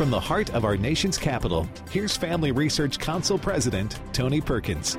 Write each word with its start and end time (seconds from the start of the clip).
From 0.00 0.10
the 0.10 0.18
heart 0.18 0.54
of 0.54 0.64
our 0.64 0.78
nation's 0.78 1.18
capital, 1.18 1.68
here's 1.90 2.16
Family 2.16 2.52
Research 2.52 2.98
Council 2.98 3.38
President 3.38 4.00
Tony 4.14 4.40
Perkins. 4.40 4.96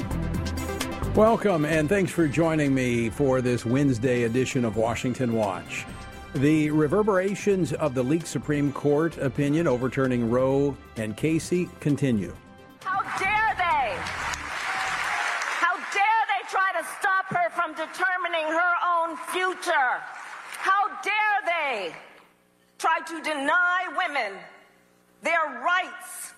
Welcome, 1.15 1.65
and 1.65 1.89
thanks 1.89 2.11
for 2.11 2.27
joining 2.27 2.71
me 2.71 3.09
for 3.09 3.41
this 3.41 3.65
Wednesday 3.65 4.25
edition 4.25 4.63
of 4.63 4.77
Washington 4.77 5.33
Watch. 5.33 5.87
The 6.35 6.69
reverberations 6.69 7.73
of 7.73 7.95
the 7.95 8.03
leaked 8.03 8.27
Supreme 8.27 8.71
Court 8.71 9.17
opinion 9.17 9.65
overturning 9.65 10.29
Roe 10.29 10.77
and 10.97 11.17
Casey 11.17 11.67
continue. 11.79 12.35
How 12.83 13.01
dare 13.17 13.55
they? 13.57 13.95
How 13.97 15.77
dare 15.77 16.23
they 16.29 16.47
try 16.47 16.79
to 16.79 16.87
stop 16.99 17.25
her 17.29 17.49
from 17.55 17.71
determining 17.71 18.45
her 18.45 18.73
own 18.85 19.17
future? 19.33 19.99
How 20.59 20.89
dare 21.01 21.41
they 21.47 21.95
try 22.77 22.99
to 22.99 23.19
deny 23.23 23.87
women 23.97 24.39
their 25.21 25.61
rights 25.63 26.33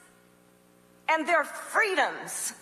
and 1.09 1.27
their 1.27 1.43
freedoms? 1.43 2.53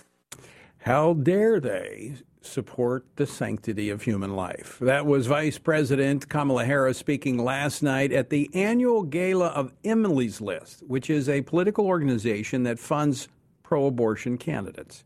How 0.79 1.13
dare 1.13 1.59
they 1.59 2.15
support 2.41 3.05
the 3.15 3.27
sanctity 3.27 3.89
of 3.89 4.01
human 4.01 4.35
life. 4.35 4.77
That 4.81 5.05
was 5.05 5.27
Vice 5.27 5.57
President 5.57 6.27
Kamala 6.27 6.65
Harris 6.65 6.97
speaking 6.97 7.37
last 7.37 7.83
night 7.83 8.11
at 8.11 8.29
the 8.29 8.49
annual 8.53 9.03
gala 9.03 9.47
of 9.47 9.73
Emily's 9.83 10.41
List, 10.41 10.83
which 10.87 11.09
is 11.09 11.29
a 11.29 11.41
political 11.43 11.85
organization 11.85 12.63
that 12.63 12.79
funds 12.79 13.27
pro 13.63 13.85
abortion 13.85 14.37
candidates. 14.37 15.03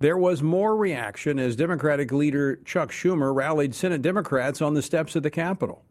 There 0.00 0.16
was 0.16 0.42
more 0.42 0.76
reaction 0.76 1.38
as 1.38 1.54
Democratic 1.54 2.10
leader 2.10 2.56
Chuck 2.64 2.90
Schumer 2.90 3.34
rallied 3.34 3.74
Senate 3.74 4.02
Democrats 4.02 4.60
on 4.60 4.74
the 4.74 4.82
steps 4.82 5.14
of 5.14 5.22
the 5.22 5.30
Capitol. 5.30 5.84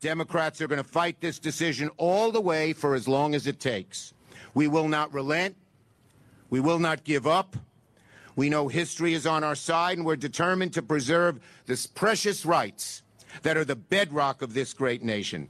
Democrats 0.00 0.60
are 0.60 0.68
going 0.68 0.82
to 0.82 0.88
fight 0.88 1.20
this 1.20 1.38
decision 1.38 1.90
all 1.96 2.30
the 2.30 2.40
way 2.40 2.72
for 2.72 2.94
as 2.94 3.08
long 3.08 3.34
as 3.34 3.46
it 3.46 3.60
takes. 3.60 4.14
We 4.54 4.68
will 4.68 4.88
not 4.88 5.12
relent. 5.12 5.56
We 6.50 6.60
will 6.60 6.78
not 6.78 7.04
give 7.04 7.26
up. 7.26 7.56
We 8.36 8.48
know 8.48 8.68
history 8.68 9.14
is 9.14 9.26
on 9.26 9.42
our 9.42 9.56
side, 9.56 9.98
and 9.98 10.06
we're 10.06 10.16
determined 10.16 10.72
to 10.74 10.82
preserve 10.82 11.40
the 11.66 11.88
precious 11.94 12.46
rights 12.46 13.02
that 13.42 13.56
are 13.56 13.64
the 13.64 13.76
bedrock 13.76 14.42
of 14.42 14.54
this 14.54 14.72
great 14.72 15.02
nation. 15.02 15.48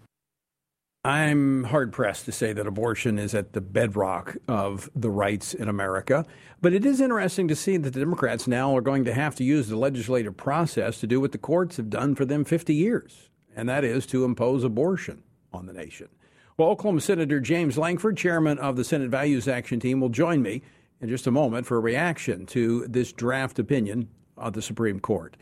I'm 1.04 1.64
hard 1.64 1.92
pressed 1.92 2.24
to 2.24 2.32
say 2.32 2.52
that 2.52 2.66
abortion 2.66 3.18
is 3.18 3.34
at 3.34 3.52
the 3.52 3.60
bedrock 3.60 4.36
of 4.48 4.90
the 4.96 5.10
rights 5.10 5.54
in 5.54 5.68
America. 5.68 6.26
But 6.60 6.72
it 6.72 6.84
is 6.84 7.00
interesting 7.00 7.46
to 7.48 7.56
see 7.56 7.76
that 7.76 7.92
the 7.92 8.00
Democrats 8.00 8.48
now 8.48 8.76
are 8.76 8.80
going 8.80 9.04
to 9.04 9.14
have 9.14 9.34
to 9.36 9.44
use 9.44 9.68
the 9.68 9.76
legislative 9.76 10.36
process 10.36 10.98
to 11.00 11.06
do 11.06 11.20
what 11.20 11.32
the 11.32 11.38
courts 11.38 11.76
have 11.76 11.88
done 11.88 12.14
for 12.14 12.24
them 12.24 12.44
50 12.44 12.74
years, 12.74 13.30
and 13.58 13.68
that 13.68 13.82
is 13.82 14.06
to 14.06 14.24
impose 14.24 14.62
abortion 14.62 15.20
on 15.52 15.66
the 15.66 15.72
nation. 15.72 16.08
Well, 16.56 16.68
Oklahoma 16.68 17.00
Senator 17.00 17.40
James 17.40 17.76
Lankford, 17.76 18.16
chairman 18.16 18.56
of 18.60 18.76
the 18.76 18.84
Senate 18.84 19.10
Values 19.10 19.48
Action 19.48 19.80
Team, 19.80 20.00
will 20.00 20.10
join 20.10 20.42
me 20.42 20.62
in 21.00 21.08
just 21.08 21.26
a 21.26 21.32
moment 21.32 21.66
for 21.66 21.76
a 21.76 21.80
reaction 21.80 22.46
to 22.46 22.86
this 22.86 23.12
draft 23.12 23.58
opinion 23.58 24.08
of 24.36 24.52
the 24.52 24.62
Supreme 24.62 25.00
Court. 25.00 25.36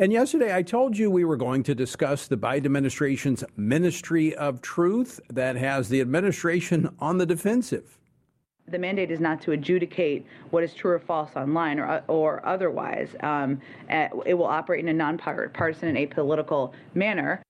And 0.00 0.12
yesterday, 0.12 0.54
I 0.54 0.62
told 0.62 0.98
you 0.98 1.08
we 1.08 1.24
were 1.24 1.36
going 1.36 1.62
to 1.62 1.74
discuss 1.74 2.26
the 2.26 2.36
Biden 2.36 2.66
administration's 2.66 3.44
Ministry 3.56 4.34
of 4.34 4.60
Truth 4.60 5.20
that 5.30 5.54
has 5.54 5.88
the 5.88 6.00
administration 6.00 6.90
on 6.98 7.18
the 7.18 7.26
defensive. 7.26 7.96
The 8.68 8.78
mandate 8.78 9.10
is 9.10 9.20
not 9.20 9.40
to 9.42 9.52
adjudicate 9.52 10.26
what 10.50 10.64
is 10.64 10.74
true 10.74 10.92
or 10.92 10.98
false 10.98 11.30
online 11.36 11.78
or, 11.78 12.02
or 12.08 12.44
otherwise. 12.44 13.14
Um, 13.20 13.60
it 13.88 14.36
will 14.36 14.44
operate 14.44 14.80
in 14.80 14.88
a 14.88 14.92
nonpartisan 14.92 15.96
and 15.96 15.98
apolitical 15.98 16.72
manner. 16.94 17.42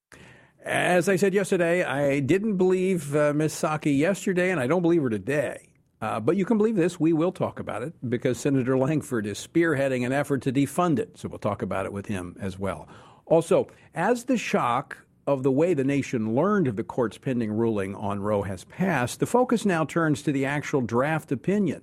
As 0.65 1.09
I 1.09 1.17
said 1.17 1.33
yesterday, 1.33 1.85
I 1.85 2.21
didn't 2.21 2.57
believe 2.57 3.15
uh, 3.15 3.33
Ms. 3.33 3.55
Psaki 3.55 3.97
yesterday, 3.97 4.51
and 4.51 4.61
I 4.61 4.67
don't 4.67 4.83
believe 4.83 5.03
her 5.03 5.09
today. 5.09 5.69
Uh, 6.03 6.21
but 6.21 6.37
you 6.37 6.45
can 6.45 6.59
believe 6.59 6.77
this, 6.77 7.01
we 7.01 7.13
will 7.13 7.33
talk 7.33 7.59
about 7.59 7.83
it 7.83 7.95
because 8.11 8.39
Senator 8.39 8.77
Lankford 8.77 9.27
is 9.27 9.39
spearheading 9.39 10.05
an 10.05 10.13
effort 10.13 10.43
to 10.43 10.53
defund 10.53 10.99
it. 10.99 11.17
So 11.17 11.29
we'll 11.29 11.39
talk 11.39 11.63
about 11.63 11.87
it 11.87 11.93
with 11.93 12.07
him 12.07 12.37
as 12.39 12.59
well. 12.59 12.89
Also, 13.25 13.69
as 13.95 14.25
the 14.25 14.37
shock 14.37 14.99
of 15.27 15.43
the 15.43 15.51
way 15.51 15.75
the 15.75 15.85
nation 15.85 16.35
learned 16.35 16.69
of 16.69 16.77
the 16.77 16.85
court's 16.85 17.19
pending 17.19 17.53
ruling 17.53 17.95
on 17.95 18.21
Roe 18.21 18.43
has 18.43 18.65
passed, 18.65 19.21
the 19.21 19.27
focus 19.27 19.65
now 19.65 19.85
turns 19.85 20.23
to 20.23 20.33
the 20.33 20.45
actual 20.45 20.81
draft 20.81 21.33
opinion. 21.33 21.83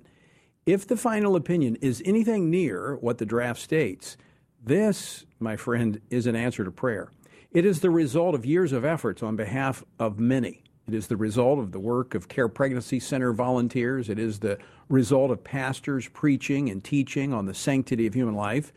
If 0.66 0.86
the 0.86 0.96
final 0.96 1.36
opinion 1.36 1.76
is 1.76 2.02
anything 2.06 2.50
near 2.50 2.96
what 2.96 3.18
the 3.18 3.26
draft 3.26 3.60
states, 3.60 4.16
this, 4.62 5.26
my 5.38 5.56
friend, 5.56 6.00
is 6.08 6.26
an 6.26 6.34
answer 6.34 6.64
to 6.64 6.70
prayer. 6.70 7.10
It 7.50 7.66
is 7.66 7.80
the 7.80 7.90
result 7.90 8.34
of 8.34 8.46
years 8.46 8.72
of 8.72 8.84
efforts 8.84 9.22
on 9.22 9.36
behalf 9.36 9.84
of 9.98 10.18
many. 10.18 10.62
It 10.88 10.94
is 10.94 11.06
the 11.06 11.16
result 11.16 11.58
of 11.58 11.72
the 11.72 11.78
work 11.78 12.14
of 12.14 12.28
Care 12.28 12.48
Pregnancy 12.48 12.98
Center 12.98 13.32
volunteers. 13.32 14.08
It 14.08 14.18
is 14.18 14.40
the 14.40 14.58
result 14.88 15.30
of 15.30 15.44
pastors 15.44 16.08
preaching 16.08 16.70
and 16.70 16.82
teaching 16.82 17.32
on 17.32 17.46
the 17.46 17.54
sanctity 17.54 18.06
of 18.06 18.14
human 18.14 18.34
life. 18.34 18.72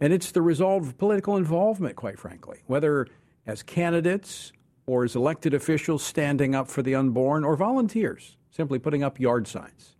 And 0.00 0.12
it's 0.12 0.32
the 0.32 0.42
result 0.42 0.82
of 0.82 0.98
political 0.98 1.36
involvement, 1.36 1.96
quite 1.96 2.18
frankly, 2.18 2.58
whether 2.66 3.06
as 3.50 3.62
candidates 3.62 4.52
or 4.86 5.04
as 5.04 5.16
elected 5.16 5.52
officials 5.52 6.02
standing 6.02 6.54
up 6.54 6.68
for 6.68 6.82
the 6.82 6.94
unborn 6.94 7.44
or 7.44 7.56
volunteers 7.56 8.36
simply 8.50 8.78
putting 8.78 9.02
up 9.02 9.18
yard 9.18 9.46
signs. 9.46 9.96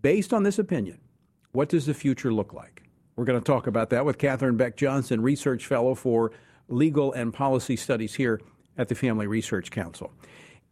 Based 0.00 0.32
on 0.32 0.42
this 0.42 0.58
opinion, 0.58 0.98
what 1.52 1.68
does 1.68 1.86
the 1.86 1.94
future 1.94 2.32
look 2.32 2.52
like? 2.52 2.82
We're 3.16 3.24
going 3.26 3.38
to 3.38 3.44
talk 3.44 3.66
about 3.66 3.90
that 3.90 4.06
with 4.06 4.18
Catherine 4.18 4.56
Beck 4.56 4.76
Johnson, 4.76 5.20
Research 5.20 5.66
Fellow 5.66 5.94
for 5.94 6.32
Legal 6.68 7.12
and 7.12 7.34
Policy 7.34 7.76
Studies 7.76 8.14
here 8.14 8.40
at 8.78 8.88
the 8.88 8.94
Family 8.94 9.26
Research 9.26 9.70
Council. 9.70 10.12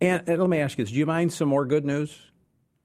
And, 0.01 0.27
and, 0.29 0.41
let 0.41 0.49
me 0.49 0.59
ask 0.61 0.79
you 0.79 0.85
this: 0.85 0.93
Do 0.93 0.99
you 0.99 1.07
mind 1.07 1.33
some 1.33 1.49
more 1.49 1.67
good 1.67 1.85
news? 1.85 2.17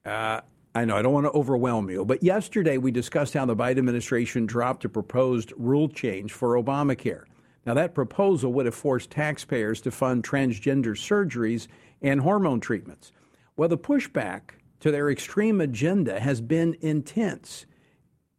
Uh, 0.03 0.41
I 0.75 0.85
know 0.85 0.97
I 0.97 1.01
don't 1.01 1.13
want 1.13 1.27
to 1.27 1.31
overwhelm 1.31 1.89
you, 1.89 2.03
but 2.03 2.23
yesterday 2.23 2.77
we 2.77 2.91
discussed 2.91 3.35
how 3.35 3.45
the 3.45 3.55
Biden 3.55 3.77
administration 3.77 4.47
dropped 4.47 4.83
a 4.83 4.89
proposed 4.89 5.53
rule 5.55 5.87
change 5.87 6.33
for 6.33 6.61
Obamacare. 6.61 7.25
Now, 7.65 7.73
that 7.75 7.95
proposal 7.95 8.51
would 8.53 8.65
have 8.65 8.75
forced 8.75 9.11
taxpayers 9.11 9.79
to 9.81 9.91
fund 9.91 10.23
transgender 10.23 10.95
surgeries 10.97 11.67
and 12.01 12.21
hormone 12.21 12.59
treatments. 12.59 13.11
Well, 13.55 13.69
the 13.69 13.77
pushback 13.77 14.55
to 14.81 14.91
their 14.91 15.09
extreme 15.09 15.61
agenda 15.61 16.19
has 16.19 16.41
been 16.41 16.75
intense. 16.81 17.65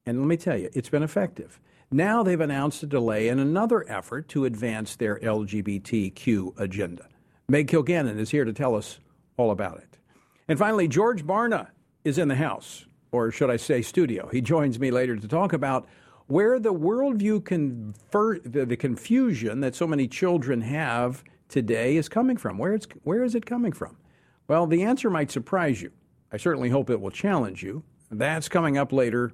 And 0.04 0.18
let 0.18 0.26
me 0.26 0.36
tell 0.36 0.58
you, 0.58 0.68
it's 0.74 0.90
been 0.90 1.02
effective. 1.02 1.58
Now 1.90 2.22
they've 2.22 2.40
announced 2.40 2.82
a 2.82 2.86
delay 2.86 3.28
in 3.28 3.38
another 3.38 3.88
effort 3.88 4.28
to 4.30 4.44
advance 4.44 4.96
their 4.96 5.18
LGBTQ 5.20 6.58
agenda. 6.58 7.08
Meg 7.48 7.68
Kilgannon 7.68 8.18
is 8.18 8.30
here 8.30 8.44
to 8.44 8.52
tell 8.52 8.74
us 8.74 8.98
all 9.36 9.50
about 9.50 9.78
it. 9.78 9.98
And 10.48 10.58
finally, 10.58 10.88
George 10.88 11.24
Barna 11.24 11.68
is 12.04 12.18
in 12.18 12.28
the 12.28 12.34
house, 12.34 12.84
or 13.12 13.30
should 13.30 13.50
I 13.50 13.56
say, 13.56 13.80
studio. 13.80 14.28
He 14.28 14.40
joins 14.40 14.78
me 14.78 14.90
later 14.90 15.16
to 15.16 15.28
talk 15.28 15.52
about 15.52 15.86
where 16.26 16.58
the 16.58 16.72
worldview 16.72 17.44
confer- 17.44 18.38
the, 18.40 18.64
the 18.64 18.76
confusion 18.76 19.60
that 19.60 19.74
so 19.74 19.86
many 19.86 20.08
children 20.08 20.62
have 20.62 21.22
today 21.48 21.96
is 21.96 22.08
coming 22.08 22.36
from. 22.36 22.58
Where, 22.58 22.74
it's, 22.74 22.86
where 23.02 23.22
is 23.22 23.34
it 23.34 23.46
coming 23.46 23.72
from? 23.72 23.96
Well, 24.48 24.66
the 24.66 24.82
answer 24.82 25.10
might 25.10 25.30
surprise 25.30 25.82
you. 25.82 25.92
I 26.32 26.36
certainly 26.36 26.70
hope 26.70 26.90
it 26.90 27.00
will 27.00 27.10
challenge 27.10 27.62
you. 27.62 27.82
That's 28.10 28.48
coming 28.48 28.76
up 28.78 28.92
later 28.92 29.32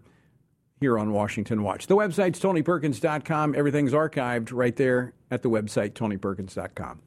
here 0.81 0.99
on 0.99 1.13
Washington 1.13 1.63
Watch. 1.63 1.87
The 1.87 1.97
website's 1.97 2.41
tonyperkins.com. 2.41 3.55
Everything's 3.55 3.93
archived 3.93 4.51
right 4.53 4.75
there 4.75 5.13
at 5.31 5.43
the 5.43 5.51
website, 5.51 5.93
tonyperkins.com. 5.93 7.01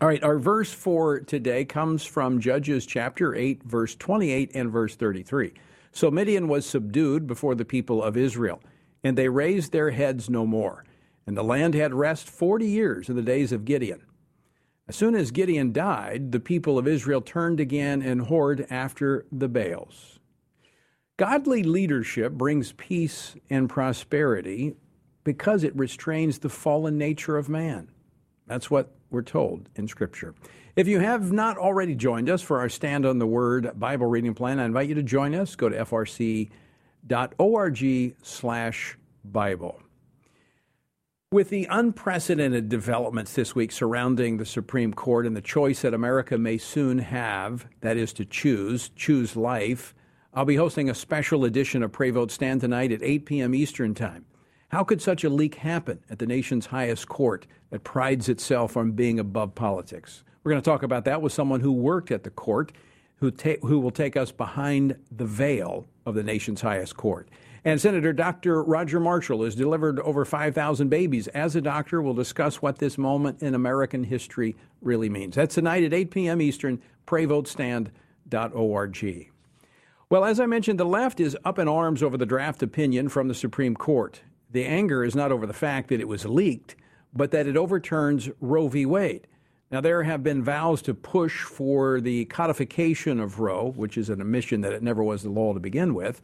All 0.00 0.08
right, 0.08 0.22
our 0.22 0.38
verse 0.38 0.72
for 0.72 1.20
today 1.20 1.64
comes 1.64 2.04
from 2.04 2.38
Judges 2.38 2.84
chapter 2.84 3.34
8, 3.34 3.62
verse 3.62 3.94
28 3.94 4.50
and 4.54 4.70
verse 4.70 4.94
33. 4.94 5.54
So 5.96 6.10
Midian 6.10 6.46
was 6.46 6.66
subdued 6.66 7.26
before 7.26 7.54
the 7.54 7.64
people 7.64 8.02
of 8.02 8.18
Israel, 8.18 8.60
and 9.02 9.16
they 9.16 9.30
raised 9.30 9.72
their 9.72 9.92
heads 9.92 10.28
no 10.28 10.44
more. 10.44 10.84
And 11.26 11.34
the 11.34 11.42
land 11.42 11.72
had 11.72 11.94
rest 11.94 12.28
40 12.28 12.66
years 12.66 13.08
in 13.08 13.16
the 13.16 13.22
days 13.22 13.50
of 13.50 13.64
Gideon. 13.64 14.02
As 14.86 14.94
soon 14.94 15.14
as 15.14 15.30
Gideon 15.30 15.72
died, 15.72 16.32
the 16.32 16.38
people 16.38 16.76
of 16.76 16.86
Israel 16.86 17.22
turned 17.22 17.60
again 17.60 18.02
and 18.02 18.26
whored 18.26 18.66
after 18.70 19.24
the 19.32 19.48
Baals. 19.48 20.18
Godly 21.16 21.62
leadership 21.62 22.34
brings 22.34 22.72
peace 22.72 23.34
and 23.48 23.66
prosperity 23.66 24.74
because 25.24 25.64
it 25.64 25.74
restrains 25.74 26.40
the 26.40 26.50
fallen 26.50 26.98
nature 26.98 27.38
of 27.38 27.48
man. 27.48 27.88
That's 28.46 28.70
what 28.70 28.94
we're 29.08 29.22
told 29.22 29.70
in 29.74 29.88
Scripture. 29.88 30.34
If 30.76 30.86
you 30.88 31.00
have 31.00 31.32
not 31.32 31.56
already 31.56 31.94
joined 31.94 32.28
us 32.28 32.42
for 32.42 32.58
our 32.58 32.68
Stand 32.68 33.06
on 33.06 33.18
the 33.18 33.26
Word 33.26 33.80
Bible 33.80 34.08
reading 34.08 34.34
plan, 34.34 34.60
I 34.60 34.66
invite 34.66 34.90
you 34.90 34.94
to 34.96 35.02
join 35.02 35.34
us. 35.34 35.56
Go 35.56 35.70
to 35.70 35.76
frc.org 35.86 36.50
slash 38.22 38.98
Bible. 39.24 39.80
With 41.32 41.48
the 41.48 41.66
unprecedented 41.70 42.68
developments 42.68 43.32
this 43.32 43.54
week 43.54 43.72
surrounding 43.72 44.36
the 44.36 44.44
Supreme 44.44 44.92
Court 44.92 45.24
and 45.26 45.34
the 45.34 45.40
choice 45.40 45.80
that 45.80 45.94
America 45.94 46.36
may 46.36 46.58
soon 46.58 46.98
have, 46.98 47.66
that 47.80 47.96
is 47.96 48.12
to 48.12 48.26
choose, 48.26 48.90
choose 48.90 49.34
life, 49.34 49.94
I'll 50.34 50.44
be 50.44 50.56
hosting 50.56 50.90
a 50.90 50.94
special 50.94 51.46
edition 51.46 51.82
of 51.82 51.92
Pray 51.92 52.10
Vote 52.10 52.30
Stand 52.30 52.60
tonight 52.60 52.92
at 52.92 53.02
8 53.02 53.24
p.m. 53.24 53.54
Eastern 53.54 53.94
Time. 53.94 54.26
How 54.68 54.84
could 54.84 55.00
such 55.00 55.24
a 55.24 55.30
leak 55.30 55.54
happen 55.54 56.00
at 56.10 56.18
the 56.18 56.26
nation's 56.26 56.66
highest 56.66 57.08
court 57.08 57.46
that 57.70 57.82
prides 57.82 58.28
itself 58.28 58.76
on 58.76 58.92
being 58.92 59.18
above 59.18 59.54
politics? 59.54 60.22
We're 60.46 60.52
going 60.52 60.62
to 60.62 60.70
talk 60.70 60.84
about 60.84 61.04
that 61.06 61.20
with 61.20 61.32
someone 61.32 61.58
who 61.58 61.72
worked 61.72 62.12
at 62.12 62.22
the 62.22 62.30
court. 62.30 62.70
who, 63.16 63.32
ta- 63.32 63.56
who 63.62 63.80
will 63.80 63.90
take 63.90 64.16
us 64.16 64.30
behind 64.30 64.94
the 65.10 65.24
veil 65.24 65.88
of 66.04 66.14
the 66.14 66.22
nation's 66.22 66.60
highest 66.60 66.96
court. 66.96 67.28
And 67.64 67.80
Senator 67.80 68.12
Dr. 68.12 68.62
Roger 68.62 69.00
Marshall 69.00 69.42
has 69.42 69.56
delivered 69.56 69.98
over 70.00 70.24
5,000 70.24 70.88
babies. 70.88 71.26
As 71.28 71.56
a 71.56 71.60
doctor, 71.60 72.00
we'll 72.00 72.14
discuss 72.14 72.62
what 72.62 72.78
this 72.78 72.96
moment 72.96 73.42
in 73.42 73.56
American 73.56 74.04
history 74.04 74.54
really 74.82 75.08
means. 75.08 75.34
That's 75.34 75.56
tonight 75.56 75.82
at 75.82 75.92
8 75.92 76.12
p.m. 76.12 76.40
Eastern, 76.40 76.80
prayvotestand.org. 77.08 79.30
Well, 80.08 80.24
as 80.24 80.38
I 80.38 80.46
mentioned, 80.46 80.78
the 80.78 80.84
left 80.84 81.18
is 81.18 81.36
up 81.44 81.58
in 81.58 81.66
arms 81.66 82.04
over 82.04 82.16
the 82.16 82.24
draft 82.24 82.62
opinion 82.62 83.08
from 83.08 83.26
the 83.26 83.34
Supreme 83.34 83.74
Court. 83.74 84.20
The 84.52 84.64
anger 84.64 85.02
is 85.02 85.16
not 85.16 85.32
over 85.32 85.44
the 85.44 85.52
fact 85.52 85.88
that 85.88 86.00
it 86.00 86.06
was 86.06 86.24
leaked, 86.24 86.76
but 87.12 87.32
that 87.32 87.48
it 87.48 87.56
overturns 87.56 88.30
Roe 88.40 88.68
v. 88.68 88.86
Wade. 88.86 89.26
Now, 89.70 89.80
there 89.80 90.04
have 90.04 90.22
been 90.22 90.44
vows 90.44 90.80
to 90.82 90.94
push 90.94 91.42
for 91.42 92.00
the 92.00 92.26
codification 92.26 93.18
of 93.18 93.40
Roe, 93.40 93.72
which 93.72 93.98
is 93.98 94.08
an 94.08 94.20
admission 94.20 94.60
that 94.60 94.72
it 94.72 94.82
never 94.82 95.02
was 95.02 95.24
the 95.24 95.30
law 95.30 95.54
to 95.54 95.60
begin 95.60 95.92
with. 95.92 96.22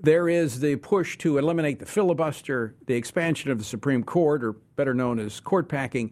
There 0.00 0.28
is 0.28 0.58
the 0.58 0.74
push 0.76 1.16
to 1.18 1.38
eliminate 1.38 1.78
the 1.78 1.86
filibuster, 1.86 2.74
the 2.86 2.94
expansion 2.94 3.52
of 3.52 3.58
the 3.58 3.64
Supreme 3.64 4.02
Court, 4.02 4.42
or 4.42 4.54
better 4.74 4.92
known 4.92 5.20
as 5.20 5.38
court 5.38 5.68
packing. 5.68 6.10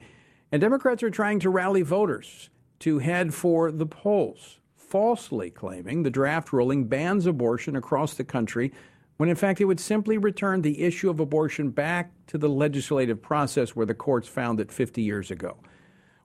And 0.53 0.61
Democrats 0.61 1.03
are 1.03 1.11
trying 1.11 1.41
to 1.41 1.51
rally 1.51 1.83
voters 1.83 2.49
to 2.81 3.01
head 3.01 3.35
for 3.35 3.73
the 3.73 3.87
polls, 3.87 4.59
falsely 4.77 5.51
claiming 5.51 6.05
the 6.05 6.11
draft 6.11 6.53
ruling 6.53 6.85
bans 6.85 7.27
abortion 7.27 7.75
across 7.75 8.15
the 8.15 8.25
country, 8.25 8.73
when 9.17 9.29
in 9.29 9.35
fact 9.35 9.61
it 9.61 9.65
would 9.65 9.81
simply 9.81 10.17
return 10.17 10.63
the 10.63 10.83
issue 10.83 11.11
of 11.11 11.19
abortion 11.19 11.71
back 11.71 12.13
to 12.29 12.39
the 12.39 12.49
legislative 12.49 13.21
process 13.21 13.75
where 13.75 13.87
the 13.87 13.95
courts 13.95 14.29
found 14.29 14.61
it 14.61 14.71
50 14.71 15.03
years 15.03 15.33
ago. 15.33 15.57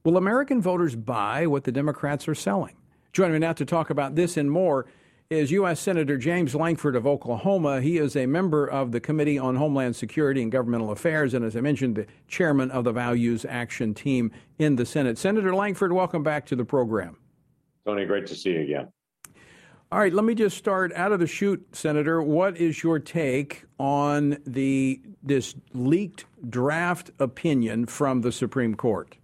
Will 0.05 0.17
American 0.17 0.61
voters 0.61 0.97
buy 0.97 1.47
what 1.47 1.63
the 1.63 1.71
Democrats 1.71 2.27
are 2.27 2.35
selling? 2.35 2.75
Joining 3.13 3.33
me 3.35 3.39
now 3.39 3.53
to 3.53 3.63
talk 3.63 3.89
about 3.89 4.15
this 4.15 4.35
and 4.35 4.51
more 4.51 4.85
is 5.29 5.49
U.S. 5.51 5.79
Senator 5.79 6.17
James 6.17 6.53
Lankford 6.53 6.97
of 6.97 7.07
Oklahoma. 7.07 7.79
He 7.79 7.99
is 7.99 8.17
a 8.17 8.25
member 8.25 8.67
of 8.67 8.91
the 8.91 8.99
Committee 8.99 9.39
on 9.39 9.55
Homeland 9.55 9.95
Security 9.95 10.41
and 10.41 10.51
Governmental 10.51 10.91
Affairs, 10.91 11.33
and 11.33 11.45
as 11.45 11.55
I 11.55 11.61
mentioned, 11.61 11.95
the 11.95 12.05
chairman 12.27 12.69
of 12.69 12.83
the 12.83 12.91
Values 12.91 13.45
Action 13.47 13.93
Team 13.93 14.33
in 14.59 14.75
the 14.75 14.85
Senate. 14.85 15.17
Senator 15.17 15.55
Lankford, 15.55 15.93
welcome 15.93 16.21
back 16.21 16.45
to 16.47 16.57
the 16.57 16.65
program. 16.65 17.15
Tony, 17.85 18.03
great 18.03 18.27
to 18.27 18.35
see 18.35 18.49
you 18.49 18.59
again. 18.59 18.89
All 19.89 19.99
right, 19.99 20.11
let 20.11 20.25
me 20.25 20.35
just 20.35 20.57
start 20.57 20.91
out 20.95 21.13
of 21.13 21.21
the 21.21 21.27
chute, 21.27 21.65
Senator. 21.71 22.21
What 22.21 22.57
is 22.57 22.83
your 22.83 22.99
take 22.99 23.63
on 23.79 24.37
the 24.45 24.99
this 25.23 25.55
leaked 25.71 26.25
draft 26.49 27.11
opinion 27.19 27.85
from 27.85 28.19
the 28.19 28.33
Supreme 28.33 28.75
Court? 28.75 29.15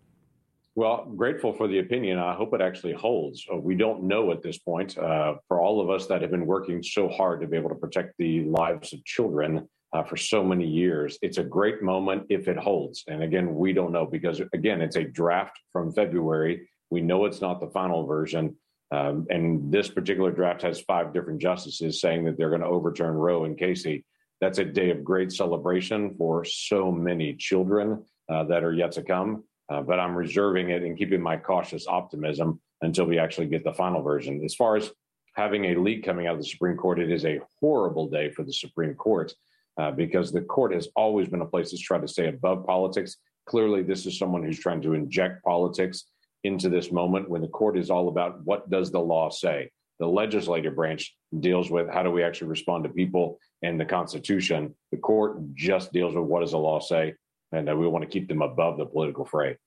Well, 0.80 1.12
grateful 1.14 1.52
for 1.52 1.68
the 1.68 1.80
opinion. 1.80 2.20
I 2.20 2.34
hope 2.36 2.54
it 2.54 2.62
actually 2.62 2.94
holds. 2.94 3.46
Uh, 3.52 3.58
we 3.58 3.76
don't 3.76 4.04
know 4.04 4.32
at 4.32 4.42
this 4.42 4.58
point. 4.58 4.98
Uh, 4.98 5.34
for 5.50 5.60
all 5.60 5.82
of 5.82 5.90
us 5.90 6.08
that 6.08 6.22
have 6.22 6.32
been 6.32 6.46
working 6.46 6.82
so 6.82 7.10
hard 7.10 7.42
to 7.42 7.48
be 7.48 7.58
able 7.58 7.68
to 7.68 7.76
protect 7.76 8.14
the 8.18 8.46
lives 8.46 8.94
of 8.94 9.04
children 9.04 9.68
uh, 9.92 10.04
for 10.04 10.16
so 10.16 10.42
many 10.42 10.66
years, 10.66 11.18
it's 11.22 11.38
a 11.38 11.44
great 11.44 11.84
moment 11.84 12.28
if 12.30 12.48
it 12.48 12.56
holds. 12.56 13.04
And 13.10 13.24
again, 13.24 13.56
we 13.56 13.74
don't 13.74 13.92
know 13.92 14.06
because, 14.06 14.42
again, 14.54 14.80
it's 14.80 14.96
a 14.96 15.04
draft 15.04 15.60
from 15.74 15.92
February. 15.92 16.70
We 16.90 17.02
know 17.02 17.26
it's 17.26 17.42
not 17.42 17.60
the 17.60 17.72
final 17.72 18.06
version. 18.06 18.56
Um, 18.90 19.28
and 19.30 19.70
this 19.74 19.90
particular 19.90 20.32
draft 20.32 20.62
has 20.62 20.80
five 20.80 21.14
different 21.14 21.42
justices 21.42 22.00
saying 22.00 22.24
that 22.24 22.38
they're 22.38 22.52
going 22.52 22.62
to 22.62 22.68
overturn 22.68 23.16
Roe 23.16 23.44
and 23.44 23.58
Casey. 23.58 24.06
That's 24.40 24.60
a 24.60 24.64
day 24.64 24.92
of 24.92 25.04
great 25.04 25.34
celebration 25.34 26.16
for 26.18 26.46
so 26.46 26.90
many 26.90 27.36
children 27.36 28.06
uh, 28.30 28.46
that 28.46 28.64
are 28.64 28.72
yet 28.74 28.94
to 28.94 29.04
come. 29.04 29.44
Uh, 29.70 29.82
but 29.82 30.00
I'm 30.00 30.16
reserving 30.16 30.70
it 30.72 30.84
and 30.84 30.98
keeping 30.98 31.22
my 31.22 31.38
cautious 31.38 31.86
optimism 31.88 32.60
until 32.82 33.06
we 33.06 33.20
actually 33.20 33.48
get 33.48 33.64
the 33.64 33.74
final 33.74 34.02
version. 34.02 34.42
As 34.44 34.56
far 34.56 34.76
as 34.76 34.92
having 35.36 35.66
a 35.66 35.76
leak 35.76 36.04
coming 36.04 36.28
out 36.28 36.36
of 36.36 36.42
the 36.42 36.48
Supreme 36.48 36.78
Court, 36.78 37.00
it 37.00 37.12
is 37.12 37.26
a 37.26 37.40
horrible 37.60 38.10
day 38.10 38.32
for 38.32 38.44
the 38.44 38.54
Supreme 38.54 38.96
Court 38.96 39.34
uh, 39.80 39.92
because 39.92 40.32
the 40.32 40.42
court 40.42 40.74
has 40.74 40.88
always 40.96 41.28
been 41.28 41.42
a 41.42 41.46
place 41.46 41.72
that's 41.72 41.84
tried 41.84 42.02
to 42.02 42.08
stay 42.08 42.28
above 42.28 42.66
politics. 42.66 43.18
Clearly, 43.46 43.84
this 43.84 44.06
is 44.06 44.18
someone 44.18 44.44
who's 44.44 44.60
trying 44.60 44.82
to 44.82 44.94
inject 44.94 45.44
politics 45.44 46.06
into 46.44 46.70
this 46.70 46.92
moment 46.92 47.30
when 47.30 47.42
the 47.42 47.48
court 47.48 47.78
is 47.78 47.90
all 47.90 48.08
about 48.08 48.44
what 48.44 48.70
does 48.70 48.92
the 48.92 49.00
law 49.00 49.30
say. 49.30 49.70
The 50.00 50.08
legislative 50.08 50.76
branch 50.76 51.16
deals 51.42 51.70
with 51.70 51.90
how 51.90 52.04
do 52.04 52.12
we 52.12 52.24
actually 52.24 52.48
respond 52.48 52.86
to 52.86 52.90
people 52.90 53.38
and 53.62 53.80
the 53.80 53.86
Constitution. 53.86 54.74
The 54.92 54.98
court 54.98 55.54
just 55.54 55.92
deals 55.92 56.16
with 56.16 56.24
what 56.24 56.40
does 56.40 56.52
the 56.52 56.58
law 56.58 56.80
say 56.80 57.14
and 57.52 57.68
we 57.80 57.88
want 57.88 58.04
to 58.04 58.10
keep 58.10 58.28
them 58.28 58.42
above 58.42 58.78
the 58.78 58.86
political 58.86 59.26
fray. 59.26 59.58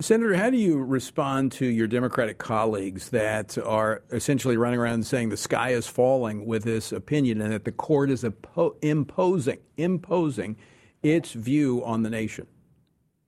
Senator, 0.00 0.34
how 0.34 0.50
do 0.50 0.56
you 0.56 0.78
respond 0.78 1.52
to 1.52 1.66
your 1.66 1.86
Democratic 1.86 2.38
colleagues 2.38 3.10
that 3.10 3.56
are 3.58 4.02
essentially 4.10 4.56
running 4.56 4.80
around 4.80 5.06
saying 5.06 5.28
the 5.28 5.36
sky 5.36 5.70
is 5.70 5.86
falling 5.86 6.44
with 6.44 6.64
this 6.64 6.90
opinion 6.90 7.40
and 7.40 7.52
that 7.52 7.64
the 7.64 7.70
court 7.70 8.10
is 8.10 8.24
imposing 8.24 9.58
imposing 9.76 10.56
its 11.04 11.32
view 11.32 11.84
on 11.84 12.02
the 12.02 12.10
nation? 12.10 12.46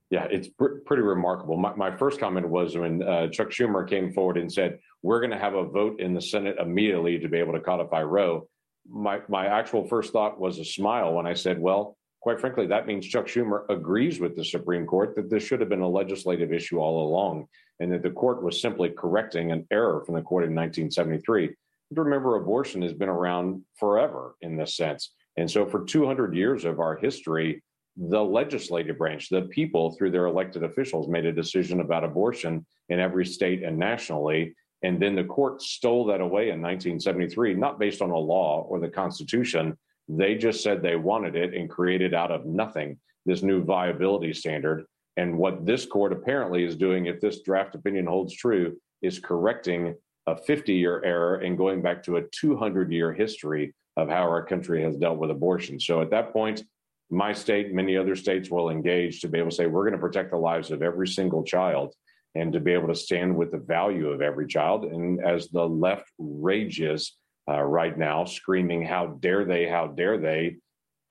Yeah, 0.09 0.27
it's 0.29 0.49
pr- 0.49 0.79
pretty 0.85 1.03
remarkable. 1.03 1.57
My, 1.57 1.73
my, 1.75 1.95
first 1.95 2.19
comment 2.19 2.47
was 2.47 2.77
when 2.77 3.01
uh, 3.01 3.27
Chuck 3.29 3.49
Schumer 3.49 3.87
came 3.87 4.13
forward 4.13 4.37
and 4.37 4.51
said, 4.51 4.79
We're 5.01 5.19
going 5.19 5.31
to 5.31 5.39
have 5.39 5.55
a 5.55 5.65
vote 5.65 5.99
in 5.99 6.13
the 6.13 6.21
Senate 6.21 6.57
immediately 6.59 7.19
to 7.19 7.29
be 7.29 7.37
able 7.37 7.53
to 7.53 7.59
codify 7.59 8.01
Roe. 8.01 8.47
My, 8.87 9.21
my 9.29 9.47
actual 9.47 9.87
first 9.87 10.13
thought 10.13 10.39
was 10.39 10.59
a 10.59 10.65
smile 10.65 11.13
when 11.13 11.25
I 11.25 11.33
said, 11.33 11.59
Well, 11.59 11.97
quite 12.25 12.39
frankly, 12.39 12.65
that 12.65 12.87
means 12.87 13.05
Chuck 13.05 13.27
Schumer 13.27 13.69
agrees 13.69 14.19
with 14.19 14.35
the 14.35 14.43
Supreme 14.43 14.87
Court 14.87 15.13
that 15.15 15.29
this 15.29 15.43
should 15.43 15.59
have 15.59 15.69
been 15.69 15.81
a 15.81 15.87
legislative 15.87 16.51
issue 16.51 16.79
all 16.79 17.07
along, 17.07 17.45
and 17.79 17.91
that 17.91 18.01
the 18.01 18.09
court 18.09 18.41
was 18.41 18.59
simply 18.59 18.89
correcting 18.89 19.51
an 19.51 19.67
error 19.69 20.01
from 20.03 20.15
the 20.15 20.23
court 20.23 20.43
in 20.43 20.55
1973. 20.55 21.51
Remember, 21.91 22.35
abortion 22.35 22.81
has 22.81 22.93
been 22.93 23.09
around 23.09 23.61
forever 23.75 24.33
in 24.41 24.57
this 24.57 24.75
sense. 24.75 25.11
And 25.37 25.49
so, 25.49 25.67
for 25.67 25.85
200 25.85 26.33
years 26.33 26.65
of 26.65 26.79
our 26.79 26.95
history, 26.95 27.61
the 27.95 28.23
legislative 28.23 28.97
branch, 28.97 29.29
the 29.29 29.43
people 29.43 29.91
through 29.91 30.09
their 30.09 30.25
elected 30.25 30.63
officials, 30.63 31.07
made 31.07 31.27
a 31.27 31.31
decision 31.31 31.79
about 31.79 32.03
abortion 32.03 32.65
in 32.89 32.99
every 32.99 33.27
state 33.27 33.61
and 33.61 33.77
nationally. 33.77 34.55
And 34.81 34.99
then 34.99 35.13
the 35.13 35.25
court 35.25 35.61
stole 35.61 36.05
that 36.05 36.21
away 36.21 36.49
in 36.49 36.59
1973, 36.59 37.53
not 37.53 37.77
based 37.77 38.01
on 38.01 38.09
a 38.09 38.17
law 38.17 38.63
or 38.67 38.79
the 38.79 38.89
Constitution, 38.89 39.77
they 40.07 40.35
just 40.35 40.61
said 40.61 40.81
they 40.81 40.95
wanted 40.95 41.35
it 41.35 41.53
and 41.53 41.69
created 41.69 42.13
out 42.13 42.31
of 42.31 42.45
nothing 42.45 42.99
this 43.25 43.41
new 43.41 43.63
viability 43.63 44.33
standard. 44.33 44.85
And 45.17 45.37
what 45.37 45.65
this 45.65 45.85
court 45.85 46.13
apparently 46.13 46.63
is 46.63 46.75
doing, 46.75 47.07
if 47.07 47.19
this 47.19 47.41
draft 47.41 47.75
opinion 47.75 48.05
holds 48.05 48.35
true, 48.35 48.77
is 49.01 49.19
correcting 49.19 49.95
a 50.27 50.35
50 50.35 50.73
year 50.73 51.01
error 51.03 51.35
and 51.35 51.57
going 51.57 51.81
back 51.81 52.03
to 52.03 52.17
a 52.17 52.23
200 52.31 52.91
year 52.91 53.13
history 53.13 53.73
of 53.97 54.09
how 54.09 54.23
our 54.23 54.45
country 54.45 54.83
has 54.83 54.97
dealt 54.97 55.17
with 55.17 55.31
abortion. 55.31 55.79
So 55.79 56.01
at 56.01 56.11
that 56.11 56.33
point, 56.33 56.63
my 57.09 57.33
state, 57.33 57.73
many 57.73 57.95
other 57.97 58.15
states 58.15 58.49
will 58.49 58.69
engage 58.69 59.21
to 59.21 59.27
be 59.27 59.37
able 59.37 59.51
to 59.51 59.55
say, 59.55 59.67
we're 59.67 59.83
going 59.83 59.93
to 59.93 59.99
protect 59.99 60.31
the 60.31 60.37
lives 60.37 60.71
of 60.71 60.81
every 60.81 61.07
single 61.07 61.43
child 61.43 61.93
and 62.33 62.51
to 62.51 62.59
be 62.59 62.73
able 62.73 62.87
to 62.87 62.95
stand 62.95 63.35
with 63.35 63.51
the 63.51 63.57
value 63.57 64.09
of 64.09 64.21
every 64.21 64.47
child. 64.47 64.85
And 64.85 65.23
as 65.23 65.47
the 65.49 65.65
left 65.65 66.11
rages 66.17 67.15
uh, 67.47 67.61
right 67.61 67.97
now, 67.97 68.25
screaming, 68.25 68.83
How 68.83 69.07
dare 69.07 69.45
they? 69.45 69.67
How 69.67 69.87
dare 69.87 70.17
they? 70.17 70.57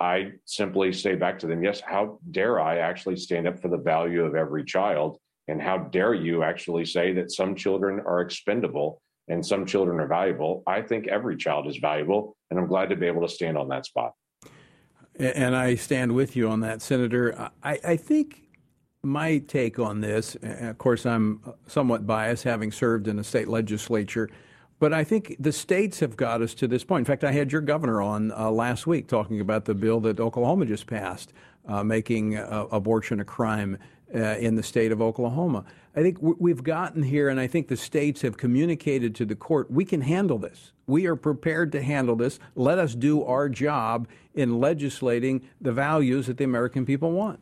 I 0.00 0.32
simply 0.44 0.92
say 0.92 1.14
back 1.14 1.38
to 1.40 1.46
them, 1.46 1.62
Yes, 1.62 1.80
how 1.80 2.18
dare 2.30 2.60
I 2.60 2.78
actually 2.78 3.16
stand 3.16 3.46
up 3.46 3.60
for 3.60 3.68
the 3.68 3.78
value 3.78 4.24
of 4.24 4.34
every 4.34 4.64
child? 4.64 5.18
And 5.46 5.60
how 5.60 5.78
dare 5.78 6.14
you 6.14 6.42
actually 6.42 6.86
say 6.86 7.12
that 7.12 7.30
some 7.30 7.54
children 7.54 8.00
are 8.00 8.20
expendable 8.20 9.02
and 9.28 9.44
some 9.44 9.66
children 9.66 10.00
are 10.00 10.06
valuable? 10.06 10.62
I 10.66 10.82
think 10.82 11.06
every 11.06 11.36
child 11.36 11.66
is 11.66 11.76
valuable, 11.76 12.36
and 12.50 12.58
I'm 12.58 12.66
glad 12.66 12.88
to 12.90 12.96
be 12.96 13.06
able 13.06 13.22
to 13.22 13.28
stand 13.28 13.56
on 13.56 13.68
that 13.68 13.86
spot. 13.86 14.12
And 15.16 15.54
I 15.54 15.76
stand 15.76 16.12
with 16.12 16.34
you 16.34 16.48
on 16.48 16.60
that, 16.60 16.82
Senator. 16.82 17.50
I, 17.62 17.78
I 17.84 17.96
think 17.96 18.42
my 19.02 19.38
take 19.38 19.78
on 19.78 20.00
this, 20.00 20.36
of 20.42 20.78
course, 20.78 21.06
I'm 21.06 21.40
somewhat 21.66 22.06
biased 22.06 22.42
having 22.42 22.72
served 22.72 23.06
in 23.06 23.16
the 23.16 23.24
state 23.24 23.48
legislature. 23.48 24.28
But 24.78 24.92
I 24.92 25.04
think 25.04 25.36
the 25.38 25.52
states 25.52 26.00
have 26.00 26.16
got 26.16 26.42
us 26.42 26.54
to 26.54 26.68
this 26.68 26.84
point. 26.84 27.00
In 27.00 27.04
fact, 27.04 27.24
I 27.24 27.32
had 27.32 27.52
your 27.52 27.60
governor 27.60 28.02
on 28.02 28.32
uh, 28.32 28.50
last 28.50 28.86
week 28.86 29.06
talking 29.06 29.40
about 29.40 29.64
the 29.64 29.74
bill 29.74 30.00
that 30.00 30.20
Oklahoma 30.20 30.66
just 30.66 30.86
passed, 30.86 31.32
uh, 31.66 31.84
making 31.84 32.36
uh, 32.36 32.66
abortion 32.70 33.20
a 33.20 33.24
crime 33.24 33.78
uh, 34.14 34.18
in 34.18 34.54
the 34.56 34.62
state 34.62 34.92
of 34.92 35.00
Oklahoma. 35.00 35.64
I 35.96 36.02
think 36.02 36.18
we've 36.20 36.62
gotten 36.62 37.04
here, 37.04 37.28
and 37.28 37.38
I 37.38 37.46
think 37.46 37.68
the 37.68 37.76
states 37.76 38.22
have 38.22 38.36
communicated 38.36 39.14
to 39.16 39.24
the 39.24 39.36
court 39.36 39.70
we 39.70 39.84
can 39.84 40.00
handle 40.00 40.38
this. 40.38 40.72
We 40.86 41.06
are 41.06 41.16
prepared 41.16 41.70
to 41.72 41.82
handle 41.82 42.16
this. 42.16 42.40
Let 42.56 42.78
us 42.78 42.94
do 42.94 43.22
our 43.24 43.48
job 43.48 44.08
in 44.34 44.58
legislating 44.58 45.48
the 45.60 45.72
values 45.72 46.26
that 46.26 46.36
the 46.36 46.44
American 46.44 46.84
people 46.84 47.12
want. 47.12 47.38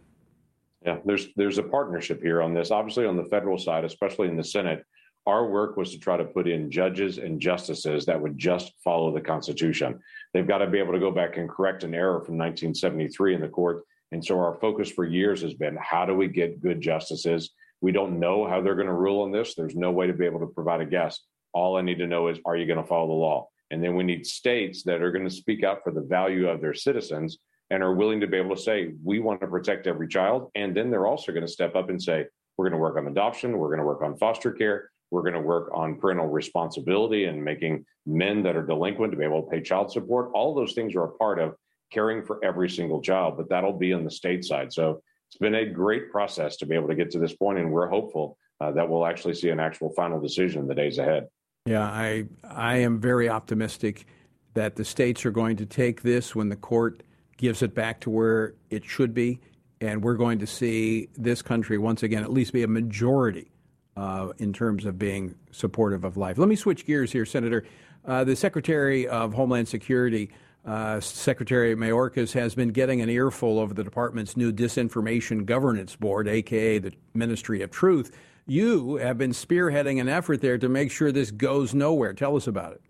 Yeah, 0.85 0.99
there's 1.05 1.29
there's 1.37 1.59
a 1.59 1.63
partnership 1.63 2.23
here 2.23 2.43
on 2.43 2.53
this. 2.53 2.71
Obviously, 2.71 3.07
on 3.07 3.17
the 3.17 3.25
federal 3.25 3.57
side, 3.57 3.85
especially 3.85 4.29
in 4.29 4.37
the 4.37 4.45
Senate, 4.45 4.85
our 5.27 5.47
work 5.49 5.77
was 5.77 5.93
to 5.93 5.99
try 5.99 6.17
to 6.17 6.25
put 6.25 6.49
in 6.49 6.71
judges 6.71 7.19
and 7.19 7.41
justices 7.41 8.07
that 8.07 8.21
would 8.21 8.37
just 8.37 8.73
follow 8.83 9.15
the 9.15 9.21
Constitution. 9.21 10.01
They've 10.35 10.47
got 10.47 10.59
to 10.59 10.67
be 10.67 10.79
able 10.79 10.93
to 10.93 10.99
go 10.99 11.11
back 11.11 11.37
and 11.37 11.49
correct 11.49 11.85
an 11.85 11.95
error 11.95 12.21
from 12.21 12.37
1973 12.39 13.37
in 13.37 13.41
the 13.41 13.49
court. 13.49 13.85
And 14.11 14.25
so 14.25 14.39
our 14.39 14.55
focus 14.55 14.91
for 14.91 15.05
years 15.05 15.43
has 15.43 15.55
been 15.55 15.77
how 15.81 16.05
do 16.05 16.15
we 16.15 16.29
get 16.29 16.61
good 16.61 16.81
justices? 16.81 17.51
We 17.81 17.93
don't 17.93 18.21
know 18.21 18.47
how 18.47 18.61
they're 18.61 18.75
going 18.75 18.87
to 18.89 18.93
rule 18.93 19.23
on 19.23 19.33
this. 19.33 19.55
There's 19.55 19.77
no 19.77 19.91
way 19.91 20.07
to 20.07 20.13
be 20.13 20.27
able 20.27 20.41
to 20.41 20.47
provide 20.47 20.81
a 20.81 20.87
guess. 20.87 21.21
All 21.53 21.77
I 21.77 21.83
need 21.83 21.99
to 21.99 22.07
know 22.07 22.29
is, 22.29 22.39
are 22.45 22.57
you 22.57 22.67
going 22.67 22.81
to 22.81 22.87
follow 22.87 23.09
the 23.09 23.13
law? 23.13 23.49
And 23.71 23.83
then 23.83 23.95
we 23.95 24.05
need 24.05 24.27
states 24.27 24.83
that 24.85 25.03
are 25.03 25.13
going 25.13 25.29
to 25.29 25.35
speak 25.35 25.65
out 25.65 25.83
for 25.83 25.93
the 25.93 26.03
value 26.03 26.49
of 26.49 26.61
their 26.61 26.75
citizens 26.75 27.39
and 27.71 27.83
are 27.83 27.95
willing 27.95 28.21
to 28.21 28.27
be 28.27 28.37
able 28.37 28.55
to 28.55 28.61
say, 28.61 28.93
we 29.03 29.19
want 29.19 29.41
to 29.41 29.47
protect 29.47 29.87
every 29.87 30.07
child. 30.07 30.51
And 30.55 30.77
then 30.77 30.91
they're 30.91 31.07
also 31.07 31.33
going 31.33 31.47
to 31.47 31.53
step 31.53 31.75
up 31.75 31.89
and 31.89 32.01
say, 32.01 32.27
we're 32.57 32.69
going 32.69 32.79
to 32.79 32.83
work 32.83 32.99
on 32.99 33.07
adoption, 33.07 33.57
we're 33.57 33.69
going 33.69 33.79
to 33.79 33.87
work 33.87 34.03
on 34.03 34.17
foster 34.19 34.53
care, 34.53 34.91
we're 35.13 35.21
going 35.23 35.35
to 35.35 35.41
work 35.41 35.71
on 35.75 35.97
parental 35.97 36.27
responsibility 36.27 37.27
and 37.27 37.45
making 37.45 37.85
men 38.07 38.43
that 38.43 38.57
are 38.57 38.67
delinquent 38.67 39.13
to 39.13 39.19
be 39.19 39.25
able 39.25 39.43
to 39.43 39.51
pay 39.51 39.61
child 39.61 39.93
support. 39.93 40.31
All 40.33 40.55
those 40.55 40.73
things 40.73 40.97
are 40.97 41.05
a 41.05 41.13
part 41.13 41.39
of 41.39 41.55
caring 41.93 42.25
for 42.25 42.43
every 42.43 42.71
single 42.71 43.03
child, 43.03 43.37
but 43.37 43.51
that'll 43.51 43.79
be 43.79 43.93
on 43.93 44.05
the 44.05 44.11
state 44.11 44.43
side. 44.43 44.73
So 44.73 45.03
it's 45.29 45.37
been 45.37 45.55
a 45.55 45.67
great 45.67 46.11
process 46.11 46.57
to 46.57 46.67
be 46.67 46.75
able 46.75 46.89
to 46.89 46.95
get 46.95 47.11
to 47.11 47.19
this 47.19 47.37
point, 47.37 47.59
and 47.59 47.71
we're 47.71 47.89
hopeful 47.89 48.39
uh, 48.59 48.73
that 48.73 48.89
we'll 48.89 49.07
actually 49.07 49.35
see 49.35 49.51
an 49.51 49.61
actual 49.61 49.91
final 49.91 50.19
decision 50.19 50.63
in 50.63 50.67
the 50.67 50.75
days 50.75 50.97
ahead. 50.97 51.29
Yeah, 51.67 51.85
I 51.85 52.25
I 52.43 52.79
am 52.79 52.99
very 52.99 53.29
optimistic 53.29 54.07
that 54.55 54.77
the 54.77 54.85
states 54.85 55.25
are 55.27 55.31
going 55.31 55.57
to 55.59 55.67
take 55.67 56.03
this 56.03 56.35
when 56.35 56.49
the 56.49 56.57
court 56.57 57.03
gives 57.37 57.63
it 57.63 57.75
back 57.75 58.01
to 58.01 58.11
where 58.11 58.55
it 58.71 58.85
should 58.85 59.13
be, 59.13 59.41
and 59.81 60.03
we're 60.03 60.17
going 60.17 60.39
to 60.39 60.47
see 60.47 61.09
this 61.17 61.43
country 61.43 61.77
once 61.77 62.03
again 62.03 62.23
at 62.23 62.33
least 62.33 62.53
be 62.53 62.63
a 62.63 62.69
majority 62.69 63.52
uh, 63.97 64.33
in 64.39 64.53
terms 64.53 64.85
of 64.85 64.99
being 64.99 65.35
supportive 65.51 66.05
of 66.05 66.17
life. 66.17 66.39
Let 66.39 66.49
me 66.49 66.57
switch 66.57 66.87
gears 66.87 67.13
here, 67.13 67.27
Senator. 67.27 67.65
Uh, 68.05 68.25
the 68.25 68.35
Secretary 68.35 69.07
of 69.07 69.33
Homeland 69.33 69.69
Security, 69.69 70.31
uh, 70.67 70.99
Secretary 71.01 71.75
Mayorkas, 71.77 72.33
has 72.33 72.55
been 72.55 72.71
getting 72.71 73.01
an 73.01 73.09
earful 73.09 73.59
over 73.59 73.75
the 73.75 73.85
department's 73.85 74.37
new 74.37 74.53
Disinformation 74.53 75.45
Governance 75.45 75.95
Board, 75.95 76.27
aka 76.27 76.79
the 76.79 76.93
Ministry 77.15 77.63
of 77.63 77.71
Truth. 77.71 78.17
You 78.47 78.97
have 78.97 79.19
been 79.19 79.31
spearheading 79.31 80.01
an 80.01 80.09
effort 80.09 80.41
there 80.41 80.59
to 80.59 80.69
make 80.69 80.91
sure 80.91 81.13
this 81.13 81.31
goes 81.31 81.75
nowhere. 81.75 82.13
Tell 82.13 82.35
us 82.37 82.49
about 82.49 82.73
it. 82.73 82.81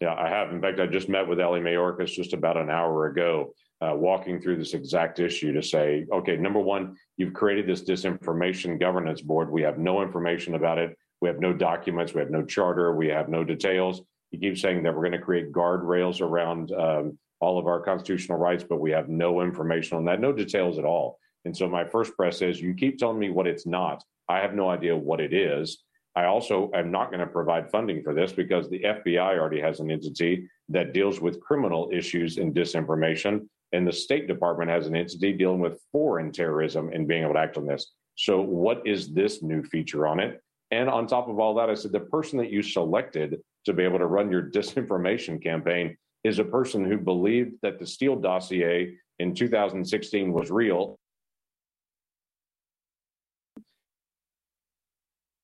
Yeah, 0.00 0.14
I 0.14 0.28
have. 0.28 0.50
In 0.50 0.60
fact, 0.60 0.80
I 0.80 0.86
just 0.86 1.08
met 1.08 1.26
with 1.26 1.40
Ali 1.40 1.60
Mayorkas 1.60 2.10
just 2.10 2.32
about 2.32 2.56
an 2.56 2.70
hour 2.70 3.06
ago, 3.06 3.52
uh, 3.80 3.94
walking 3.94 4.40
through 4.40 4.56
this 4.56 4.74
exact 4.74 5.18
issue 5.18 5.52
to 5.52 5.62
say, 5.62 6.06
okay, 6.12 6.36
number 6.36 6.60
one, 6.60 6.96
you've 7.16 7.34
created 7.34 7.66
this 7.66 7.82
disinformation 7.82 8.80
governance 8.80 9.20
board. 9.20 9.50
We 9.50 9.62
have 9.62 9.78
no 9.78 10.02
information 10.02 10.54
about 10.54 10.78
it. 10.78 10.96
We 11.20 11.28
have 11.28 11.40
no 11.40 11.52
documents. 11.52 12.14
We 12.14 12.20
have 12.20 12.30
no 12.30 12.44
charter. 12.44 12.94
We 12.94 13.08
have 13.08 13.28
no 13.28 13.44
details. 13.44 14.02
You 14.30 14.38
keep 14.38 14.58
saying 14.58 14.82
that 14.82 14.94
we're 14.94 15.02
going 15.02 15.12
to 15.12 15.18
create 15.18 15.52
guardrails 15.52 16.20
around 16.20 16.72
um, 16.72 17.18
all 17.40 17.58
of 17.58 17.66
our 17.66 17.80
constitutional 17.80 18.38
rights, 18.38 18.64
but 18.68 18.80
we 18.80 18.90
have 18.90 19.08
no 19.08 19.42
information 19.42 19.98
on 19.98 20.04
that, 20.06 20.20
no 20.20 20.32
details 20.32 20.78
at 20.78 20.84
all. 20.84 21.18
And 21.44 21.56
so 21.56 21.68
my 21.68 21.84
first 21.84 22.16
press 22.16 22.42
is 22.42 22.60
you 22.60 22.74
keep 22.74 22.98
telling 22.98 23.18
me 23.18 23.30
what 23.30 23.46
it's 23.46 23.66
not. 23.66 24.02
I 24.28 24.40
have 24.40 24.54
no 24.54 24.68
idea 24.68 24.96
what 24.96 25.20
it 25.20 25.32
is. 25.32 25.84
I 26.16 26.24
also 26.24 26.70
am 26.74 26.90
not 26.90 27.10
going 27.10 27.20
to 27.20 27.26
provide 27.26 27.70
funding 27.70 28.02
for 28.02 28.14
this 28.14 28.32
because 28.32 28.68
the 28.68 28.80
FBI 28.80 29.38
already 29.38 29.60
has 29.60 29.80
an 29.80 29.90
entity 29.90 30.48
that 30.70 30.94
deals 30.94 31.20
with 31.20 31.40
criminal 31.40 31.90
issues 31.92 32.38
and 32.38 32.54
disinformation. 32.54 33.46
And 33.76 33.86
the 33.86 33.92
State 33.92 34.26
Department 34.26 34.70
has 34.70 34.86
an 34.86 34.96
entity 34.96 35.34
dealing 35.34 35.60
with 35.60 35.82
foreign 35.92 36.32
terrorism 36.32 36.88
and 36.94 37.06
being 37.06 37.24
able 37.24 37.34
to 37.34 37.40
act 37.40 37.58
on 37.58 37.66
this. 37.66 37.92
So, 38.14 38.40
what 38.40 38.80
is 38.86 39.12
this 39.12 39.42
new 39.42 39.62
feature 39.62 40.06
on 40.06 40.18
it? 40.18 40.40
And 40.70 40.88
on 40.88 41.06
top 41.06 41.28
of 41.28 41.38
all 41.38 41.54
that, 41.56 41.68
I 41.68 41.74
said 41.74 41.92
the 41.92 42.00
person 42.00 42.38
that 42.38 42.50
you 42.50 42.62
selected 42.62 43.38
to 43.66 43.74
be 43.74 43.82
able 43.82 43.98
to 43.98 44.06
run 44.06 44.30
your 44.30 44.50
disinformation 44.50 45.42
campaign 45.42 45.94
is 46.24 46.38
a 46.38 46.44
person 46.44 46.86
who 46.86 46.96
believed 46.96 47.56
that 47.60 47.78
the 47.78 47.86
Steele 47.86 48.16
dossier 48.16 48.96
in 49.18 49.34
2016 49.34 50.32
was 50.32 50.50
real 50.50 50.98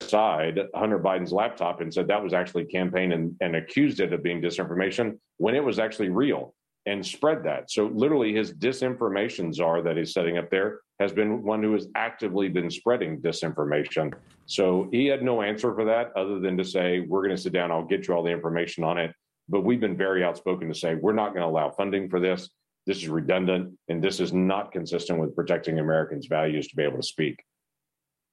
side 0.08 0.58
Hunter 0.74 0.98
Biden's 0.98 1.32
laptop 1.32 1.80
and 1.80 1.92
said 1.92 2.08
that 2.08 2.22
was 2.22 2.34
actually 2.34 2.64
campaign 2.64 3.12
and, 3.12 3.34
and 3.40 3.56
accused 3.56 4.00
it 4.00 4.12
of 4.12 4.22
being 4.22 4.42
disinformation 4.42 5.18
when 5.36 5.54
it 5.54 5.64
was 5.64 5.78
actually 5.78 6.10
real 6.10 6.54
and 6.86 7.04
spread 7.04 7.44
that. 7.44 7.70
So 7.70 7.86
literally 7.86 8.34
his 8.34 8.52
disinformation 8.52 9.54
czar 9.54 9.82
that 9.82 9.96
he's 9.96 10.12
setting 10.12 10.38
up 10.38 10.50
there 10.50 10.80
has 10.98 11.12
been 11.12 11.42
one 11.42 11.62
who 11.62 11.72
has 11.74 11.88
actively 11.94 12.48
been 12.48 12.70
spreading 12.70 13.20
disinformation. 13.20 14.12
So 14.46 14.88
he 14.90 15.06
had 15.06 15.22
no 15.22 15.42
answer 15.42 15.74
for 15.74 15.84
that 15.84 16.12
other 16.16 16.40
than 16.40 16.56
to 16.56 16.64
say, 16.64 17.00
we're 17.00 17.22
going 17.22 17.36
to 17.36 17.42
sit 17.42 17.52
down, 17.52 17.70
I'll 17.70 17.84
get 17.84 18.08
you 18.08 18.14
all 18.14 18.22
the 18.22 18.30
information 18.30 18.84
on 18.84 18.98
it. 18.98 19.12
But 19.48 19.64
we've 19.64 19.80
been 19.80 19.96
very 19.96 20.24
outspoken 20.24 20.68
to 20.68 20.74
say, 20.74 20.94
we're 20.94 21.12
not 21.12 21.34
going 21.34 21.42
to 21.42 21.48
allow 21.48 21.70
funding 21.70 22.08
for 22.08 22.20
this. 22.20 22.48
This 22.86 22.98
is 22.98 23.08
redundant, 23.08 23.78
and 23.88 24.02
this 24.02 24.18
is 24.18 24.32
not 24.32 24.72
consistent 24.72 25.20
with 25.20 25.36
protecting 25.36 25.78
Americans' 25.78 26.26
values 26.26 26.66
to 26.68 26.76
be 26.76 26.82
able 26.82 26.96
to 26.96 27.02
speak. 27.02 27.44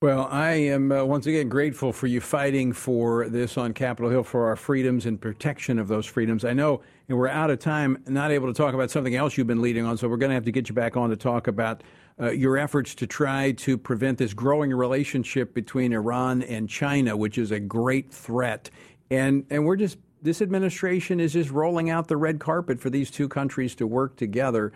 Well, 0.02 0.30
I 0.32 0.52
am 0.52 0.94
uh, 0.94 1.04
once 1.04 1.28
again 1.28 1.50
grateful 1.50 1.92
for 1.92 2.08
you 2.08 2.22
fighting 2.22 2.72
for 2.72 3.28
this 3.28 3.58
on 3.58 3.74
Capitol 3.74 4.10
Hill 4.10 4.24
for 4.24 4.48
our 4.48 4.56
freedoms 4.56 5.06
and 5.06 5.20
protection 5.20 5.78
of 5.78 5.90
those 5.90 6.06
freedoms. 6.06 6.46
I 6.46 6.54
know 6.54 6.80
we're 7.10 7.28
out 7.28 7.50
of 7.50 7.60
time, 7.60 8.02
not 8.08 8.32
able 8.32 8.48
to 8.48 8.54
talk 8.54 8.74
about 8.74 8.90
something 8.90 9.14
else 9.14 9.38
you've 9.38 9.48
been 9.48 9.62
leading 9.62 9.84
on, 9.84 9.98
so 9.98 10.08
we're 10.08 10.16
going 10.16 10.30
to 10.30 10.36
have 10.36 10.46
to 10.46 10.54
get 10.54 10.70
you 10.70 10.74
back 10.74 10.96
on 10.96 11.10
to 11.10 11.18
talk 11.18 11.48
about 11.48 11.84
uh, 12.18 12.30
your 12.30 12.58
efforts 12.58 12.96
to 12.96 13.08
try 13.08 13.52
to 13.52 13.78
prevent 13.78 14.18
this 14.18 14.34
growing 14.34 14.74
relationship 14.74 15.54
between 15.54 15.92
Iran 15.92 16.44
and 16.44 16.70
China, 16.70 17.18
which 17.18 17.38
is 17.38 17.52
a 17.52 17.60
great 17.60 18.10
threat. 18.10 18.70
And 19.12 19.46
and 19.50 19.66
we're 19.66 19.76
just 19.76 19.98
this 20.22 20.42
administration 20.42 21.20
is 21.20 21.34
just 21.34 21.52
rolling 21.52 21.90
out 21.90 22.08
the 22.08 22.16
red 22.16 22.40
carpet 22.40 22.80
for 22.80 22.90
these 22.90 23.12
two 23.12 23.28
countries 23.28 23.76
to 23.76 23.86
work 23.86 24.16
together, 24.16 24.72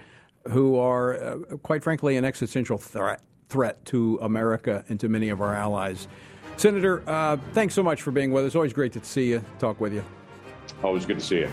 who 0.50 0.77
are, 0.77 1.15
uh, 1.15 1.38
quite 1.63 1.82
frankly, 1.82 2.18
an 2.18 2.25
existential 2.25 2.77
threat 2.77 3.22
threat 3.53 3.86
to 3.86 4.17
America 4.24 4.83
and 4.89 5.00
to 5.00 5.07
many 5.07 5.29
of 5.29 5.39
our 5.39 5.53
allies. 5.53 6.07
Senator, 6.57 7.03
uh, 7.07 7.38
thanks 7.53 7.75
so 7.75 7.83
much 7.83 8.01
for 8.01 8.10
being 8.10 8.31
with 8.31 8.45
us. 8.45 8.55
Always 8.55 8.74
great 8.74 8.91
to 8.93 9.05
see 9.05 9.29
you, 9.29 9.45
talk 9.60 9.79
with 9.79 9.93
you. 9.93 10.03
Always 10.83 11.05
good 11.05 11.19
to 11.19 11.25
see 11.25 11.39
you. 11.41 11.51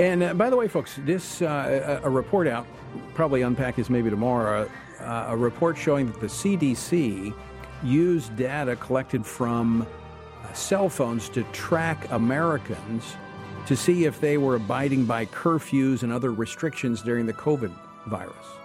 And 0.00 0.24
uh, 0.24 0.34
by 0.34 0.50
the 0.50 0.56
way, 0.56 0.66
folks, 0.66 0.98
this 1.04 1.40
uh, 1.40 2.00
a, 2.02 2.08
a, 2.08 2.10
report 2.10 2.48
out, 2.48 2.66
probably 3.14 3.42
unpack 3.42 3.76
this 3.76 3.88
maybe 3.88 4.10
tomorrow. 4.10 4.68
Uh, 4.98 5.26
a 5.28 5.36
report 5.36 5.78
showing 5.78 6.10
that 6.10 6.20
the 6.20 6.26
CDC 6.26 7.32
used 7.84 8.34
data 8.36 8.74
collected 8.74 9.24
from 9.24 9.82
uh, 9.82 10.52
cell 10.52 10.88
phones 10.88 11.28
to 11.28 11.44
track 11.52 12.10
Americans 12.10 13.16
to 13.66 13.76
see 13.76 14.04
if 14.04 14.20
they 14.20 14.36
were 14.36 14.56
abiding 14.56 15.04
by 15.04 15.26
curfews 15.26 16.02
and 16.02 16.12
other 16.12 16.32
restrictions 16.32 17.02
during 17.02 17.24
the 17.24 17.32
COVID 17.32 17.72
virus. 18.06 18.61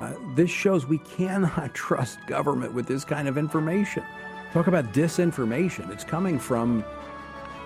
Uh, 0.00 0.12
this 0.34 0.50
shows 0.50 0.86
we 0.86 0.98
cannot 0.98 1.74
trust 1.74 2.18
government 2.26 2.72
with 2.72 2.86
this 2.86 3.04
kind 3.04 3.28
of 3.28 3.36
information. 3.36 4.04
Talk 4.52 4.66
about 4.66 4.92
disinformation. 4.92 5.90
It's 5.90 6.04
coming 6.04 6.38
from 6.38 6.84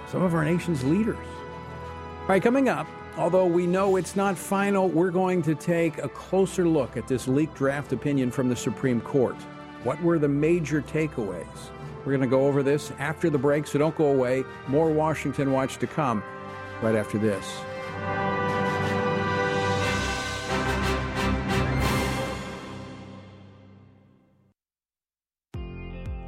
some 0.09 0.23
of 0.23 0.35
our 0.35 0.45
nation's 0.45 0.83
leaders. 0.85 1.17
All 2.23 2.29
right, 2.29 2.43
coming 2.43 2.69
up, 2.69 2.87
although 3.17 3.47
we 3.47 3.67
know 3.67 3.97
it's 3.97 4.17
not 4.17 4.37
final, 4.37 4.89
we're 4.89 5.11
going 5.11 5.43
to 5.43 5.55
take 5.55 5.99
a 5.99 6.09
closer 6.09 6.67
look 6.67 6.97
at 6.97 7.07
this 7.07 7.29
leaked 7.29 7.55
draft 7.55 7.93
opinion 7.93 8.31
from 8.31 8.49
the 8.49 8.57
Supreme 8.57 9.01
Court. 9.01 9.37
What 9.85 10.01
were 10.03 10.19
the 10.19 10.29
major 10.29 10.81
takeaways? 10.83 11.47
We're 11.99 12.13
going 12.13 12.21
to 12.21 12.27
go 12.27 12.47
over 12.47 12.63
this 12.63 12.93
after 12.99 13.31
the 13.31 13.39
break, 13.39 13.67
so 13.67 13.79
don't 13.79 13.97
go 13.97 14.07
away. 14.07 14.45
More 14.67 14.91
Washington 14.91 15.53
Watch 15.53 15.79
to 15.79 15.87
come 15.87 16.23
right 16.81 16.97
after 16.97 17.19
this. 17.19 17.45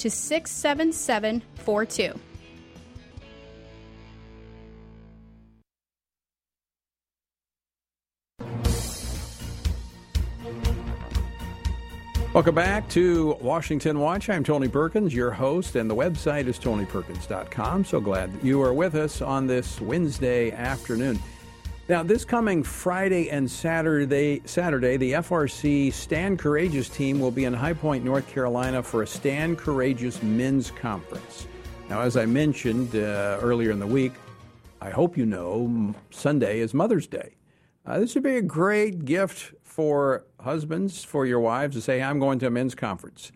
to 0.00 0.10
67742. 0.10 2.18
Welcome 12.32 12.54
back 12.54 12.88
to 12.90 13.36
Washington 13.40 13.98
Watch. 13.98 14.30
I'm 14.30 14.44
Tony 14.44 14.68
Perkins, 14.68 15.12
your 15.12 15.32
host, 15.32 15.74
and 15.74 15.90
the 15.90 15.96
website 15.96 16.46
is 16.46 16.60
tonyperkins.com. 16.60 17.84
So 17.84 18.00
glad 18.00 18.32
that 18.32 18.44
you 18.44 18.62
are 18.62 18.72
with 18.72 18.94
us 18.94 19.20
on 19.20 19.48
this 19.48 19.80
Wednesday 19.80 20.52
afternoon. 20.52 21.18
Now, 21.90 22.04
this 22.04 22.24
coming 22.24 22.62
Friday 22.62 23.30
and 23.30 23.50
Saturday, 23.50 24.42
Saturday, 24.44 24.96
the 24.96 25.14
FRC 25.14 25.92
Stand 25.92 26.38
Courageous 26.38 26.88
team 26.88 27.18
will 27.18 27.32
be 27.32 27.46
in 27.46 27.52
High 27.52 27.72
Point, 27.72 28.04
North 28.04 28.28
Carolina 28.28 28.80
for 28.80 29.02
a 29.02 29.06
Stand 29.08 29.58
Courageous 29.58 30.22
Men's 30.22 30.70
Conference. 30.70 31.48
Now, 31.88 32.02
as 32.02 32.16
I 32.16 32.26
mentioned 32.26 32.94
uh, 32.94 33.40
earlier 33.42 33.72
in 33.72 33.80
the 33.80 33.88
week, 33.88 34.12
I 34.80 34.90
hope 34.90 35.16
you 35.16 35.26
know 35.26 35.92
Sunday 36.10 36.60
is 36.60 36.74
Mother's 36.74 37.08
Day. 37.08 37.34
Uh, 37.84 37.98
this 37.98 38.14
would 38.14 38.22
be 38.22 38.36
a 38.36 38.42
great 38.42 39.04
gift 39.04 39.52
for 39.64 40.26
husbands, 40.38 41.02
for 41.02 41.26
your 41.26 41.40
wives 41.40 41.74
to 41.74 41.82
say, 41.82 42.00
I'm 42.00 42.20
going 42.20 42.38
to 42.38 42.46
a 42.46 42.50
men's 42.50 42.76
conference. 42.76 43.32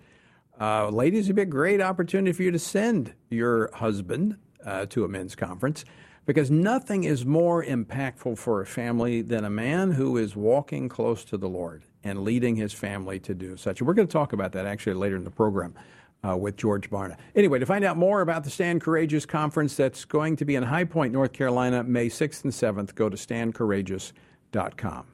Uh, 0.61 0.91
ladies, 0.91 1.27
it'd 1.27 1.35
be 1.35 1.43
a 1.43 1.45
great 1.45 1.81
opportunity 1.81 2.33
for 2.33 2.45
you 2.45 2.53
to 2.53 2.61
send 2.61 3.15
your 3.31 3.75
husband 3.75 4.37
uh, 4.65 4.87
to 4.87 5.05
a 5.05 5.09
men's 5.09 5.35
conference 5.35 5.85
because 6.27 6.51
nothing 6.51 7.05
is 7.05 7.25
more 7.27 7.65
impactful 7.65 8.39
for 8.39 8.61
a 8.61 8.67
family 8.67 9.23
than 9.23 9.45
a 9.45 9.51
man 9.51 9.93
who 9.93 10.17
is 10.17 10.35
walking 10.35 10.89
close 10.89 11.25
to 11.25 11.37
the 11.37 11.49
Lord 11.49 11.85
and 12.03 12.23
leading 12.23 12.57
his 12.57 12.73
family 12.73 13.19
to 13.21 13.35
do 13.35 13.57
such. 13.57 13.81
And 13.81 13.89
we're 13.89 13.95
going 13.95 14.09
to 14.09 14.13
talk 14.13 14.33
about 14.33 14.53
that 14.53 14.67
actually 14.67 14.95
later 14.95 15.17
in 15.17 15.25
the 15.25 15.31
program. 15.31 15.75
Uh, 16.27 16.35
with 16.35 16.57
George 16.57 16.89
Barna. 16.89 17.19
Anyway, 17.35 17.59
to 17.59 17.67
find 17.67 17.85
out 17.85 17.99
more 17.99 18.23
about 18.23 18.45
the 18.45 18.51
Stand 18.51 18.81
Courageous 18.81 19.27
Conference 19.27 19.77
that's 19.77 20.07
going 20.07 20.37
to 20.37 20.47
be 20.47 20.55
in 20.55 20.63
High 20.63 20.85
Point, 20.85 21.13
North 21.13 21.35
Carolina, 21.35 21.85
May 21.85 22.07
6th 22.09 22.45
and 22.45 22.53
7th, 22.55 22.95
go 22.95 23.11
to 23.11 23.17
standcourageous.com. 23.19 25.07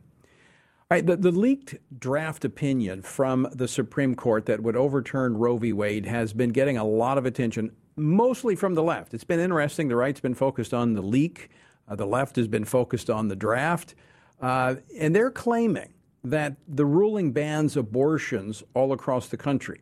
Right, 0.90 1.06
the, 1.06 1.16
the 1.16 1.32
leaked 1.32 1.76
draft 1.98 2.44
opinion 2.44 3.02
from 3.02 3.48
the 3.52 3.66
Supreme 3.66 4.14
Court 4.14 4.46
that 4.46 4.60
would 4.62 4.76
overturn 4.76 5.36
Roe 5.36 5.56
v. 5.56 5.72
Wade 5.72 6.06
has 6.06 6.32
been 6.32 6.50
getting 6.50 6.76
a 6.76 6.84
lot 6.84 7.18
of 7.18 7.26
attention, 7.26 7.72
mostly 8.00 8.56
from 8.56 8.74
the 8.74 8.82
left. 8.82 9.14
It's 9.14 9.24
been 9.24 9.40
interesting. 9.40 9.88
The 9.88 9.96
right's 9.96 10.20
been 10.20 10.34
focused 10.34 10.74
on 10.74 10.94
the 10.94 11.02
leak, 11.02 11.50
uh, 11.88 11.96
the 11.96 12.06
left 12.06 12.36
has 12.36 12.48
been 12.48 12.64
focused 12.64 13.10
on 13.10 13.28
the 13.28 13.36
draft. 13.36 13.94
Uh, 14.40 14.76
and 14.98 15.14
they're 15.14 15.30
claiming 15.30 15.92
that 16.24 16.56
the 16.68 16.86
ruling 16.86 17.32
bans 17.32 17.76
abortions 17.76 18.62
all 18.74 18.92
across 18.92 19.28
the 19.28 19.36
country. 19.36 19.80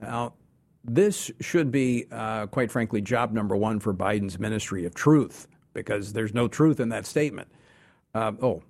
Now, 0.00 0.34
this 0.84 1.30
should 1.40 1.70
be, 1.70 2.06
uh, 2.10 2.46
quite 2.46 2.70
frankly, 2.70 3.00
job 3.00 3.32
number 3.32 3.56
one 3.56 3.80
for 3.80 3.92
Biden's 3.92 4.38
Ministry 4.38 4.84
of 4.84 4.94
Truth 4.94 5.48
because 5.74 6.12
there's 6.12 6.32
no 6.32 6.48
truth 6.48 6.80
in 6.80 6.88
that 6.90 7.06
statement. 7.06 7.48
Uh, 8.14 8.32
oh, 8.40 8.62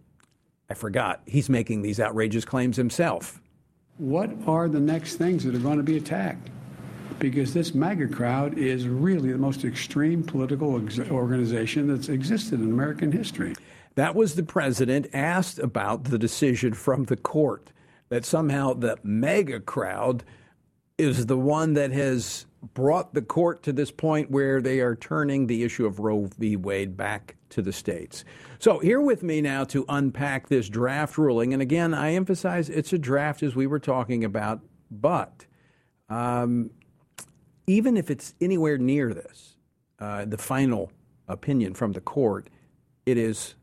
I 0.70 0.74
forgot. 0.74 1.22
He's 1.26 1.48
making 1.48 1.82
these 1.82 2.00
outrageous 2.00 2.44
claims 2.44 2.76
himself. 2.76 3.40
What 3.98 4.30
are 4.46 4.68
the 4.68 4.80
next 4.80 5.16
things 5.16 5.44
that 5.44 5.54
are 5.54 5.60
going 5.60 5.78
to 5.78 5.82
be 5.82 5.96
attacked? 5.96 6.50
Because 7.18 7.52
this 7.52 7.74
MAGA 7.74 8.08
crowd 8.08 8.56
is 8.56 8.86
really 8.86 9.32
the 9.32 9.38
most 9.38 9.64
extreme 9.64 10.22
political 10.22 10.82
ex- 10.84 10.98
organization 11.10 11.88
that's 11.88 12.08
existed 12.08 12.60
in 12.60 12.70
American 12.70 13.10
history. 13.10 13.54
That 13.96 14.14
was 14.14 14.36
the 14.36 14.44
president 14.44 15.08
asked 15.12 15.58
about 15.58 16.04
the 16.04 16.18
decision 16.18 16.74
from 16.74 17.04
the 17.04 17.16
court 17.16 17.72
that 18.08 18.24
somehow 18.24 18.74
the 18.74 18.96
MAGA 19.02 19.60
crowd 19.60 20.24
is 20.96 21.26
the 21.26 21.36
one 21.36 21.74
that 21.74 21.92
has 21.92 22.46
brought 22.74 23.14
the 23.14 23.22
court 23.22 23.62
to 23.62 23.72
this 23.72 23.90
point 23.90 24.30
where 24.30 24.60
they 24.60 24.80
are 24.80 24.96
turning 24.96 25.46
the 25.46 25.62
issue 25.62 25.86
of 25.86 26.00
Roe 26.00 26.28
v. 26.38 26.56
Wade 26.56 26.96
back 26.96 27.36
to 27.50 27.62
the 27.62 27.72
states. 27.72 28.24
So, 28.58 28.80
here 28.80 29.00
with 29.00 29.22
me 29.22 29.40
now 29.40 29.64
to 29.64 29.84
unpack 29.88 30.48
this 30.48 30.68
draft 30.68 31.16
ruling, 31.16 31.52
and 31.52 31.62
again, 31.62 31.94
I 31.94 32.14
emphasize 32.14 32.68
it's 32.68 32.92
a 32.92 32.98
draft 32.98 33.42
as 33.42 33.54
we 33.54 33.66
were 33.66 33.78
talking 33.78 34.24
about, 34.24 34.60
but 34.90 35.46
um, 36.08 36.70
even 37.68 37.96
if 37.96 38.10
it's 38.10 38.34
anywhere 38.40 38.78
near 38.78 39.14
this, 39.14 39.56
uh, 40.00 40.24
the 40.24 40.38
final 40.38 40.90
opinion 41.28 41.74
from 41.74 41.92
the 41.92 42.00
court, 42.00 42.48
it 43.06 43.18
is 43.18 43.54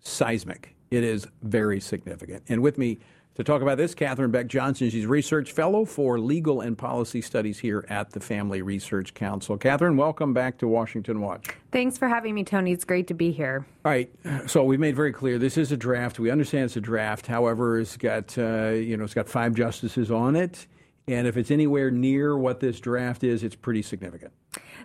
seismic. 0.00 0.74
It 0.90 1.04
is 1.04 1.26
very 1.42 1.80
significant. 1.80 2.42
And 2.48 2.62
with 2.62 2.76
me 2.76 2.98
to 3.36 3.42
talk 3.42 3.62
about 3.62 3.78
this, 3.78 3.94
Catherine 3.94 4.30
Beck 4.30 4.46
Johnson. 4.46 4.90
She's 4.90 5.06
research 5.06 5.52
fellow 5.52 5.84
for 5.84 6.20
legal 6.20 6.60
and 6.60 6.78
policy 6.78 7.20
studies 7.20 7.58
here 7.58 7.84
at 7.88 8.10
the 8.10 8.20
Family 8.20 8.62
Research 8.62 9.14
Council. 9.14 9.56
Catherine, 9.56 9.96
welcome 9.96 10.32
back 10.32 10.58
to 10.58 10.68
Washington 10.68 11.20
Watch. 11.20 11.48
Thanks 11.72 11.98
for 11.98 12.06
having 12.06 12.34
me, 12.34 12.44
Tony. 12.44 12.72
It's 12.72 12.84
great 12.84 13.08
to 13.08 13.14
be 13.14 13.32
here. 13.32 13.66
All 13.84 13.90
right. 13.90 14.10
So 14.46 14.62
we've 14.62 14.78
made 14.78 14.94
very 14.94 15.12
clear 15.12 15.38
this 15.38 15.56
is 15.56 15.72
a 15.72 15.76
draft. 15.76 16.20
We 16.20 16.30
understand 16.30 16.66
it's 16.66 16.76
a 16.76 16.80
draft. 16.80 17.26
However, 17.26 17.80
it's 17.80 17.96
got 17.96 18.36
uh, 18.38 18.68
you 18.70 18.96
know 18.96 19.04
it's 19.04 19.14
got 19.14 19.28
five 19.28 19.54
justices 19.54 20.12
on 20.12 20.36
it, 20.36 20.66
and 21.06 21.26
if 21.26 21.36
it's 21.36 21.50
anywhere 21.50 21.90
near 21.90 22.36
what 22.36 22.60
this 22.60 22.80
draft 22.80 23.24
is, 23.24 23.42
it's 23.42 23.56
pretty 23.56 23.82
significant. 23.82 24.32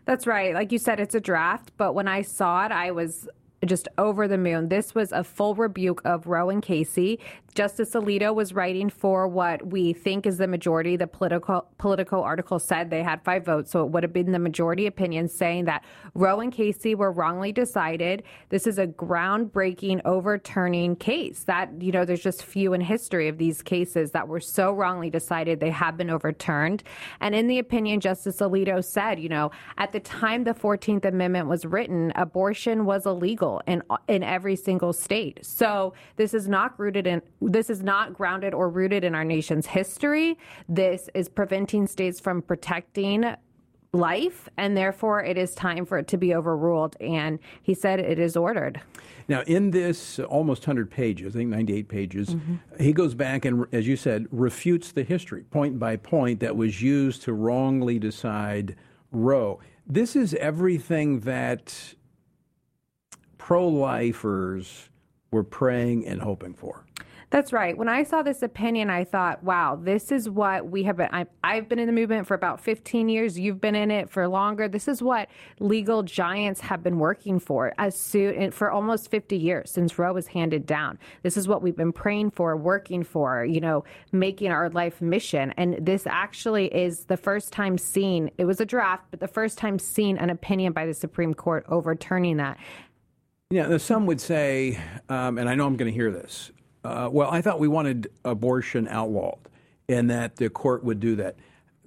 That's 0.06 0.28
right. 0.28 0.54
Like 0.54 0.72
you 0.72 0.78
said, 0.78 1.00
it's 1.00 1.16
a 1.16 1.20
draft. 1.20 1.72
But 1.78 1.94
when 1.94 2.08
I 2.08 2.22
saw 2.22 2.66
it, 2.66 2.72
I 2.72 2.92
was 2.92 3.28
just 3.66 3.88
over 3.98 4.28
the 4.28 4.38
moon. 4.38 4.70
This 4.70 4.96
was 4.96 5.12
a 5.12 5.24
full 5.24 5.56
rebuke 5.56 6.02
of 6.06 6.28
Roe 6.28 6.50
and 6.50 6.62
Casey. 6.62 7.20
Justice 7.56 7.92
Alito 7.92 8.34
was 8.34 8.54
writing 8.54 8.90
for 8.90 9.28
what 9.28 9.68
we 9.68 9.92
think 9.92 10.26
is 10.26 10.38
the 10.38 10.48
majority. 10.48 10.96
The 10.96 11.08
Politico 11.08 11.66
political 11.78 12.22
article 12.22 12.60
said 12.60 12.90
they 12.90 13.04
had 13.04 13.24
five 13.24 13.44
votes, 13.44 13.72
so 13.72 13.84
it 13.84 13.92
would 13.92 14.04
have 14.04 14.14
been 14.14 14.32
the 14.32 14.40
majority 14.40 14.86
opinion 14.86 15.28
saying 15.28 15.66
that 15.66 15.84
Roe 16.14 16.40
and 16.40 16.54
Casey 16.54 16.96
were 16.96 17.12
wrongly 17.12 17.52
decided. 17.52 18.24
This 18.50 18.68
is 18.68 18.78
a 18.78 18.88
groundbreaking 18.88 20.02
overturning 20.06 20.96
case 20.96 21.44
that 21.44 21.82
you 21.82 21.92
know 21.92 22.06
there's 22.06 22.24
just 22.24 22.44
few 22.44 22.74
in 22.74 22.82
history 22.82 23.28
of 23.28 23.38
these 23.38 23.62
cases 23.62 24.12
that 24.12 24.28
were 24.28 24.40
so 24.40 24.72
wrongly 24.72 25.10
decided 25.10 25.60
they 25.60 25.72
have 25.72 25.98
been 25.98 26.10
overturned. 26.10 26.84
And 27.20 27.36
in 27.36 27.48
the 27.48 27.60
opinion, 27.60 28.00
Justice 28.00 28.38
Alito 28.38 28.84
said, 28.84 29.20
you 29.20 29.30
know, 29.30 29.52
at 29.78 29.92
the 29.92 30.00
time 30.00 30.44
the 30.44 30.54
14th 30.54 31.06
Amendment 31.06 31.48
was 31.48 31.66
written, 31.66 32.14
abortion 32.16 32.86
was 32.86 33.06
illegal 33.06 33.49
in 33.68 33.82
in 34.08 34.24
every 34.24 34.56
single 34.56 34.94
state. 34.94 35.46
So 35.46 35.94
this 36.16 36.34
is 36.34 36.48
not 36.48 36.80
rooted 36.80 37.08
in 37.08 37.22
this 37.42 37.70
is 37.70 37.82
not 37.84 38.14
grounded 38.14 38.54
or 38.54 38.70
rooted 38.70 39.04
in 39.04 39.16
our 39.16 39.26
nation's 39.26 39.66
history. 39.66 40.38
This 40.68 41.10
is 41.14 41.28
preventing 41.30 41.88
states 41.88 42.20
from 42.20 42.42
protecting 42.42 43.36
life, 43.92 44.48
and 44.58 44.78
therefore 44.78 45.24
it 45.24 45.38
is 45.38 45.56
time 45.56 45.86
for 45.86 45.98
it 45.98 46.08
to 46.10 46.18
be 46.18 46.34
overruled. 46.36 46.96
And 47.00 47.40
he 47.62 47.74
said 47.74 48.00
it 48.00 48.20
is 48.20 48.36
ordered. 48.38 48.82
Now, 49.28 49.42
in 49.42 49.72
this 49.72 50.20
almost 50.20 50.64
100 50.64 50.90
pages, 50.90 51.36
I 51.36 51.40
think 51.40 51.50
98 51.50 51.88
pages, 51.88 52.30
mm-hmm. 52.30 52.84
he 52.84 52.94
goes 52.94 53.14
back 53.14 53.46
and, 53.46 53.66
as 53.72 53.88
you 53.88 53.96
said, 53.96 54.26
refutes 54.32 54.92
the 54.92 55.04
history 55.04 55.44
point 55.44 55.78
by 55.78 55.98
point 55.98 56.40
that 56.40 56.56
was 56.56 56.82
used 56.82 57.22
to 57.24 57.34
wrongly 57.34 58.00
decide 58.00 58.76
Roe. 59.12 59.60
This 59.88 60.16
is 60.16 60.34
everything 60.36 61.22
that 61.22 61.96
pro 63.50 63.68
lifers 63.68 64.90
were 65.32 65.44
praying 65.44 66.06
and 66.06 66.22
hoping 66.22 66.54
for. 66.54 66.86
That's 67.32 67.54
right. 67.54 67.78
When 67.78 67.88
I 67.88 68.04
saw 68.04 68.24
this 68.24 68.42
opinion, 68.42 68.90
I 68.90 69.04
thought, 69.04 69.44
wow, 69.44 69.76
this 69.80 70.12
is 70.12 70.28
what 70.28 70.68
we 70.68 70.84
have 70.84 70.98
been. 70.98 71.10
I've, 71.12 71.28
I've, 71.44 71.70
been 71.70 71.78
in 71.78 71.86
the 71.86 71.94
movement 71.94 72.26
for 72.26 72.34
about 72.34 72.60
15 72.60 73.08
years. 73.08 73.38
You've 73.38 73.62
been 73.62 73.76
in 73.76 73.92
it 73.92 74.10
for 74.10 74.28
longer. 74.28 74.68
This 74.68 74.88
is 74.88 75.04
what 75.04 75.30
legal 75.60 76.02
giants 76.02 76.60
have 76.62 76.82
been 76.82 76.98
working 76.98 77.40
for 77.40 77.74
as 77.78 77.96
soon 77.96 78.50
for 78.50 78.72
almost 78.72 79.12
50 79.12 79.38
years 79.38 79.70
since 79.70 80.00
Roe 80.00 80.14
was 80.14 80.28
handed 80.28 80.66
down. 80.66 80.98
This 81.22 81.38
is 81.38 81.48
what 81.48 81.62
we've 81.62 81.76
been 81.76 81.94
praying 81.94 82.32
for, 82.32 82.58
working 82.58 83.04
for, 83.04 83.46
you 83.46 83.62
know, 83.62 83.84
making 84.12 84.52
our 84.52 84.70
life 84.72 85.00
mission. 85.00 85.54
And 85.58 85.86
this 85.86 86.08
actually 86.08 86.68
is 86.68 87.06
the 87.06 87.18
first 87.18 87.54
time 87.54 87.78
seen, 87.78 88.32
it 88.40 88.46
was 88.46 88.60
a 88.60 88.66
draft, 88.66 89.06
but 89.12 89.20
the 89.20 89.28
first 89.28 89.60
time 89.60 89.78
seen 89.78 90.18
an 90.18 90.32
opinion 90.32 90.74
by 90.74 90.88
the 90.88 90.96
Supreme 90.96 91.36
Court 91.36 91.64
overturning 91.70 92.38
that. 92.38 92.58
Yeah, 93.52 93.78
some 93.78 94.06
would 94.06 94.22
say, 94.22 94.80
um, 95.10 95.40
and 95.40 95.50
I 95.50 95.56
know 95.56 95.66
I'm 95.66 95.76
going 95.76 95.92
to 95.92 95.96
hear 95.96 96.12
this, 96.12 96.52
uh, 96.84 97.10
well, 97.12 97.32
I 97.32 97.42
thought 97.42 97.60
we 97.60 97.68
wanted 97.68 98.12
abortion 98.24 98.88
outlawed 98.88 99.40
and 99.88 100.08
that 100.12 100.36
the 100.36 100.52
court 100.52 100.84
would 100.84 101.00
do 101.00 101.16
that. 101.16 101.36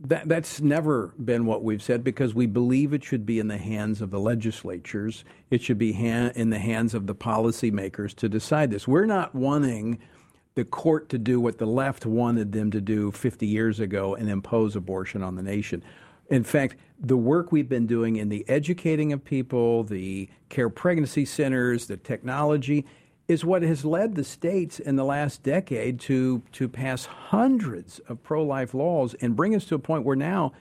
that. 0.01 0.29
That's 0.29 0.61
never 0.61 1.15
been 1.25 1.47
what 1.47 1.63
we've 1.63 1.81
said 1.81 2.03
because 2.03 2.35
we 2.35 2.47
believe 2.47 2.93
it 2.93 3.05
should 3.05 3.25
be 3.25 3.39
in 3.39 3.47
the 3.47 3.59
hands 3.59 4.01
of 4.01 4.11
the 4.11 4.19
legislatures. 4.19 5.25
It 5.53 5.63
should 5.63 5.79
be 5.79 5.93
ha- 5.93 6.33
in 6.35 6.51
the 6.51 6.59
hands 6.59 6.95
of 6.95 7.07
the 7.07 7.15
policymakers 7.15 8.13
to 8.17 8.29
decide 8.29 8.73
this. 8.73 8.89
We're 8.89 9.07
not 9.07 9.33
wanting 9.33 10.01
the 10.57 10.65
court 10.65 11.11
to 11.11 11.19
do 11.19 11.39
what 11.39 11.59
the 11.59 11.67
left 11.67 12.05
wanted 12.05 12.51
them 12.51 12.73
to 12.73 12.81
do 12.81 13.13
50 13.13 13.47
years 13.47 13.79
ago 13.79 14.17
and 14.17 14.29
impose 14.29 14.75
abortion 14.75 15.23
on 15.23 15.37
the 15.37 15.43
nation. 15.45 15.85
In 16.33 16.45
fact, 16.45 16.77
the 16.99 17.19
work 17.19 17.53
we've 17.53 17.69
been 17.69 17.87
doing 17.87 18.17
in 18.17 18.31
the 18.31 18.43
educating 18.49 19.13
of 19.13 19.23
people, 19.23 19.85
the 19.85 20.31
care 20.49 20.71
pregnancy 20.71 21.27
centers, 21.27 21.89
the 21.89 21.99
technology, 21.99 22.87
is 23.29 23.45
what 23.45 23.61
has 23.61 23.85
led 23.85 24.15
the 24.15 24.25
states 24.25 24.81
in 24.81 24.97
the 24.97 25.05
last 25.05 25.43
decade 25.43 26.01
to, 26.01 26.43
to 26.53 26.71
pass 26.71 27.05
hundreds 27.05 27.99
of 28.09 28.23
pro 28.23 28.43
life 28.43 28.73
laws 28.73 29.15
and 29.21 29.37
bring 29.37 29.55
us 29.55 29.67
to 29.67 29.75
a 29.75 29.79
point 29.79 30.07
where 30.07 30.17
now, 30.17 30.53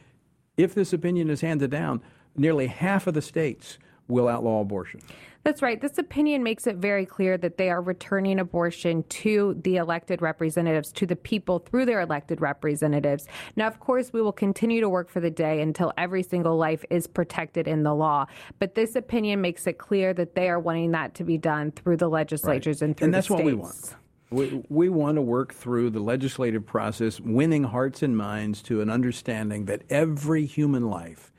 if 0.57 0.75
this 0.75 0.91
opinion 0.91 1.29
is 1.29 1.39
handed 1.39 1.71
down, 1.71 2.01
nearly 2.35 2.67
half 2.67 3.07
of 3.07 3.13
the 3.13 3.21
states 3.21 3.79
will 4.09 4.27
outlaw 4.27 4.59
abortion. 4.59 4.99
That's 5.43 5.63
right. 5.63 5.81
This 5.81 5.97
opinion 5.97 6.43
makes 6.43 6.67
it 6.67 6.75
very 6.75 7.05
clear 7.05 7.35
that 7.39 7.57
they 7.57 7.69
are 7.71 7.81
returning 7.81 8.39
abortion 8.39 9.03
to 9.03 9.59
the 9.63 9.77
elected 9.77 10.21
representatives, 10.21 10.91
to 10.93 11.07
the 11.07 11.15
people 11.15 11.59
through 11.59 11.85
their 11.85 12.01
elected 12.01 12.41
representatives. 12.41 13.27
Now, 13.55 13.67
of 13.67 13.79
course, 13.79 14.13
we 14.13 14.21
will 14.21 14.31
continue 14.31 14.81
to 14.81 14.89
work 14.89 15.09
for 15.09 15.19
the 15.19 15.31
day 15.31 15.61
until 15.61 15.93
every 15.97 16.21
single 16.21 16.57
life 16.57 16.85
is 16.91 17.07
protected 17.07 17.67
in 17.67 17.81
the 17.81 17.95
law. 17.95 18.27
But 18.59 18.75
this 18.75 18.95
opinion 18.95 19.41
makes 19.41 19.65
it 19.65 19.79
clear 19.79 20.13
that 20.13 20.35
they 20.35 20.47
are 20.47 20.59
wanting 20.59 20.91
that 20.91 21.15
to 21.15 21.23
be 21.23 21.39
done 21.39 21.71
through 21.71 21.97
the 21.97 22.09
legislatures 22.09 22.81
right. 22.81 22.89
and 22.89 22.97
through 22.97 23.05
and 23.05 23.13
that's 23.13 23.27
the 23.27 23.35
states. 23.35 23.43
what 23.43 23.53
we 23.53 23.53
want. 23.53 23.95
We, 24.29 24.63
we 24.69 24.89
want 24.89 25.15
to 25.17 25.21
work 25.21 25.53
through 25.53 25.89
the 25.89 25.99
legislative 25.99 26.65
process, 26.65 27.19
winning 27.19 27.63
hearts 27.63 28.01
and 28.01 28.15
minds 28.15 28.61
to 28.63 28.79
an 28.79 28.89
understanding 28.89 29.65
that 29.65 29.81
every 29.89 30.45
human 30.45 30.89
life 30.89 31.30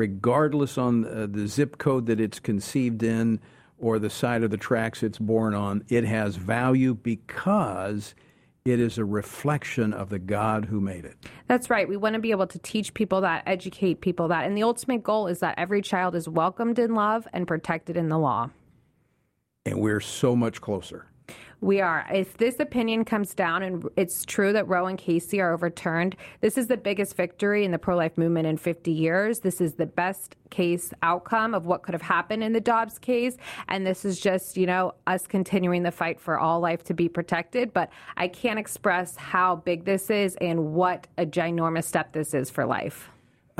regardless 0.00 0.78
on 0.78 1.04
uh, 1.04 1.26
the 1.30 1.46
zip 1.46 1.76
code 1.76 2.06
that 2.06 2.18
it's 2.18 2.40
conceived 2.40 3.02
in 3.02 3.38
or 3.76 3.98
the 3.98 4.08
side 4.08 4.42
of 4.42 4.50
the 4.50 4.56
tracks 4.56 5.02
it's 5.02 5.18
born 5.18 5.52
on. 5.52 5.84
It 5.90 6.04
has 6.04 6.36
value 6.36 6.94
because 6.94 8.14
it 8.64 8.80
is 8.80 8.96
a 8.96 9.04
reflection 9.04 9.92
of 9.92 10.08
the 10.08 10.18
God 10.18 10.64
who 10.64 10.80
made 10.80 11.04
it. 11.04 11.16
That's 11.48 11.68
right. 11.68 11.86
We 11.86 11.98
want 11.98 12.14
to 12.14 12.18
be 12.18 12.30
able 12.30 12.46
to 12.46 12.58
teach 12.60 12.94
people 12.94 13.20
that, 13.20 13.42
educate 13.44 14.00
people 14.00 14.28
that. 14.28 14.46
And 14.46 14.56
the 14.56 14.62
ultimate 14.62 15.02
goal 15.02 15.26
is 15.26 15.40
that 15.40 15.54
every 15.58 15.82
child 15.82 16.14
is 16.14 16.26
welcomed 16.26 16.78
in 16.78 16.94
love 16.94 17.28
and 17.34 17.46
protected 17.46 17.98
in 17.98 18.08
the 18.08 18.18
law. 18.18 18.48
And 19.66 19.80
we're 19.80 20.00
so 20.00 20.34
much 20.34 20.62
closer. 20.62 21.09
We 21.62 21.82
are. 21.82 22.06
If 22.10 22.38
this 22.38 22.58
opinion 22.58 23.04
comes 23.04 23.34
down 23.34 23.62
and 23.62 23.86
it's 23.94 24.24
true 24.24 24.54
that 24.54 24.66
Roe 24.66 24.86
and 24.86 24.96
Casey 24.96 25.42
are 25.42 25.52
overturned, 25.52 26.16
this 26.40 26.56
is 26.56 26.68
the 26.68 26.78
biggest 26.78 27.14
victory 27.16 27.66
in 27.66 27.70
the 27.70 27.78
pro 27.78 27.96
life 27.96 28.16
movement 28.16 28.46
in 28.46 28.56
50 28.56 28.90
years. 28.90 29.40
This 29.40 29.60
is 29.60 29.74
the 29.74 29.84
best 29.84 30.36
case 30.48 30.94
outcome 31.02 31.54
of 31.54 31.66
what 31.66 31.82
could 31.82 31.92
have 31.92 32.00
happened 32.00 32.42
in 32.42 32.54
the 32.54 32.60
Dobbs 32.60 32.98
case. 32.98 33.36
And 33.68 33.86
this 33.86 34.06
is 34.06 34.18
just, 34.18 34.56
you 34.56 34.64
know, 34.64 34.94
us 35.06 35.26
continuing 35.26 35.82
the 35.82 35.92
fight 35.92 36.18
for 36.18 36.38
all 36.38 36.60
life 36.60 36.82
to 36.84 36.94
be 36.94 37.10
protected. 37.10 37.74
But 37.74 37.90
I 38.16 38.28
can't 38.28 38.58
express 38.58 39.16
how 39.16 39.56
big 39.56 39.84
this 39.84 40.08
is 40.08 40.36
and 40.40 40.72
what 40.72 41.08
a 41.18 41.26
ginormous 41.26 41.84
step 41.84 42.12
this 42.12 42.32
is 42.32 42.48
for 42.48 42.64
life. 42.64 43.10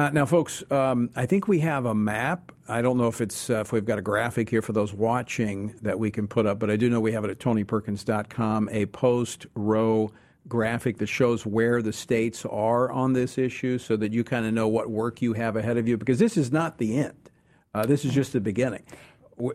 Uh, 0.01 0.09
now, 0.09 0.25
folks, 0.25 0.65
um, 0.71 1.11
I 1.15 1.27
think 1.27 1.47
we 1.47 1.59
have 1.59 1.85
a 1.85 1.95
map. 1.95 2.53
I 2.67 2.81
don't 2.81 2.97
know 2.97 3.09
if 3.09 3.21
it's 3.21 3.51
uh, 3.51 3.61
if 3.61 3.71
we've 3.71 3.85
got 3.85 3.99
a 3.99 4.03
graphic 4.03 4.49
here 4.49 4.63
for 4.63 4.73
those 4.73 4.95
watching 4.95 5.75
that 5.83 5.99
we 5.99 6.11
can 6.11 6.27
put 6.27 6.47
up, 6.47 6.59
but 6.59 6.71
I 6.71 6.77
do 6.77 6.89
know 6.89 7.01
we 7.01 7.13
have 7.13 7.23
it 7.27 7.31
at 7.31 7.39
tonyperkins.com, 7.39 8.71
a 8.73 8.87
post 8.87 9.45
Roe 9.55 10.11
graphic 10.49 10.97
that 10.99 11.09
shows 11.09 11.45
where 11.45 11.83
the 11.83 11.93
states 11.93 12.47
are 12.47 12.91
on 12.91 13.13
this 13.13 13.37
issue 13.37 13.77
so 13.77 13.95
that 13.99 14.11
you 14.11 14.25
kind 14.25 14.47
of 14.47 14.55
know 14.55 14.69
what 14.69 14.89
work 14.89 15.21
you 15.21 15.35
have 15.35 15.55
ahead 15.57 15.77
of 15.77 15.87
you 15.87 15.99
because 15.99 16.19
this 16.19 16.39
is 16.39 16.51
not 16.51 16.79
the 16.79 16.97
end. 16.97 17.29
Uh, 17.75 17.85
this 17.85 18.03
is 18.07 18.15
just 18.15 18.33
the 18.33 18.41
beginning. 18.41 18.83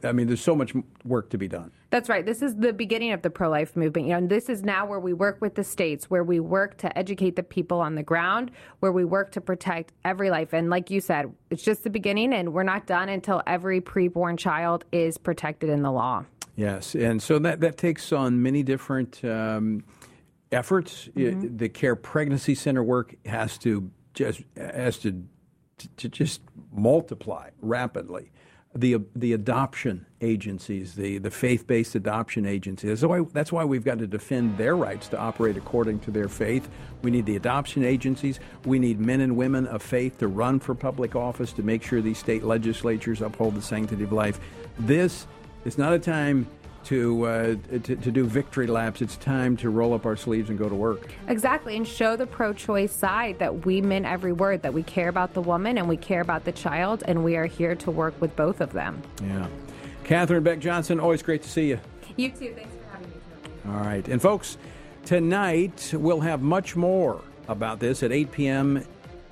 I 0.03 0.11
mean, 0.11 0.27
there's 0.27 0.41
so 0.41 0.55
much 0.55 0.73
work 1.03 1.29
to 1.31 1.37
be 1.37 1.47
done. 1.47 1.71
That's 1.89 2.09
right. 2.09 2.25
This 2.25 2.41
is 2.41 2.55
the 2.55 2.73
beginning 2.73 3.11
of 3.11 3.21
the 3.21 3.29
pro 3.29 3.49
life 3.49 3.75
movement. 3.75 4.07
You 4.07 4.13
know, 4.13 4.17
and 4.19 4.29
this 4.29 4.49
is 4.49 4.63
now 4.63 4.85
where 4.85 4.99
we 4.99 5.13
work 5.13 5.41
with 5.41 5.55
the 5.55 5.63
states, 5.63 6.09
where 6.09 6.23
we 6.23 6.39
work 6.39 6.77
to 6.77 6.97
educate 6.97 7.35
the 7.35 7.43
people 7.43 7.79
on 7.79 7.95
the 7.95 8.03
ground, 8.03 8.51
where 8.79 8.91
we 8.91 9.05
work 9.05 9.31
to 9.33 9.41
protect 9.41 9.93
every 10.03 10.29
life. 10.29 10.53
And 10.53 10.69
like 10.69 10.89
you 10.89 11.01
said, 11.01 11.33
it's 11.49 11.63
just 11.63 11.83
the 11.83 11.89
beginning, 11.89 12.33
and 12.33 12.53
we're 12.53 12.63
not 12.63 12.87
done 12.87 13.09
until 13.09 13.41
every 13.47 13.81
preborn 13.81 14.37
child 14.37 14.85
is 14.91 15.17
protected 15.17 15.69
in 15.69 15.81
the 15.81 15.91
law. 15.91 16.25
Yes. 16.55 16.95
And 16.95 17.21
so 17.21 17.39
that, 17.39 17.59
that 17.61 17.77
takes 17.77 18.11
on 18.11 18.41
many 18.41 18.63
different 18.63 19.23
um, 19.25 19.83
efforts. 20.51 21.09
Mm-hmm. 21.15 21.45
It, 21.45 21.57
the 21.57 21.69
Care 21.69 21.95
Pregnancy 21.95 22.55
Center 22.55 22.83
work 22.83 23.15
has 23.25 23.57
to 23.59 23.91
just 24.13 24.43
has 24.55 24.97
to, 24.99 25.23
to 25.97 26.07
just 26.07 26.41
multiply 26.71 27.49
rapidly 27.61 28.31
the 28.75 28.97
the 29.15 29.33
adoption 29.33 30.05
agencies, 30.21 30.95
the, 30.95 31.17
the 31.17 31.31
faith 31.31 31.65
based 31.67 31.95
adoption 31.95 32.45
agencies. 32.45 32.89
That's 32.89 33.03
why, 33.03 33.21
that's 33.31 33.51
why 33.51 33.63
we've 33.63 33.85
got 33.85 33.99
to 33.99 34.07
defend 34.07 34.57
their 34.57 34.75
rights 34.75 35.07
to 35.09 35.17
operate 35.17 35.55
according 35.55 35.99
to 36.01 36.11
their 36.11 36.27
faith. 36.27 36.67
We 37.01 37.11
need 37.11 37.25
the 37.25 37.35
adoption 37.35 37.85
agencies. 37.85 38.39
We 38.65 38.79
need 38.79 38.99
men 38.99 39.21
and 39.21 39.37
women 39.37 39.67
of 39.67 39.81
faith 39.81 40.17
to 40.19 40.27
run 40.27 40.59
for 40.59 40.75
public 40.75 41.15
office 41.15 41.53
to 41.53 41.63
make 41.63 41.83
sure 41.83 42.01
these 42.01 42.17
state 42.17 42.43
legislatures 42.43 43.21
uphold 43.21 43.55
the 43.55 43.61
sanctity 43.61 44.03
of 44.03 44.11
life. 44.11 44.39
This 44.79 45.27
is 45.63 45.77
not 45.77 45.93
a 45.93 45.99
time 45.99 46.47
to, 46.85 47.25
uh, 47.25 47.55
to, 47.83 47.95
to 47.95 48.11
do 48.11 48.25
victory 48.25 48.67
laps. 48.67 49.01
It's 49.01 49.17
time 49.17 49.57
to 49.57 49.69
roll 49.69 49.93
up 49.93 50.05
our 50.05 50.15
sleeves 50.15 50.49
and 50.49 50.57
go 50.57 50.69
to 50.69 50.75
work. 50.75 51.13
Exactly, 51.27 51.75
and 51.75 51.87
show 51.87 52.15
the 52.15 52.27
pro-choice 52.27 52.93
side 52.93 53.39
that 53.39 53.65
we 53.65 53.81
mean 53.81 54.05
every 54.05 54.33
word, 54.33 54.61
that 54.61 54.73
we 54.73 54.83
care 54.83 55.09
about 55.09 55.33
the 55.33 55.41
woman 55.41 55.77
and 55.77 55.89
we 55.89 55.97
care 55.97 56.21
about 56.21 56.45
the 56.45 56.51
child, 56.51 57.03
and 57.07 57.23
we 57.23 57.35
are 57.35 57.45
here 57.45 57.75
to 57.75 57.91
work 57.91 58.19
with 58.21 58.35
both 58.35 58.61
of 58.61 58.73
them. 58.73 59.01
Yeah, 59.21 59.47
Catherine 60.03 60.43
Beck 60.43 60.59
Johnson, 60.59 60.99
always 60.99 61.21
great 61.21 61.43
to 61.43 61.49
see 61.49 61.69
you. 61.69 61.79
You 62.17 62.29
too. 62.29 62.53
Thanks 62.55 62.73
for 62.75 62.91
having 62.91 63.09
me. 63.09 63.17
All 63.67 63.85
right, 63.85 64.07
and 64.07 64.21
folks, 64.21 64.57
tonight 65.03 65.91
we'll 65.95 66.21
have 66.21 66.41
much 66.41 66.75
more 66.75 67.21
about 67.47 67.79
this 67.79 68.03
at 68.03 68.11
8 68.11 68.31
p.m. 68.31 68.85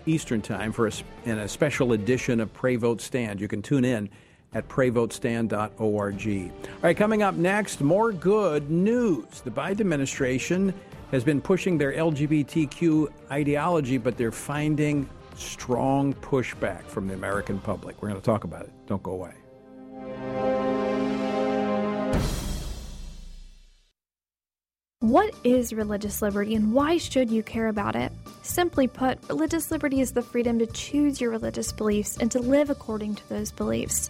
Eastern 0.05 0.41
Time 0.41 0.71
for 0.71 0.87
a, 0.87 0.91
in 1.25 1.39
a 1.39 1.47
special 1.47 1.93
edition 1.93 2.39
of 2.39 2.51
Pray 2.53 2.75
Vote 2.75 3.01
Stand. 3.01 3.39
You 3.39 3.47
can 3.47 3.61
tune 3.61 3.85
in 3.85 4.09
at 4.53 4.67
prayvotestand.org. 4.67 6.51
All 6.65 6.79
right, 6.81 6.97
coming 6.97 7.23
up 7.23 7.35
next, 7.35 7.81
more 7.81 8.11
good 8.11 8.69
news. 8.69 9.41
The 9.41 9.51
Biden 9.51 9.81
administration 9.81 10.73
has 11.11 11.23
been 11.23 11.41
pushing 11.41 11.77
their 11.77 11.93
LGBTQ 11.93 13.07
ideology, 13.31 13.97
but 13.97 14.17
they're 14.17 14.31
finding 14.31 15.07
strong 15.35 16.13
pushback 16.15 16.83
from 16.85 17.07
the 17.07 17.13
American 17.13 17.59
public. 17.59 18.01
We're 18.01 18.09
going 18.09 18.21
to 18.21 18.25
talk 18.25 18.43
about 18.43 18.63
it. 18.63 18.71
Don't 18.87 19.03
go 19.03 19.11
away. 19.11 19.33
What 25.03 25.35
is 25.43 25.73
religious 25.73 26.21
liberty 26.21 26.55
and 26.55 26.73
why 26.73 26.97
should 26.97 27.29
you 27.29 27.43
care 27.43 27.67
about 27.67 27.97
it? 27.97 28.11
Simply 28.41 28.87
put, 28.87 29.19
religious 29.27 29.69
liberty 29.69 29.99
is 29.99 30.13
the 30.13 30.21
freedom 30.21 30.57
to 30.59 30.65
choose 30.65 31.19
your 31.19 31.29
religious 31.29 31.73
beliefs 31.73 32.17
and 32.17 32.31
to 32.31 32.39
live 32.39 32.69
according 32.69 33.15
to 33.15 33.29
those 33.29 33.51
beliefs. 33.51 34.09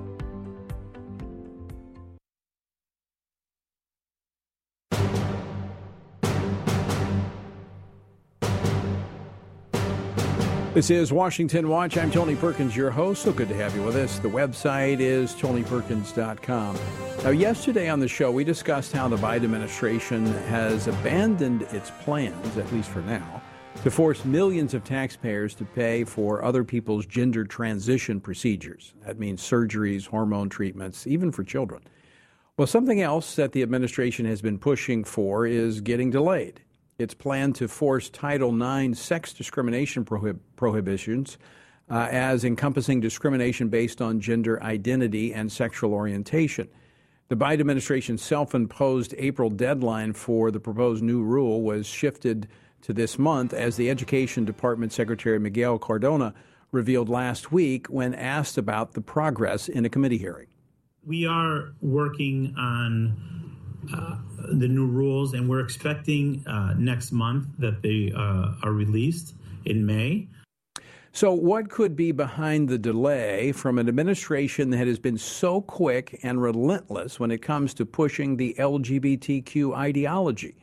This 10.73 10.89
is 10.89 11.11
Washington 11.11 11.67
Watch. 11.67 11.97
I'm 11.97 12.09
Tony 12.09 12.33
Perkins, 12.33 12.77
your 12.77 12.91
host. 12.91 13.23
So 13.23 13.33
good 13.33 13.49
to 13.49 13.55
have 13.55 13.75
you 13.75 13.83
with 13.83 13.97
us. 13.97 14.19
The 14.19 14.29
website 14.29 15.01
is 15.01 15.33
tonyperkins.com. 15.33 16.77
Now, 17.25 17.29
yesterday 17.31 17.89
on 17.89 17.99
the 17.99 18.07
show, 18.07 18.31
we 18.31 18.45
discussed 18.45 18.93
how 18.93 19.09
the 19.09 19.17
Biden 19.17 19.43
administration 19.43 20.25
has 20.45 20.87
abandoned 20.87 21.63
its 21.63 21.91
plans, 22.05 22.55
at 22.55 22.71
least 22.71 22.89
for 22.89 23.01
now, 23.01 23.41
to 23.83 23.91
force 23.91 24.23
millions 24.23 24.73
of 24.73 24.85
taxpayers 24.85 25.53
to 25.55 25.65
pay 25.65 26.05
for 26.05 26.41
other 26.41 26.63
people's 26.63 27.05
gender 27.05 27.43
transition 27.43 28.21
procedures. 28.21 28.93
That 29.05 29.19
means 29.19 29.41
surgeries, 29.41 30.07
hormone 30.07 30.47
treatments, 30.47 31.05
even 31.05 31.33
for 31.33 31.43
children. 31.43 31.81
Well, 32.55 32.65
something 32.65 33.01
else 33.01 33.35
that 33.35 33.51
the 33.51 33.61
administration 33.61 34.25
has 34.25 34.41
been 34.41 34.57
pushing 34.57 35.03
for 35.03 35.45
is 35.45 35.81
getting 35.81 36.11
delayed. 36.11 36.61
It's 37.01 37.13
planned 37.13 37.55
to 37.55 37.67
force 37.67 38.09
Title 38.09 38.53
IX 38.61 38.97
sex 38.97 39.33
discrimination 39.33 40.05
prohib- 40.05 40.39
prohibitions 40.55 41.37
uh, 41.89 42.07
as 42.09 42.45
encompassing 42.45 43.01
discrimination 43.01 43.69
based 43.69 44.01
on 44.01 44.21
gender 44.21 44.61
identity 44.63 45.33
and 45.33 45.51
sexual 45.51 45.93
orientation. 45.93 46.69
The 47.27 47.35
Biden 47.35 47.61
administration's 47.61 48.21
self 48.21 48.53
imposed 48.53 49.15
April 49.17 49.49
deadline 49.49 50.13
for 50.13 50.51
the 50.51 50.59
proposed 50.59 51.03
new 51.03 51.21
rule 51.21 51.61
was 51.61 51.87
shifted 51.87 52.47
to 52.81 52.93
this 52.93 53.17
month 53.17 53.53
as 53.53 53.77
the 53.77 53.89
Education 53.89 54.45
Department 54.45 54.91
Secretary 54.91 55.39
Miguel 55.39 55.79
Cardona 55.79 56.33
revealed 56.71 57.09
last 57.09 57.51
week 57.51 57.87
when 57.87 58.13
asked 58.13 58.57
about 58.57 58.93
the 58.93 59.01
progress 59.01 59.67
in 59.67 59.85
a 59.85 59.89
committee 59.89 60.17
hearing. 60.17 60.47
We 61.05 61.25
are 61.25 61.73
working 61.81 62.53
on 62.57 63.17
uh, 63.93 64.17
the 64.49 64.67
new 64.67 64.87
rules, 64.87 65.33
and 65.33 65.49
we're 65.49 65.61
expecting 65.61 66.45
uh, 66.47 66.73
next 66.77 67.11
month 67.11 67.47
that 67.59 67.81
they 67.81 68.11
uh, 68.15 68.53
are 68.63 68.73
released 68.73 69.33
in 69.65 69.85
May. 69.85 70.27
So, 71.13 71.33
what 71.33 71.69
could 71.69 71.95
be 71.95 72.13
behind 72.13 72.69
the 72.69 72.77
delay 72.77 73.51
from 73.51 73.77
an 73.77 73.89
administration 73.89 74.69
that 74.69 74.87
has 74.87 74.97
been 74.97 75.17
so 75.17 75.59
quick 75.59 76.17
and 76.23 76.41
relentless 76.41 77.19
when 77.19 77.31
it 77.31 77.41
comes 77.41 77.73
to 77.75 77.85
pushing 77.85 78.37
the 78.37 78.55
LGBTQ 78.57 79.75
ideology? 79.75 80.55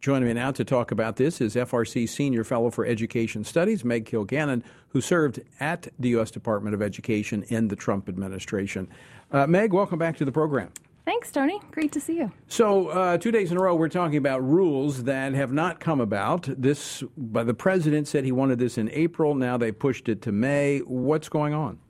Joining 0.00 0.26
me 0.26 0.34
now 0.34 0.50
to 0.50 0.64
talk 0.64 0.90
about 0.90 1.14
this 1.14 1.40
is 1.40 1.54
FRC 1.54 2.08
Senior 2.08 2.42
Fellow 2.42 2.70
for 2.70 2.84
Education 2.84 3.44
Studies, 3.44 3.84
Meg 3.84 4.04
Kilgannon, 4.04 4.64
who 4.88 5.00
served 5.00 5.38
at 5.60 5.86
the 6.00 6.08
U.S. 6.08 6.32
Department 6.32 6.74
of 6.74 6.82
Education 6.82 7.44
in 7.44 7.68
the 7.68 7.76
Trump 7.76 8.08
administration. 8.08 8.88
Uh, 9.30 9.46
Meg, 9.46 9.72
welcome 9.72 10.00
back 10.00 10.16
to 10.16 10.24
the 10.24 10.32
program. 10.32 10.72
Thanks, 11.04 11.32
Tony. 11.32 11.60
Great 11.72 11.90
to 11.92 12.00
see 12.00 12.18
you. 12.18 12.30
So, 12.46 12.88
uh, 12.88 13.18
two 13.18 13.32
days 13.32 13.50
in 13.50 13.58
a 13.58 13.60
row, 13.60 13.74
we're 13.74 13.88
talking 13.88 14.18
about 14.18 14.38
rules 14.48 15.04
that 15.04 15.34
have 15.34 15.52
not 15.52 15.80
come 15.80 16.00
about. 16.00 16.48
This, 16.56 17.02
by 17.16 17.42
the 17.42 17.54
president 17.54 18.06
said 18.06 18.24
he 18.24 18.30
wanted 18.30 18.60
this 18.60 18.78
in 18.78 18.88
April. 18.90 19.34
Now 19.34 19.56
they 19.56 19.72
pushed 19.72 20.08
it 20.08 20.22
to 20.22 20.32
May. 20.32 20.78
What's 20.80 21.28
going 21.28 21.54
on? 21.54 21.80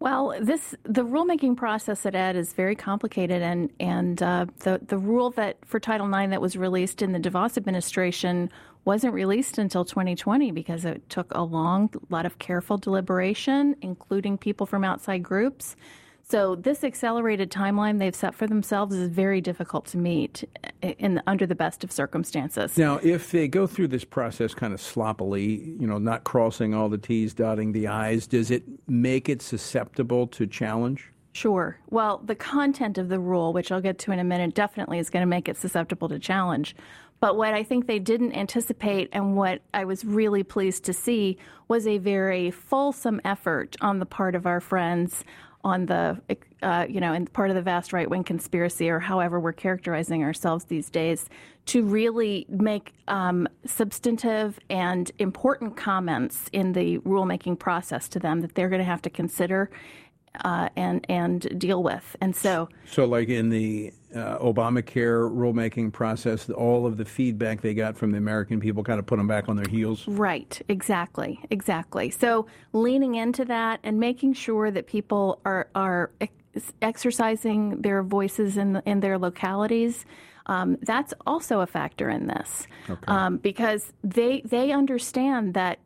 Well, 0.00 0.34
this 0.38 0.74
the 0.82 1.02
rulemaking 1.02 1.56
process 1.56 2.04
at 2.04 2.14
Ed 2.14 2.36
is 2.36 2.52
very 2.52 2.76
complicated, 2.76 3.40
and 3.40 3.70
and 3.80 4.22
uh, 4.22 4.46
the 4.58 4.78
the 4.86 4.98
rule 4.98 5.30
that 5.30 5.56
for 5.64 5.80
Title 5.80 6.12
IX 6.12 6.28
that 6.30 6.42
was 6.42 6.56
released 6.56 7.00
in 7.00 7.12
the 7.12 7.20
DeVos 7.20 7.56
administration 7.56 8.50
wasn't 8.84 9.14
released 9.14 9.56
until 9.56 9.82
2020 9.82 10.50
because 10.50 10.84
it 10.84 11.08
took 11.08 11.32
a 11.34 11.42
long 11.42 11.88
lot 12.10 12.26
of 12.26 12.38
careful 12.38 12.76
deliberation, 12.76 13.76
including 13.80 14.36
people 14.36 14.66
from 14.66 14.84
outside 14.84 15.22
groups. 15.22 15.74
So 16.26 16.54
this 16.54 16.84
accelerated 16.84 17.50
timeline 17.50 17.98
they've 17.98 18.14
set 18.14 18.34
for 18.34 18.46
themselves 18.46 18.96
is 18.96 19.10
very 19.10 19.42
difficult 19.42 19.84
to 19.86 19.98
meet 19.98 20.44
in 20.82 21.22
under 21.26 21.46
the 21.46 21.54
best 21.54 21.84
of 21.84 21.92
circumstances. 21.92 22.78
Now, 22.78 22.98
if 23.02 23.30
they 23.30 23.46
go 23.46 23.66
through 23.66 23.88
this 23.88 24.04
process 24.04 24.54
kind 24.54 24.72
of 24.72 24.80
sloppily, 24.80 25.76
you 25.78 25.86
know, 25.86 25.98
not 25.98 26.24
crossing 26.24 26.72
all 26.72 26.88
the 26.88 26.98
T's, 26.98 27.34
dotting 27.34 27.72
the 27.72 27.88
I's, 27.88 28.26
does 28.26 28.50
it 28.50 28.62
make 28.88 29.28
it 29.28 29.42
susceptible 29.42 30.26
to 30.28 30.46
challenge? 30.46 31.10
Sure. 31.34 31.78
Well, 31.90 32.22
the 32.24 32.36
content 32.36 32.96
of 32.96 33.08
the 33.08 33.18
rule, 33.20 33.52
which 33.52 33.70
I'll 33.70 33.80
get 33.80 33.98
to 34.00 34.12
in 34.12 34.18
a 34.18 34.24
minute, 34.24 34.54
definitely 34.54 35.00
is 35.00 35.10
going 35.10 35.22
to 35.22 35.26
make 35.26 35.48
it 35.48 35.56
susceptible 35.56 36.08
to 36.08 36.18
challenge. 36.18 36.74
But 37.20 37.36
what 37.36 37.54
I 37.54 37.62
think 37.62 37.86
they 37.86 37.98
didn't 37.98 38.32
anticipate 38.34 39.08
and 39.12 39.36
what 39.36 39.60
I 39.72 39.84
was 39.84 40.04
really 40.04 40.42
pleased 40.42 40.84
to 40.84 40.92
see 40.92 41.38
was 41.68 41.86
a 41.86 41.98
very 41.98 42.50
fulsome 42.50 43.20
effort 43.24 43.76
on 43.80 43.98
the 43.98 44.06
part 44.06 44.34
of 44.34 44.46
our 44.46 44.60
friends 44.60 45.24
on 45.64 45.86
the, 45.86 46.20
uh, 46.62 46.86
you 46.88 47.00
know, 47.00 47.12
in 47.12 47.26
part 47.26 47.50
of 47.50 47.56
the 47.56 47.62
vast 47.62 47.92
right 47.92 48.08
wing 48.08 48.22
conspiracy, 48.22 48.88
or 48.88 49.00
however 49.00 49.40
we're 49.40 49.52
characterizing 49.52 50.22
ourselves 50.22 50.66
these 50.66 50.90
days, 50.90 51.28
to 51.66 51.82
really 51.82 52.46
make 52.48 52.92
um, 53.08 53.48
substantive 53.64 54.60
and 54.70 55.10
important 55.18 55.76
comments 55.76 56.48
in 56.52 56.74
the 56.74 56.98
rulemaking 56.98 57.58
process 57.58 58.08
to 58.08 58.18
them 58.18 58.42
that 58.42 58.54
they're 58.54 58.68
going 58.68 58.78
to 58.78 58.84
have 58.84 59.02
to 59.02 59.10
consider. 59.10 59.70
uh, 60.44 60.68
and 60.76 61.06
and 61.08 61.58
deal 61.58 61.82
with. 61.82 62.16
And 62.20 62.34
so, 62.34 62.68
so 62.86 63.04
like 63.04 63.28
in 63.28 63.50
the 63.50 63.92
uh, 64.14 64.38
Obamacare 64.38 65.30
rulemaking 65.30 65.92
process, 65.92 66.48
all 66.50 66.86
of 66.86 66.96
the 66.96 67.04
feedback 67.04 67.60
they 67.60 67.74
got 67.74 67.96
from 67.96 68.12
the 68.12 68.18
American 68.18 68.60
people 68.60 68.82
kind 68.82 68.98
of 68.98 69.06
put 69.06 69.16
them 69.16 69.26
back 69.26 69.48
on 69.48 69.56
their 69.56 69.68
heels. 69.68 70.06
Right, 70.06 70.60
exactly, 70.68 71.40
exactly. 71.50 72.10
So 72.10 72.46
leaning 72.72 73.16
into 73.16 73.44
that 73.46 73.80
and 73.82 73.98
making 73.98 74.34
sure 74.34 74.70
that 74.70 74.86
people 74.86 75.40
are 75.44 75.68
are 75.74 76.10
exercising 76.82 77.82
their 77.82 78.02
voices 78.02 78.56
in 78.56 78.80
in 78.86 79.00
their 79.00 79.18
localities. 79.18 80.04
Um, 80.46 80.76
that's 80.82 81.14
also 81.26 81.60
a 81.60 81.66
factor 81.66 82.10
in 82.10 82.26
this 82.26 82.66
okay. 82.90 83.00
um, 83.06 83.38
because 83.38 83.94
they 84.02 84.42
they 84.42 84.72
understand 84.72 85.54
that 85.54 85.78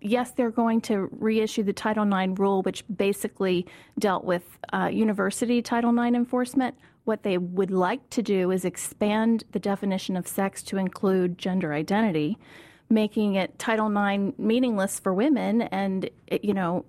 yes, 0.00 0.32
they're 0.32 0.50
going 0.50 0.82
to 0.82 1.08
reissue 1.12 1.62
the 1.62 1.72
Title 1.72 2.06
IX 2.12 2.38
rule, 2.38 2.62
which 2.62 2.84
basically 2.94 3.66
dealt 3.98 4.24
with 4.24 4.42
uh, 4.74 4.90
university 4.92 5.62
Title 5.62 5.98
IX 5.98 6.14
enforcement. 6.14 6.74
What 7.04 7.22
they 7.22 7.36
would 7.36 7.70
like 7.70 8.08
to 8.10 8.22
do 8.22 8.50
is 8.50 8.64
expand 8.64 9.44
the 9.52 9.58
definition 9.58 10.16
of 10.16 10.26
sex 10.26 10.62
to 10.64 10.78
include 10.78 11.36
gender 11.36 11.74
identity, 11.74 12.38
making 12.88 13.34
it 13.34 13.58
Title 13.58 13.88
IX 13.88 14.38
meaningless 14.38 14.98
for 15.00 15.12
women, 15.12 15.62
and 15.62 16.08
you 16.42 16.54
know 16.54 16.84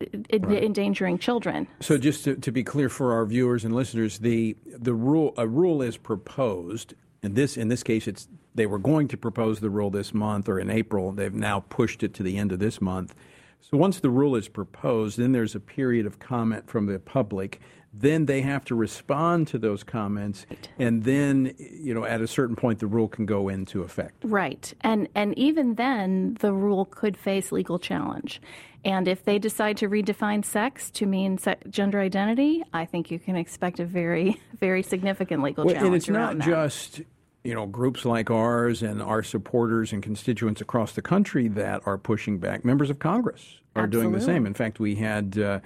right. 0.00 0.62
endangering 0.64 1.18
children. 1.18 1.66
So, 1.80 1.98
just 1.98 2.24
to, 2.24 2.36
to, 2.36 2.52
be 2.52 2.62
clear 2.62 2.88
for 2.88 3.12
our 3.12 3.26
viewers 3.26 3.64
and 3.64 3.74
listeners, 3.74 4.18
the 4.18 4.56
the 4.64 4.94
rule 4.94 5.34
a 5.36 5.46
rule 5.46 5.82
is 5.82 5.96
proposed. 5.96 6.94
In 7.22 7.34
this 7.34 7.56
in 7.56 7.68
this 7.68 7.82
case, 7.82 8.08
it's 8.08 8.28
they 8.54 8.66
were 8.66 8.78
going 8.78 9.08
to 9.08 9.16
propose 9.16 9.60
the 9.60 9.70
rule 9.70 9.90
this 9.90 10.12
month 10.12 10.48
or 10.48 10.58
in 10.58 10.70
April. 10.70 11.12
They've 11.12 11.32
now 11.32 11.60
pushed 11.60 12.02
it 12.02 12.14
to 12.14 12.22
the 12.22 12.36
end 12.36 12.52
of 12.52 12.58
this 12.58 12.80
month. 12.80 13.14
So 13.60 13.76
once 13.76 14.00
the 14.00 14.10
rule 14.10 14.36
is 14.36 14.48
proposed, 14.48 15.18
then 15.18 15.32
there's 15.32 15.54
a 15.54 15.60
period 15.60 16.06
of 16.06 16.18
comment 16.18 16.68
from 16.68 16.86
the 16.86 16.98
public. 16.98 17.60
Then 17.92 18.26
they 18.26 18.40
have 18.42 18.64
to 18.66 18.74
respond 18.74 19.48
to 19.48 19.58
those 19.58 19.82
comments, 19.82 20.46
and 20.78 21.02
then 21.02 21.54
you 21.58 21.92
know 21.92 22.04
at 22.04 22.20
a 22.20 22.28
certain 22.28 22.54
point 22.54 22.78
the 22.78 22.86
rule 22.86 23.08
can 23.08 23.26
go 23.26 23.48
into 23.48 23.82
effect. 23.82 24.22
Right, 24.22 24.72
and 24.82 25.08
and 25.16 25.36
even 25.36 25.74
then 25.74 26.36
the 26.38 26.52
rule 26.52 26.84
could 26.84 27.16
face 27.16 27.50
legal 27.50 27.80
challenge. 27.80 28.40
And 28.84 29.08
if 29.08 29.24
they 29.24 29.38
decide 29.38 29.76
to 29.78 29.88
redefine 29.88 30.44
sex 30.44 30.90
to 30.92 31.06
mean 31.06 31.36
se- 31.36 31.58
gender 31.68 32.00
identity, 32.00 32.62
I 32.72 32.86
think 32.86 33.10
you 33.10 33.18
can 33.18 33.36
expect 33.36 33.78
a 33.78 33.84
very, 33.84 34.40
very 34.60 34.82
significant 34.82 35.42
legal 35.42 35.64
well, 35.64 35.74
challenge. 35.74 35.86
And 35.86 35.96
it's 35.96 36.08
not 36.08 36.38
that. 36.38 36.46
just 36.46 37.02
you 37.44 37.54
know 37.54 37.66
groups 37.66 38.04
like 38.04 38.30
ours 38.30 38.82
and 38.82 39.02
our 39.02 39.22
supporters 39.22 39.92
and 39.92 40.02
constituents 40.02 40.60
across 40.60 40.92
the 40.92 41.02
country 41.02 41.48
that 41.48 41.82
are 41.86 41.98
pushing 41.98 42.38
back. 42.38 42.64
Members 42.64 42.90
of 42.90 42.98
Congress 42.98 43.60
are 43.74 43.84
Absolutely. 43.84 44.10
doing 44.10 44.18
the 44.18 44.24
same. 44.24 44.46
In 44.46 44.54
fact, 44.54 44.80
we 44.80 44.96
had. 44.96 45.38
Uh, 45.38 45.60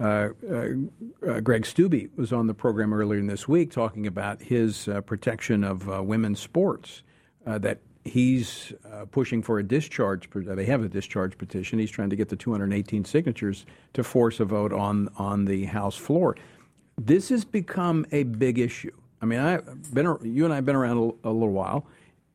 uh, 0.00 0.30
uh, 1.28 1.40
Greg 1.40 1.64
Steube 1.64 2.08
was 2.16 2.32
on 2.32 2.46
the 2.46 2.54
program 2.54 2.94
earlier 2.94 3.20
this 3.22 3.46
week 3.46 3.70
talking 3.70 4.06
about 4.06 4.40
his 4.40 4.88
uh, 4.88 5.02
protection 5.02 5.62
of 5.62 5.90
uh, 5.90 6.02
women's 6.02 6.40
sports. 6.40 7.02
Uh, 7.46 7.58
that 7.58 7.80
he's 8.04 8.72
uh, 8.90 9.04
pushing 9.06 9.42
for 9.42 9.58
a 9.58 9.62
discharge. 9.62 10.28
They 10.34 10.64
have 10.66 10.84
a 10.84 10.88
discharge 10.88 11.36
petition. 11.36 11.78
He's 11.78 11.90
trying 11.90 12.10
to 12.10 12.16
get 12.16 12.28
the 12.28 12.36
218 12.36 13.04
signatures 13.04 13.66
to 13.94 14.04
force 14.04 14.40
a 14.40 14.44
vote 14.44 14.72
on 14.72 15.08
on 15.16 15.44
the 15.44 15.64
House 15.66 15.96
floor. 15.96 16.36
This 16.98 17.28
has 17.30 17.44
become 17.44 18.06
a 18.12 18.24
big 18.24 18.58
issue. 18.58 18.92
I 19.22 19.26
mean, 19.26 19.38
I've 19.38 19.94
been 19.94 20.18
you 20.22 20.44
and 20.44 20.52
I 20.52 20.56
have 20.56 20.64
been 20.64 20.76
around 20.76 20.98
a, 20.98 21.28
a 21.28 21.32
little 21.32 21.52
while, 21.52 21.86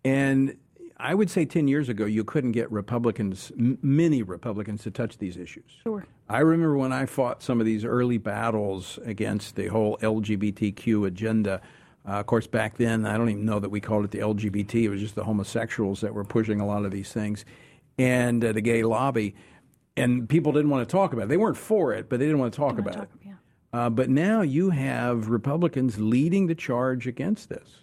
and 0.04 0.56
I 0.98 1.14
would 1.14 1.30
say 1.30 1.46
10 1.46 1.68
years 1.68 1.90
ago, 1.90 2.06
you 2.06 2.24
couldn't 2.24 2.54
get 2.54 2.72
Republicans, 2.72 3.52
m- 3.58 3.78
many 3.82 4.24
Republicans, 4.24 4.84
to 4.84 4.92
touch 4.92 5.18
these 5.18 5.36
issues. 5.36 5.66
Sure. 5.84 6.06
I 6.30 6.40
remember 6.40 6.78
when 6.78 6.94
I 6.94 7.06
fought 7.06 7.44
some 7.44 7.60
of 7.60 7.66
these 7.66 7.84
early 7.84 8.18
battles 8.18 8.98
against 9.04 9.56
the 9.56 9.68
whole 9.68 9.98
LGBTQ 9.98 11.06
agenda. 11.06 11.62
Uh, 12.08 12.14
of 12.14 12.26
course, 12.28 12.48
back 12.48 12.78
then, 12.78 13.06
I 13.06 13.18
don't 13.18 13.30
even 13.30 13.46
know 13.46 13.60
that 13.60 13.70
we 13.70 13.82
called 13.82 14.06
it 14.06 14.12
the 14.12 14.20
LGBT. 14.20 14.84
It 14.84 14.90
was 14.90 15.02
just 15.02 15.16
the 15.16 15.26
homosexuals 15.26 16.02
that 16.02 16.14
were 16.14 16.24
pushing 16.24 16.62
a 16.62 16.66
lot 16.66 16.86
of 16.86 16.92
these 16.92 17.12
things 17.12 17.46
and 17.98 18.44
uh, 18.44 18.54
the 18.54 18.62
gay 18.62 18.84
lobby. 18.84 19.36
And 19.98 20.28
people 20.30 20.52
didn't 20.52 20.70
want 20.70 20.88
to 20.88 20.92
talk 20.92 21.14
about 21.14 21.24
it. 21.24 21.30
They 21.30 21.38
weren't 21.38 21.58
for 21.58 21.94
it, 21.94 22.10
but 22.10 22.20
they 22.20 22.26
didn't 22.26 22.40
want 22.40 22.54
to 22.54 22.58
talk 22.58 22.78
about 22.78 22.94
talk, 22.94 23.10
it. 23.22 23.25
Uh, 23.76 23.90
but 23.90 24.10
now 24.10 24.40
you 24.40 24.70
have 24.70 25.30
Republicans 25.30 26.00
leading 26.00 26.48
the 26.48 26.56
charge 26.56 27.08
against 27.08 27.50
this. 27.50 27.82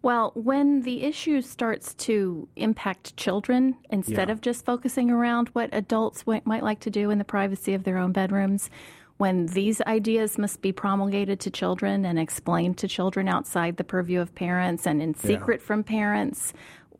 Well, 0.00 0.30
when 0.36 0.82
the 0.82 1.02
issue 1.02 1.42
starts 1.42 1.94
to 1.94 2.46
impact 2.54 3.16
children 3.16 3.76
instead 3.90 4.28
yeah. 4.28 4.32
of 4.32 4.40
just 4.40 4.64
focusing 4.64 5.10
around 5.10 5.48
what 5.48 5.68
adults 5.72 6.24
might 6.26 6.62
like 6.62 6.78
to 6.80 6.90
do 6.90 7.10
in 7.10 7.18
the 7.18 7.24
privacy 7.24 7.74
of 7.74 7.82
their 7.82 7.98
own 7.98 8.12
bedrooms, 8.12 8.70
when 9.16 9.46
these 9.46 9.80
ideas 9.82 10.38
must 10.38 10.62
be 10.62 10.70
promulgated 10.70 11.40
to 11.40 11.50
children 11.50 12.04
and 12.04 12.20
explained 12.20 12.78
to 12.78 12.86
children 12.86 13.26
outside 13.26 13.78
the 13.78 13.84
purview 13.84 14.20
of 14.20 14.32
parents 14.36 14.86
and 14.86 15.02
in 15.02 15.12
secret 15.12 15.60
yeah. 15.60 15.66
from 15.66 15.82
parents, 15.82 16.52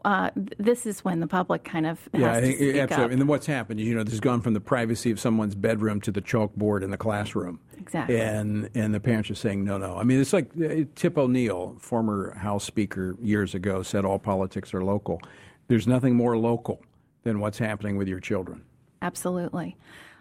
uh, 0.05 0.31
this 0.35 0.87
is 0.87 1.05
when 1.05 1.21
the 1.21 1.27
public 1.27 1.65
kind 1.65 1.87
of 1.87 2.09
yeah, 2.12 2.33
I 2.33 2.41
think, 2.41 2.61
absolutely. 2.61 2.81
Up. 2.81 3.11
And 3.11 3.21
then 3.21 3.27
what's 3.27 3.47
happened 3.47 3.81
is, 3.81 3.87
you 3.87 3.95
know, 3.95 4.03
this 4.03 4.12
has 4.12 4.21
gone 4.21 4.41
from 4.41 4.55
the 4.55 4.61
privacy 4.61 5.11
of 5.11 5.21
someone's 5.21 5.55
bedroom 5.55 6.01
to 6.03 6.11
the 6.11 6.21
chalkboard 6.21 6.83
in 6.83 6.91
the 6.91 6.97
classroom. 6.97 7.61
Exactly. 7.79 8.21
And 8.21 8.71
and 8.75 8.95
the 8.95 9.01
parents 9.01 9.31
are 9.31 9.35
saying 9.35 9.65
no, 9.65 9.79
no. 9.79 9.97
I 9.97 10.05
mean, 10.05 10.21
it's 10.21 10.33
like 10.33 10.51
uh, 10.62 10.85
Tip 10.95 11.19
O'Neill, 11.19 11.77
former 11.79 12.35
House 12.37 12.65
Speaker 12.65 13.17
years 13.21 13.55
ago, 13.55 13.83
said 13.83 14.05
all 14.05 14.19
politics 14.19 14.75
are 14.75 14.85
local. 14.85 15.21
There's 15.69 15.87
nothing 15.87 16.15
more 16.15 16.37
local 16.37 16.83
than 17.23 17.41
what's 17.41 17.59
happening 17.59 17.97
with 17.97 18.09
your 18.09 18.21
children. 18.21 18.62
Absolutely. 19.01 19.77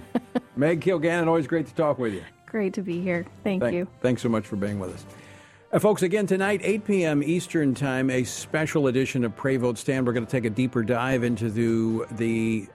Meg 0.56 0.80
Kilgannon, 0.80 1.28
always 1.28 1.46
great 1.46 1.68
to 1.68 1.74
talk 1.74 1.98
with 1.98 2.12
you. 2.12 2.24
Great 2.52 2.74
to 2.74 2.82
be 2.82 3.00
here. 3.00 3.24
Thank, 3.42 3.62
Thank 3.62 3.74
you. 3.74 3.88
Thanks 4.02 4.20
so 4.20 4.28
much 4.28 4.46
for 4.46 4.56
being 4.56 4.78
with 4.78 4.94
us. 4.94 5.06
Uh, 5.72 5.78
folks, 5.78 6.02
again 6.02 6.26
tonight, 6.26 6.60
8 6.62 6.84
p.m. 6.84 7.22
Eastern 7.22 7.74
Time, 7.74 8.10
a 8.10 8.24
special 8.24 8.88
edition 8.88 9.24
of 9.24 9.34
Pray 9.34 9.56
Vote 9.56 9.78
Stand. 9.78 10.06
We're 10.06 10.12
going 10.12 10.26
to 10.26 10.30
take 10.30 10.44
a 10.44 10.50
deeper 10.50 10.82
dive 10.82 11.24
into 11.24 11.48
the, 11.48 12.04
the 12.16 12.68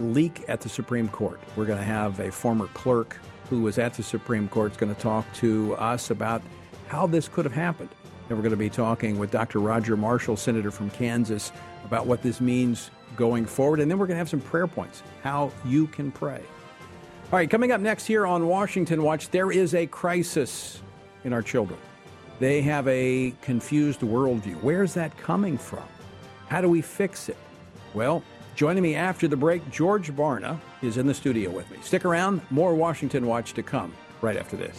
leak 0.00 0.42
at 0.48 0.62
the 0.62 0.68
Supreme 0.68 1.08
Court. 1.08 1.38
We're 1.54 1.64
going 1.64 1.78
to 1.78 1.84
have 1.84 2.18
a 2.18 2.32
former 2.32 2.66
clerk 2.74 3.18
who 3.48 3.62
was 3.62 3.78
at 3.78 3.94
the 3.94 4.02
Supreme 4.02 4.48
Court 4.48 4.72
is 4.72 4.76
going 4.76 4.92
to 4.92 5.00
talk 5.00 5.32
to 5.34 5.76
us 5.76 6.10
about 6.10 6.42
how 6.88 7.06
this 7.06 7.28
could 7.28 7.44
have 7.44 7.54
happened. 7.54 7.90
And 8.28 8.36
we're 8.36 8.42
going 8.42 8.50
to 8.50 8.56
be 8.56 8.68
talking 8.68 9.16
with 9.16 9.30
Dr. 9.30 9.60
Roger 9.60 9.96
Marshall, 9.96 10.36
Senator 10.36 10.72
from 10.72 10.90
Kansas, 10.90 11.52
about 11.84 12.06
what 12.06 12.20
this 12.20 12.40
means 12.40 12.90
going 13.14 13.46
forward. 13.46 13.78
And 13.78 13.88
then 13.88 13.98
we're 13.98 14.08
going 14.08 14.16
to 14.16 14.18
have 14.18 14.28
some 14.28 14.40
prayer 14.40 14.66
points, 14.66 15.04
how 15.22 15.52
you 15.64 15.86
can 15.86 16.10
pray. 16.10 16.42
All 17.32 17.38
right, 17.38 17.48
coming 17.48 17.72
up 17.72 17.80
next 17.80 18.04
here 18.04 18.26
on 18.26 18.46
Washington 18.46 19.02
Watch, 19.02 19.30
there 19.30 19.50
is 19.50 19.74
a 19.74 19.86
crisis 19.86 20.82
in 21.24 21.32
our 21.32 21.40
children. 21.40 21.80
They 22.40 22.60
have 22.60 22.86
a 22.86 23.32
confused 23.40 24.00
worldview. 24.00 24.56
Where's 24.56 24.92
that 24.92 25.16
coming 25.16 25.56
from? 25.56 25.84
How 26.48 26.60
do 26.60 26.68
we 26.68 26.82
fix 26.82 27.30
it? 27.30 27.38
Well, 27.94 28.22
joining 28.54 28.82
me 28.82 28.96
after 28.96 29.28
the 29.28 29.36
break, 29.36 29.62
George 29.70 30.14
Barna 30.14 30.60
is 30.82 30.98
in 30.98 31.06
the 31.06 31.14
studio 31.14 31.48
with 31.48 31.70
me. 31.70 31.78
Stick 31.80 32.04
around, 32.04 32.42
more 32.50 32.74
Washington 32.74 33.26
Watch 33.26 33.54
to 33.54 33.62
come 33.62 33.94
right 34.20 34.36
after 34.36 34.58
this. 34.58 34.78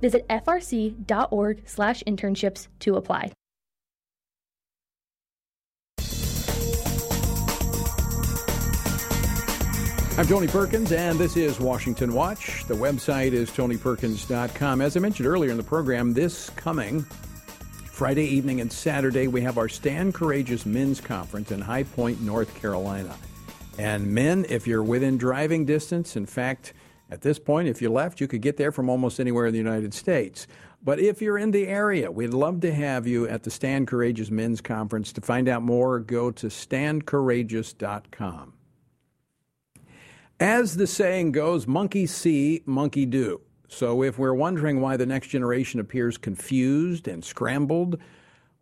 Visit 0.00 0.28
frc.org/internships 0.28 2.68
to 2.80 2.96
apply. 2.96 3.30
I'm 10.18 10.26
Tony 10.26 10.46
Perkins, 10.46 10.92
and 10.92 11.18
this 11.18 11.36
is 11.36 11.60
Washington 11.60 12.14
Watch. 12.14 12.64
The 12.64 12.74
website 12.74 13.32
is 13.32 13.50
tonyperkins.com. 13.50 14.80
As 14.80 14.96
I 14.96 15.00
mentioned 15.00 15.28
earlier 15.28 15.50
in 15.50 15.58
the 15.58 15.62
program, 15.62 16.14
this 16.14 16.48
coming 16.50 17.02
Friday 17.84 18.24
evening 18.24 18.62
and 18.62 18.72
Saturday, 18.72 19.28
we 19.28 19.42
have 19.42 19.58
our 19.58 19.68
Stand 19.68 20.14
Courageous 20.14 20.64
Men's 20.64 21.02
Conference 21.02 21.50
in 21.50 21.60
High 21.60 21.82
Point, 21.82 22.22
North 22.22 22.54
Carolina. 22.54 23.14
And 23.78 24.06
men, 24.06 24.46
if 24.48 24.66
you're 24.66 24.82
within 24.82 25.18
driving 25.18 25.66
distance, 25.66 26.16
in 26.16 26.24
fact, 26.24 26.72
at 27.10 27.20
this 27.20 27.38
point, 27.38 27.68
if 27.68 27.80
you 27.80 27.90
left, 27.90 28.20
you 28.20 28.26
could 28.26 28.42
get 28.42 28.56
there 28.56 28.72
from 28.72 28.88
almost 28.88 29.20
anywhere 29.20 29.46
in 29.46 29.52
the 29.52 29.58
United 29.58 29.94
States. 29.94 30.48
But 30.82 30.98
if 30.98 31.22
you're 31.22 31.38
in 31.38 31.52
the 31.52 31.68
area, 31.68 32.10
we'd 32.10 32.34
love 32.34 32.60
to 32.60 32.74
have 32.74 33.06
you 33.06 33.28
at 33.28 33.44
the 33.44 33.50
Stand 33.50 33.86
Courageous 33.86 34.30
Men's 34.30 34.60
Conference. 34.60 35.12
To 35.12 35.20
find 35.20 35.48
out 35.48 35.62
more, 35.62 36.00
go 36.00 36.32
to 36.32 36.48
standcourageous.com. 36.48 38.52
As 40.38 40.76
the 40.76 40.86
saying 40.86 41.32
goes, 41.32 41.66
monkey 41.66 42.06
see, 42.06 42.62
monkey 42.66 43.06
do. 43.06 43.40
So 43.68 44.02
if 44.02 44.18
we're 44.18 44.34
wondering 44.34 44.80
why 44.80 44.96
the 44.96 45.06
next 45.06 45.28
generation 45.28 45.80
appears 45.80 46.18
confused 46.18 47.08
and 47.08 47.24
scrambled, 47.24 47.98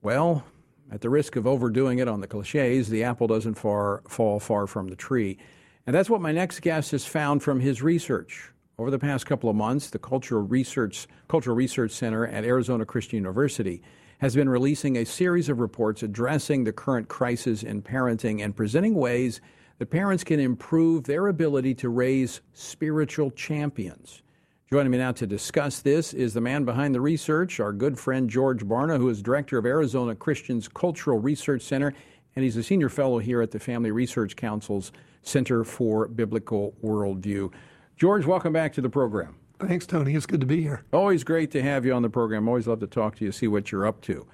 well, 0.02 0.44
at 0.92 1.00
the 1.00 1.10
risk 1.10 1.36
of 1.36 1.46
overdoing 1.46 1.98
it 1.98 2.08
on 2.08 2.20
the 2.20 2.26
cliches, 2.26 2.90
the 2.90 3.04
apple 3.04 3.26
doesn't 3.26 3.54
far, 3.54 4.02
fall 4.06 4.38
far 4.38 4.66
from 4.66 4.88
the 4.88 4.96
tree. 4.96 5.38
And 5.86 5.94
that's 5.94 6.08
what 6.08 6.22
my 6.22 6.32
next 6.32 6.60
guest 6.60 6.92
has 6.92 7.04
found 7.04 7.42
from 7.42 7.60
his 7.60 7.82
research. 7.82 8.50
Over 8.78 8.90
the 8.90 8.98
past 8.98 9.26
couple 9.26 9.50
of 9.50 9.56
months, 9.56 9.90
the 9.90 9.98
Cultural 9.98 10.42
Research, 10.42 11.06
Cultural 11.28 11.54
Research 11.54 11.90
Center 11.90 12.26
at 12.26 12.44
Arizona 12.44 12.86
Christian 12.86 13.18
University 13.18 13.82
has 14.18 14.34
been 14.34 14.48
releasing 14.48 14.96
a 14.96 15.04
series 15.04 15.50
of 15.50 15.60
reports 15.60 16.02
addressing 16.02 16.64
the 16.64 16.72
current 16.72 17.08
crisis 17.08 17.62
in 17.62 17.82
parenting 17.82 18.42
and 18.42 18.56
presenting 18.56 18.94
ways 18.94 19.42
that 19.78 19.90
parents 19.90 20.24
can 20.24 20.40
improve 20.40 21.04
their 21.04 21.26
ability 21.26 21.74
to 21.74 21.90
raise 21.90 22.40
spiritual 22.54 23.30
champions. 23.30 24.22
Joining 24.70 24.90
me 24.90 24.98
now 24.98 25.12
to 25.12 25.26
discuss 25.26 25.80
this 25.80 26.14
is 26.14 26.32
the 26.32 26.40
man 26.40 26.64
behind 26.64 26.94
the 26.94 27.00
research, 27.00 27.60
our 27.60 27.72
good 27.72 27.98
friend 27.98 28.30
George 28.30 28.64
Barna, 28.64 28.96
who 28.96 29.10
is 29.10 29.22
director 29.22 29.58
of 29.58 29.66
Arizona 29.66 30.14
Christian's 30.14 30.66
Cultural 30.66 31.18
Research 31.18 31.62
Center, 31.62 31.92
and 32.34 32.42
he's 32.42 32.56
a 32.56 32.62
senior 32.62 32.88
fellow 32.88 33.18
here 33.18 33.42
at 33.42 33.50
the 33.50 33.60
Family 33.60 33.90
Research 33.90 34.34
Council's 34.34 34.90
Center 35.24 35.64
for 35.64 36.08
Biblical 36.08 36.74
Worldview. 36.82 37.52
George, 37.96 38.26
welcome 38.26 38.52
back 38.52 38.72
to 38.74 38.80
the 38.80 38.90
program. 38.90 39.36
Thanks, 39.60 39.86
Tony. 39.86 40.14
It's 40.14 40.26
good 40.26 40.40
to 40.40 40.46
be 40.46 40.62
here. 40.62 40.84
Always 40.92 41.24
great 41.24 41.50
to 41.52 41.62
have 41.62 41.84
you 41.84 41.92
on 41.92 42.02
the 42.02 42.10
program. 42.10 42.48
Always 42.48 42.66
love 42.66 42.80
to 42.80 42.86
talk 42.86 43.16
to 43.16 43.24
you, 43.24 43.32
see 43.32 43.48
what 43.48 43.72
you're 43.72 43.86
up 43.86 44.00
to. 44.02 44.26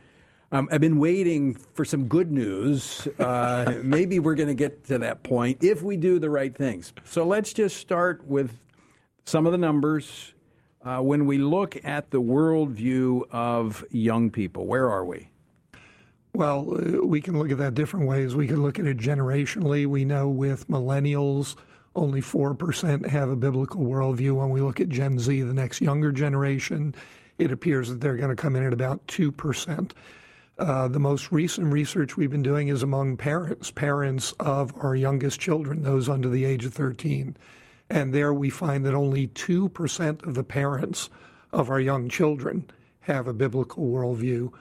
Um, 0.53 0.69
I've 0.73 0.81
been 0.81 0.99
waiting 0.99 1.55
for 1.55 1.85
some 1.85 2.09
good 2.09 2.33
news. 2.33 3.07
Uh, 3.19 3.79
maybe 3.83 4.19
we're 4.19 4.35
going 4.35 4.49
to 4.49 4.55
get 4.55 4.85
to 4.87 4.99
that 4.99 5.23
point 5.23 5.63
if 5.63 5.83
we 5.83 5.97
do 5.97 6.19
the 6.19 6.31
right 6.31 6.55
things. 6.55 6.93
So 7.05 7.25
let's 7.25 7.53
just 7.53 7.77
start 7.77 8.27
with 8.27 8.59
some 9.27 9.47
of 9.47 9.53
the 9.53 9.59
numbers. 9.59 10.35
Uh, 10.83 10.99
when 10.99 11.27
we 11.27 11.37
look 11.37 11.77
at 11.85 12.11
the 12.11 12.21
worldview 12.21 13.23
of 13.31 13.85
young 13.91 14.31
people, 14.31 14.67
where 14.67 14.91
are 14.91 15.05
we? 15.05 15.29
Well, 16.33 16.67
uh, 16.71 17.05
we 17.05 17.21
can 17.21 17.39
look 17.39 17.51
at 17.51 17.59
that 17.59 17.75
different 17.75 18.07
ways. 18.07 18.35
We 18.35 18.47
can 18.47 18.63
look 18.63 18.79
at 18.79 18.87
it 18.87 18.99
generationally. 18.99 19.87
We 19.87 20.05
know 20.05 20.29
with 20.29 20.69
millennials, 20.69 21.57
only 21.97 22.21
4% 22.21 23.07
have 23.07 23.31
a 23.31 23.37
biblical 23.37 23.81
worldview. 23.81 24.37
When 24.37 24.51
we 24.51 24.61
look 24.61 24.81
at 24.81 24.89
Gen 24.89 25.19
Z, 25.19 25.43
the 25.43 25.55
next 25.55 25.81
younger 25.81 26.13
generation, 26.13 26.95
it 27.39 27.51
appears 27.51 27.89
that 27.89 28.01
they're 28.01 28.17
going 28.17 28.35
to 28.35 28.41
come 28.41 28.55
in 28.55 28.65
at 28.65 28.73
about 28.73 29.05
2%. 29.09 29.91
Uh, 30.59 30.89
the 30.89 31.01
most 31.01 31.33
recent 31.33 31.73
research 31.73 32.17
we've 32.17 32.31
been 32.31 32.43
doing 32.43 32.69
is 32.69 32.83
among 32.83 33.17
parents, 33.17 33.71
parents 33.71 34.33
of 34.39 34.73
our 34.77 34.95
youngest 34.95 35.41
children, 35.41 35.83
those 35.83 36.09
under 36.09 36.29
the 36.29 36.45
age 36.45 36.65
of 36.65 36.75
13. 36.75 37.37
And 37.89 38.15
there 38.15 38.33
we 38.33 38.51
find 38.51 38.85
that 38.87 38.95
only 38.95 39.29
2% 39.29 40.27
of 40.27 40.35
the 40.35 40.45
parents 40.45 41.11
of 41.53 41.71
our 41.71 41.81
young 41.81 42.09
children 42.09 42.71
have 43.01 43.27
a 43.27 43.33
biblical 43.33 43.89
worldview 43.89 44.53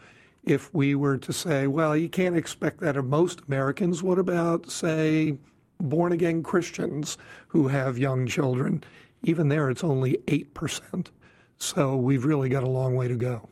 if 0.49 0.73
we 0.73 0.95
were 0.95 1.17
to 1.17 1.33
say, 1.33 1.67
well, 1.67 1.95
you 1.95 2.09
can't 2.09 2.35
expect 2.35 2.79
that 2.81 2.97
of 2.97 3.05
most 3.05 3.41
Americans, 3.47 4.03
what 4.03 4.19
about, 4.19 4.69
say, 4.69 5.37
born 5.79 6.11
again 6.11 6.43
Christians 6.43 7.17
who 7.47 7.67
have 7.67 7.97
young 7.97 8.27
children? 8.27 8.83
Even 9.23 9.49
there, 9.49 9.69
it's 9.69 9.83
only 9.83 10.17
8%. 10.27 11.07
So 11.57 11.95
we've 11.95 12.25
really 12.25 12.49
got 12.49 12.63
a 12.63 12.69
long 12.69 12.95
way 12.95 13.07
to 13.07 13.15
go. 13.15 13.49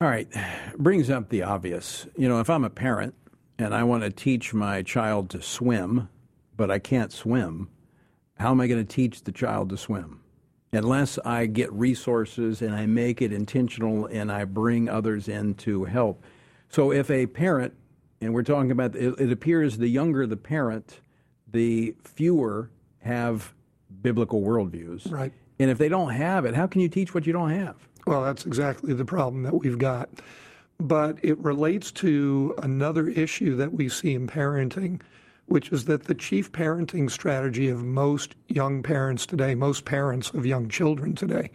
All 0.00 0.08
right. 0.08 0.28
Brings 0.78 1.10
up 1.10 1.28
the 1.28 1.42
obvious. 1.42 2.06
You 2.16 2.28
know, 2.28 2.40
if 2.40 2.50
I'm 2.50 2.64
a 2.64 2.70
parent 2.70 3.14
and 3.58 3.74
I 3.74 3.82
want 3.82 4.04
to 4.04 4.10
teach 4.10 4.54
my 4.54 4.82
child 4.82 5.30
to 5.30 5.42
swim, 5.42 6.08
but 6.56 6.70
I 6.70 6.78
can't 6.78 7.12
swim, 7.12 7.68
how 8.38 8.50
am 8.50 8.60
I 8.60 8.68
going 8.68 8.84
to 8.84 8.94
teach 8.94 9.24
the 9.24 9.32
child 9.32 9.70
to 9.70 9.76
swim? 9.76 10.20
Unless 10.72 11.18
I 11.24 11.46
get 11.46 11.72
resources 11.72 12.62
and 12.62 12.74
I 12.74 12.86
make 12.86 13.22
it 13.22 13.32
intentional 13.32 14.06
and 14.06 14.30
I 14.30 14.44
bring 14.44 14.88
others 14.88 15.28
in 15.28 15.54
to 15.56 15.84
help. 15.84 16.24
So 16.68 16.92
if 16.92 17.10
a 17.10 17.26
parent, 17.26 17.74
and 18.20 18.34
we're 18.34 18.42
talking 18.42 18.70
about, 18.70 18.94
it, 18.94 19.18
it 19.18 19.32
appears 19.32 19.78
the 19.78 19.88
younger 19.88 20.26
the 20.26 20.36
parent, 20.36 21.00
the 21.50 21.94
fewer 22.04 22.70
have 23.00 23.54
biblical 24.02 24.42
worldviews. 24.42 25.10
Right. 25.10 25.32
And 25.58 25.70
if 25.70 25.78
they 25.78 25.88
don't 25.88 26.10
have 26.10 26.44
it, 26.44 26.54
how 26.54 26.66
can 26.66 26.80
you 26.80 26.88
teach 26.88 27.14
what 27.14 27.26
you 27.26 27.32
don't 27.32 27.50
have? 27.50 27.76
Well, 28.06 28.22
that's 28.22 28.46
exactly 28.46 28.92
the 28.92 29.04
problem 29.04 29.42
that 29.44 29.54
we've 29.54 29.78
got. 29.78 30.08
But 30.80 31.18
it 31.22 31.38
relates 31.38 31.90
to 31.92 32.54
another 32.62 33.08
issue 33.08 33.56
that 33.56 33.72
we 33.72 33.88
see 33.88 34.14
in 34.14 34.28
parenting, 34.28 35.00
which 35.48 35.72
is 35.72 35.86
that 35.86 36.04
the 36.04 36.14
chief 36.14 36.52
parenting 36.52 37.10
strategy 37.10 37.68
of 37.68 37.82
most 37.82 38.34
young 38.48 38.82
parents 38.82 39.26
today, 39.26 39.54
most 39.54 39.84
parents 39.84 40.30
of 40.30 40.46
young 40.46 40.68
children 40.68 41.14
today, 41.14 41.50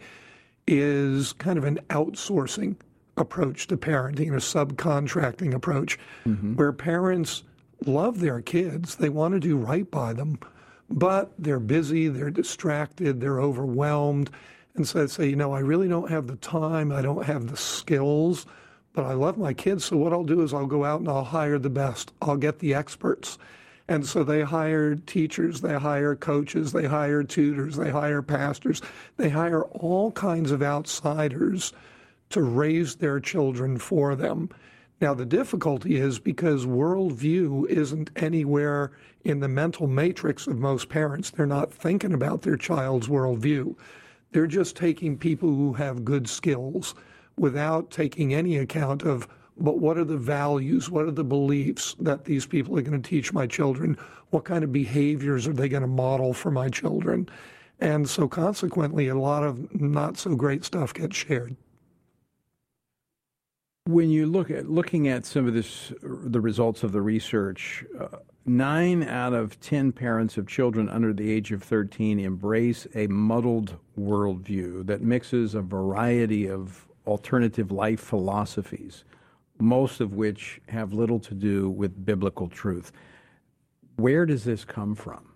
is 0.66 1.32
kind 1.34 1.58
of 1.58 1.64
an 1.64 1.78
outsourcing 1.90 2.76
approach 3.16 3.68
to 3.68 3.76
parenting, 3.76 4.32
a 4.32 4.36
subcontracting 4.36 5.54
approach, 5.54 5.98
mm-hmm. 6.26 6.54
where 6.54 6.72
parents 6.72 7.44
love 7.86 8.20
their 8.20 8.40
kids, 8.40 8.96
they 8.96 9.08
want 9.08 9.34
to 9.34 9.40
do 9.40 9.56
right 9.56 9.90
by 9.90 10.12
them, 10.12 10.38
but 10.90 11.32
they're 11.38 11.60
busy, 11.60 12.08
they're 12.08 12.30
distracted, 12.30 13.20
they're 13.20 13.40
overwhelmed. 13.40 14.30
And 14.74 14.88
so 14.88 15.00
they 15.00 15.06
say, 15.06 15.28
you 15.28 15.36
know, 15.36 15.52
I 15.52 15.60
really 15.60 15.88
don't 15.88 16.10
have 16.10 16.26
the 16.26 16.36
time, 16.36 16.90
I 16.90 17.02
don't 17.02 17.24
have 17.24 17.48
the 17.48 17.56
skills, 17.56 18.46
but 18.92 19.04
I 19.04 19.12
love 19.12 19.38
my 19.38 19.52
kids. 19.52 19.84
So 19.84 19.96
what 19.96 20.12
I'll 20.12 20.24
do 20.24 20.42
is 20.42 20.52
I'll 20.52 20.66
go 20.66 20.84
out 20.84 21.00
and 21.00 21.08
I'll 21.08 21.24
hire 21.24 21.58
the 21.58 21.70
best, 21.70 22.12
I'll 22.20 22.36
get 22.36 22.58
the 22.58 22.74
experts. 22.74 23.38
And 23.86 24.06
so 24.06 24.24
they 24.24 24.42
hire 24.42 24.94
teachers, 24.94 25.60
they 25.60 25.74
hire 25.74 26.16
coaches, 26.16 26.72
they 26.72 26.86
hire 26.86 27.22
tutors, 27.22 27.76
they 27.76 27.90
hire 27.90 28.22
pastors, 28.22 28.80
they 29.18 29.28
hire 29.28 29.64
all 29.64 30.10
kinds 30.12 30.50
of 30.50 30.62
outsiders 30.62 31.72
to 32.30 32.42
raise 32.42 32.96
their 32.96 33.20
children 33.20 33.76
for 33.76 34.14
them. 34.16 34.48
Now, 35.00 35.12
the 35.12 35.26
difficulty 35.26 35.96
is 35.96 36.18
because 36.18 36.64
worldview 36.64 37.68
isn't 37.68 38.10
anywhere 38.16 38.92
in 39.22 39.40
the 39.40 39.48
mental 39.48 39.86
matrix 39.86 40.46
of 40.46 40.58
most 40.58 40.88
parents. 40.88 41.30
They're 41.30 41.46
not 41.46 41.74
thinking 41.74 42.14
about 42.14 42.42
their 42.42 42.56
child's 42.56 43.08
worldview. 43.08 43.76
They're 44.32 44.46
just 44.46 44.76
taking 44.76 45.18
people 45.18 45.50
who 45.50 45.74
have 45.74 46.04
good 46.04 46.26
skills 46.28 46.94
without 47.36 47.90
taking 47.90 48.32
any 48.32 48.56
account 48.56 49.02
of 49.02 49.28
but 49.56 49.78
what 49.78 49.96
are 49.98 50.04
the 50.04 50.16
values? 50.16 50.90
What 50.90 51.06
are 51.06 51.12
the 51.12 51.24
beliefs 51.24 51.94
that 52.00 52.24
these 52.24 52.46
people 52.46 52.76
are 52.78 52.82
going 52.82 53.00
to 53.00 53.08
teach 53.08 53.32
my 53.32 53.46
children? 53.46 53.96
What 54.30 54.44
kind 54.44 54.64
of 54.64 54.72
behaviors 54.72 55.46
are 55.46 55.52
they 55.52 55.68
going 55.68 55.82
to 55.82 55.86
model 55.88 56.34
for 56.34 56.50
my 56.50 56.68
children? 56.68 57.28
And 57.80 58.08
so, 58.08 58.28
consequently, 58.28 59.08
a 59.08 59.14
lot 59.14 59.44
of 59.44 59.80
not 59.80 60.16
so 60.16 60.34
great 60.34 60.64
stuff 60.64 60.94
gets 60.94 61.16
shared. 61.16 61.56
When 63.86 64.10
you 64.10 64.26
look 64.26 64.50
at 64.50 64.68
looking 64.68 65.08
at 65.08 65.26
some 65.26 65.46
of 65.46 65.54
this, 65.54 65.92
the 66.02 66.40
results 66.40 66.82
of 66.82 66.92
the 66.92 67.02
research, 67.02 67.84
uh, 68.00 68.18
nine 68.46 69.02
out 69.02 69.34
of 69.34 69.60
ten 69.60 69.92
parents 69.92 70.36
of 70.38 70.46
children 70.48 70.88
under 70.88 71.12
the 71.12 71.30
age 71.30 71.52
of 71.52 71.62
13 71.62 72.18
embrace 72.18 72.86
a 72.94 73.06
muddled 73.08 73.76
worldview 73.98 74.86
that 74.86 75.02
mixes 75.02 75.54
a 75.54 75.60
variety 75.60 76.48
of 76.48 76.88
alternative 77.06 77.70
life 77.70 78.00
philosophies 78.00 79.04
most 79.58 80.00
of 80.00 80.14
which 80.14 80.60
have 80.68 80.92
little 80.92 81.20
to 81.20 81.34
do 81.34 81.70
with 81.70 82.04
biblical 82.04 82.48
truth. 82.48 82.92
Where 83.96 84.26
does 84.26 84.44
this 84.44 84.64
come 84.64 84.94
from? 84.94 85.28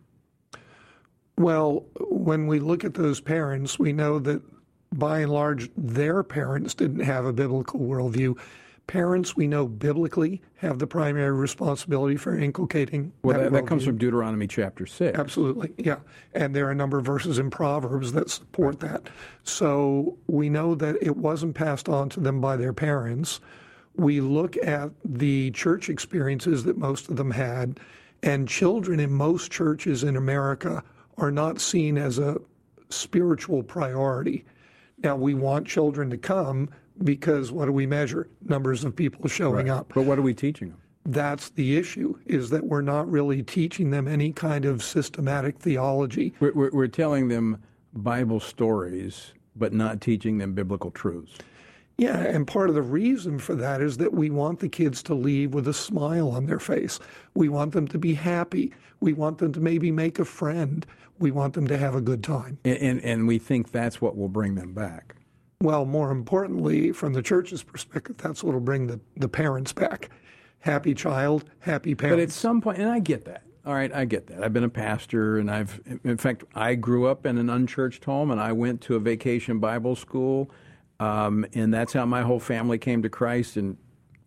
Well, 1.36 1.86
when 2.00 2.48
we 2.48 2.58
look 2.58 2.84
at 2.84 2.94
those 2.94 3.20
parents, 3.20 3.78
we 3.78 3.92
know 3.92 4.18
that 4.18 4.42
by 4.92 5.20
and 5.20 5.32
large, 5.32 5.70
their 5.76 6.22
parents 6.22 6.74
didn't 6.74 7.00
have 7.00 7.24
a 7.24 7.32
biblical 7.32 7.78
worldview. 7.78 8.36
Parents, 8.88 9.36
we 9.36 9.46
know 9.46 9.68
biblically, 9.68 10.40
have 10.56 10.78
the 10.78 10.86
primary 10.86 11.30
responsibility 11.30 12.16
for 12.16 12.36
inculcating. 12.36 13.12
Well, 13.22 13.36
that, 13.36 13.44
that, 13.44 13.52
that 13.52 13.66
comes 13.66 13.84
from 13.84 13.98
Deuteronomy 13.98 14.46
chapter 14.46 14.86
6. 14.86 15.16
Absolutely, 15.16 15.74
yeah. 15.76 15.98
And 16.34 16.56
there 16.56 16.66
are 16.66 16.70
a 16.70 16.74
number 16.74 16.98
of 16.98 17.04
verses 17.04 17.38
in 17.38 17.50
Proverbs 17.50 18.12
that 18.12 18.30
support 18.30 18.80
that. 18.80 19.10
So 19.44 20.16
we 20.26 20.48
know 20.48 20.74
that 20.74 20.96
it 21.02 21.18
wasn't 21.18 21.54
passed 21.54 21.88
on 21.88 22.08
to 22.10 22.20
them 22.20 22.40
by 22.40 22.56
their 22.56 22.72
parents 22.72 23.40
we 23.98 24.20
look 24.20 24.56
at 24.56 24.90
the 25.04 25.50
church 25.50 25.88
experiences 25.88 26.64
that 26.64 26.78
most 26.78 27.08
of 27.08 27.16
them 27.16 27.32
had, 27.32 27.80
and 28.22 28.48
children 28.48 29.00
in 29.00 29.12
most 29.12 29.50
churches 29.50 30.04
in 30.04 30.16
America 30.16 30.82
are 31.18 31.32
not 31.32 31.60
seen 31.60 31.98
as 31.98 32.18
a 32.18 32.36
spiritual 32.90 33.62
priority. 33.62 34.44
Now, 35.02 35.16
we 35.16 35.34
want 35.34 35.66
children 35.66 36.10
to 36.10 36.16
come 36.16 36.70
because 37.04 37.52
what 37.52 37.66
do 37.66 37.72
we 37.72 37.86
measure? 37.86 38.28
Numbers 38.44 38.84
of 38.84 38.94
people 38.94 39.28
showing 39.28 39.66
right. 39.66 39.78
up. 39.78 39.92
But 39.94 40.04
what 40.04 40.18
are 40.18 40.22
we 40.22 40.34
teaching 40.34 40.70
them? 40.70 40.78
That's 41.04 41.50
the 41.50 41.76
issue, 41.76 42.18
is 42.26 42.50
that 42.50 42.66
we're 42.66 42.82
not 42.82 43.10
really 43.10 43.42
teaching 43.42 43.90
them 43.90 44.06
any 44.06 44.32
kind 44.32 44.64
of 44.64 44.82
systematic 44.82 45.58
theology. 45.58 46.34
We're, 46.38 46.52
we're, 46.52 46.70
we're 46.70 46.86
telling 46.86 47.28
them 47.28 47.62
Bible 47.94 48.40
stories, 48.40 49.32
but 49.56 49.72
not 49.72 50.00
teaching 50.00 50.38
them 50.38 50.52
biblical 50.52 50.90
truths. 50.90 51.38
Yeah, 51.98 52.16
and 52.20 52.46
part 52.46 52.68
of 52.68 52.76
the 52.76 52.82
reason 52.82 53.40
for 53.40 53.56
that 53.56 53.82
is 53.82 53.96
that 53.96 54.14
we 54.14 54.30
want 54.30 54.60
the 54.60 54.68
kids 54.68 55.02
to 55.04 55.14
leave 55.14 55.52
with 55.52 55.66
a 55.66 55.74
smile 55.74 56.28
on 56.28 56.46
their 56.46 56.60
face. 56.60 57.00
We 57.34 57.48
want 57.48 57.72
them 57.72 57.88
to 57.88 57.98
be 57.98 58.14
happy. 58.14 58.72
We 59.00 59.14
want 59.14 59.38
them 59.38 59.52
to 59.52 59.60
maybe 59.60 59.90
make 59.90 60.20
a 60.20 60.24
friend. 60.24 60.86
We 61.18 61.32
want 61.32 61.54
them 61.54 61.66
to 61.66 61.76
have 61.76 61.96
a 61.96 62.00
good 62.00 62.22
time. 62.22 62.58
And, 62.64 62.78
and, 62.78 63.00
and 63.02 63.26
we 63.26 63.40
think 63.40 63.72
that's 63.72 64.00
what 64.00 64.16
will 64.16 64.28
bring 64.28 64.54
them 64.54 64.74
back. 64.74 65.16
Well, 65.60 65.84
more 65.84 66.12
importantly, 66.12 66.92
from 66.92 67.14
the 67.14 67.22
church's 67.22 67.64
perspective, 67.64 68.16
that's 68.16 68.44
what 68.44 68.54
will 68.54 68.60
bring 68.60 68.86
the, 68.86 69.00
the 69.16 69.28
parents 69.28 69.72
back. 69.72 70.08
Happy 70.60 70.94
child, 70.94 71.50
happy 71.58 71.96
parents. 71.96 72.16
But 72.16 72.22
at 72.22 72.30
some 72.30 72.60
point, 72.60 72.78
and 72.78 72.88
I 72.88 73.00
get 73.00 73.24
that. 73.24 73.42
All 73.66 73.74
right, 73.74 73.92
I 73.92 74.04
get 74.04 74.28
that. 74.28 74.44
I've 74.44 74.52
been 74.52 74.64
a 74.64 74.68
pastor, 74.68 75.38
and 75.38 75.50
I've, 75.50 75.80
in 76.04 76.16
fact, 76.16 76.44
I 76.54 76.76
grew 76.76 77.08
up 77.08 77.26
in 77.26 77.38
an 77.38 77.50
unchurched 77.50 78.04
home, 78.04 78.30
and 78.30 78.40
I 78.40 78.52
went 78.52 78.80
to 78.82 78.94
a 78.94 79.00
vacation 79.00 79.58
Bible 79.58 79.96
school 79.96 80.48
um, 81.00 81.46
and 81.54 81.72
that's 81.72 81.92
how 81.92 82.04
my 82.04 82.22
whole 82.22 82.40
family 82.40 82.78
came 82.78 83.02
to 83.02 83.08
Christ. 83.08 83.56
And 83.56 83.76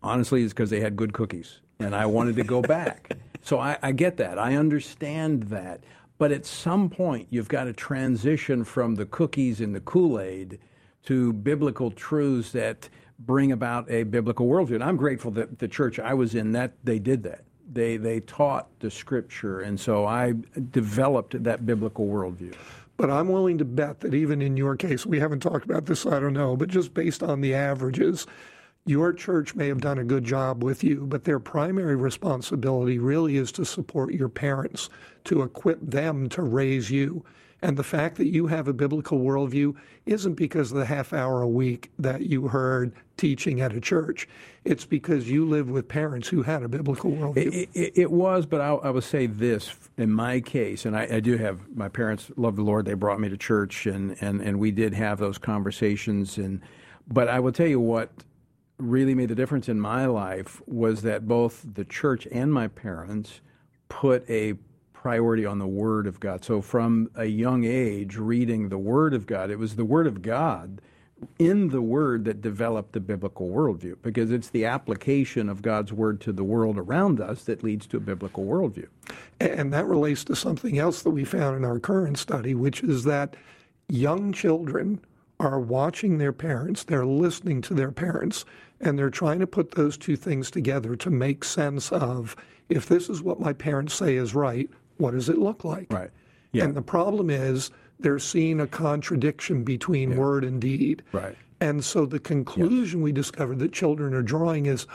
honestly, 0.02 0.42
it's 0.42 0.52
because 0.52 0.70
they 0.70 0.80
had 0.80 0.96
good 0.96 1.12
cookies. 1.12 1.60
And 1.78 1.94
I 1.94 2.06
wanted 2.06 2.36
to 2.36 2.44
go 2.44 2.62
back. 2.62 3.16
so 3.42 3.58
I, 3.58 3.76
I 3.82 3.92
get 3.92 4.16
that. 4.18 4.38
I 4.38 4.56
understand 4.56 5.44
that. 5.44 5.80
But 6.18 6.30
at 6.30 6.46
some 6.46 6.88
point, 6.88 7.26
you've 7.30 7.48
got 7.48 7.64
to 7.64 7.72
transition 7.72 8.64
from 8.64 8.94
the 8.94 9.06
cookies 9.06 9.60
and 9.60 9.74
the 9.74 9.80
Kool 9.80 10.20
Aid 10.20 10.60
to 11.04 11.32
biblical 11.32 11.90
truths 11.90 12.52
that 12.52 12.88
bring 13.18 13.52
about 13.52 13.90
a 13.90 14.04
biblical 14.04 14.46
worldview. 14.46 14.76
And 14.76 14.84
I'm 14.84 14.96
grateful 14.96 15.30
that 15.32 15.58
the 15.58 15.68
church 15.68 15.98
I 15.98 16.14
was 16.14 16.34
in 16.34 16.52
that 16.52 16.74
they 16.84 16.98
did 16.98 17.22
that. 17.24 17.44
They 17.70 17.96
they 17.96 18.20
taught 18.20 18.68
the 18.80 18.90
scripture, 18.90 19.60
and 19.60 19.80
so 19.80 20.04
I 20.04 20.34
developed 20.70 21.42
that 21.42 21.64
biblical 21.64 22.06
worldview. 22.06 22.54
But 22.96 23.10
I'm 23.10 23.28
willing 23.28 23.58
to 23.58 23.64
bet 23.64 24.00
that 24.00 24.14
even 24.14 24.42
in 24.42 24.56
your 24.56 24.76
case, 24.76 25.06
we 25.06 25.18
haven't 25.18 25.40
talked 25.40 25.64
about 25.64 25.86
this, 25.86 26.06
I 26.06 26.20
don't 26.20 26.34
know, 26.34 26.56
but 26.56 26.68
just 26.68 26.94
based 26.94 27.22
on 27.22 27.40
the 27.40 27.54
averages, 27.54 28.26
your 28.84 29.12
church 29.12 29.54
may 29.54 29.68
have 29.68 29.80
done 29.80 29.98
a 29.98 30.04
good 30.04 30.24
job 30.24 30.62
with 30.62 30.82
you, 30.82 31.06
but 31.06 31.24
their 31.24 31.38
primary 31.38 31.96
responsibility 31.96 32.98
really 32.98 33.36
is 33.36 33.52
to 33.52 33.64
support 33.64 34.12
your 34.12 34.28
parents, 34.28 34.90
to 35.24 35.42
equip 35.42 35.80
them 35.80 36.28
to 36.30 36.42
raise 36.42 36.90
you. 36.90 37.24
And 37.62 37.76
the 37.76 37.84
fact 37.84 38.16
that 38.16 38.26
you 38.26 38.48
have 38.48 38.66
a 38.66 38.72
biblical 38.72 39.20
worldview 39.20 39.76
isn't 40.04 40.34
because 40.34 40.72
of 40.72 40.78
the 40.78 40.84
half 40.84 41.12
hour 41.12 41.42
a 41.42 41.48
week 41.48 41.92
that 41.96 42.22
you 42.22 42.48
heard 42.48 42.92
teaching 43.16 43.60
at 43.60 43.72
a 43.72 43.80
church. 43.80 44.28
It's 44.64 44.84
because 44.84 45.30
you 45.30 45.48
live 45.48 45.70
with 45.70 45.86
parents 45.86 46.26
who 46.26 46.42
had 46.42 46.64
a 46.64 46.68
biblical 46.68 47.12
worldview. 47.12 47.54
It, 47.54 47.68
it, 47.72 47.92
it 47.94 48.10
was, 48.10 48.46
but 48.46 48.60
I, 48.60 48.70
I 48.70 48.90
would 48.90 49.04
say 49.04 49.26
this 49.26 49.72
in 49.96 50.10
my 50.10 50.40
case, 50.40 50.84
and 50.84 50.96
I, 50.96 51.06
I, 51.08 51.20
do 51.20 51.36
have 51.36 51.60
my 51.76 51.88
parents 51.88 52.32
love 52.36 52.56
the 52.56 52.62
Lord. 52.62 52.84
They 52.84 52.94
brought 52.94 53.20
me 53.20 53.28
to 53.28 53.36
church, 53.36 53.86
and, 53.86 54.16
and, 54.20 54.40
and 54.40 54.58
we 54.58 54.72
did 54.72 54.92
have 54.94 55.20
those 55.20 55.38
conversations. 55.38 56.38
And 56.38 56.60
but 57.06 57.28
I 57.28 57.38
will 57.38 57.52
tell 57.52 57.68
you 57.68 57.78
what 57.78 58.10
really 58.78 59.14
made 59.14 59.28
the 59.28 59.36
difference 59.36 59.68
in 59.68 59.78
my 59.78 60.06
life 60.06 60.60
was 60.66 61.02
that 61.02 61.28
both 61.28 61.64
the 61.74 61.84
church 61.84 62.26
and 62.32 62.52
my 62.52 62.66
parents 62.66 63.40
put 63.88 64.28
a 64.28 64.54
priority 65.02 65.44
on 65.44 65.58
the 65.58 65.66
Word 65.66 66.06
of 66.06 66.20
God. 66.20 66.44
So 66.44 66.62
from 66.62 67.10
a 67.16 67.24
young 67.24 67.64
age, 67.64 68.16
reading 68.16 68.68
the 68.68 68.78
Word 68.78 69.14
of 69.14 69.26
God, 69.26 69.50
it 69.50 69.58
was 69.58 69.74
the 69.74 69.84
Word 69.84 70.06
of 70.06 70.22
God 70.22 70.80
in 71.40 71.70
the 71.70 71.82
Word 71.82 72.24
that 72.24 72.40
developed 72.40 72.92
the 72.92 73.00
biblical 73.00 73.48
worldview 73.48 73.96
because 74.00 74.30
it's 74.30 74.50
the 74.50 74.64
application 74.64 75.48
of 75.48 75.60
God's 75.60 75.92
Word 75.92 76.20
to 76.20 76.32
the 76.32 76.44
world 76.44 76.78
around 76.78 77.20
us 77.20 77.42
that 77.44 77.64
leads 77.64 77.88
to 77.88 77.96
a 77.96 78.00
biblical 78.00 78.44
worldview. 78.44 78.86
And 79.40 79.72
that 79.72 79.86
relates 79.86 80.22
to 80.24 80.36
something 80.36 80.78
else 80.78 81.02
that 81.02 81.10
we 81.10 81.24
found 81.24 81.56
in 81.56 81.64
our 81.64 81.80
current 81.80 82.16
study, 82.16 82.54
which 82.54 82.84
is 82.84 83.02
that 83.02 83.34
young 83.88 84.32
children 84.32 85.00
are 85.40 85.58
watching 85.58 86.18
their 86.18 86.32
parents, 86.32 86.84
they're 86.84 87.04
listening 87.04 87.60
to 87.62 87.74
their 87.74 87.90
parents, 87.90 88.44
and 88.80 88.96
they're 88.96 89.10
trying 89.10 89.40
to 89.40 89.48
put 89.48 89.72
those 89.72 89.98
two 89.98 90.14
things 90.14 90.48
together 90.48 90.94
to 90.94 91.10
make 91.10 91.42
sense 91.42 91.90
of 91.90 92.36
if 92.68 92.86
this 92.86 93.10
is 93.10 93.20
what 93.20 93.40
my 93.40 93.52
parents 93.52 93.94
say 93.94 94.14
is 94.14 94.32
right, 94.32 94.70
what 94.98 95.12
does 95.12 95.28
it 95.28 95.38
look 95.38 95.64
like? 95.64 95.92
Right. 95.92 96.10
Yeah. 96.52 96.64
And 96.64 96.74
the 96.74 96.82
problem 96.82 97.30
is 97.30 97.70
they're 97.98 98.18
seeing 98.18 98.60
a 98.60 98.66
contradiction 98.66 99.64
between 99.64 100.12
yeah. 100.12 100.16
word 100.18 100.44
and 100.44 100.60
deed. 100.60 101.02
Right. 101.12 101.36
And 101.60 101.84
so 101.84 102.06
the 102.06 102.18
conclusion 102.18 103.00
yes. 103.00 103.04
we 103.04 103.12
discovered 103.12 103.58
that 103.60 103.72
children 103.72 104.14
are 104.14 104.22
drawing 104.22 104.66
is, 104.66 104.86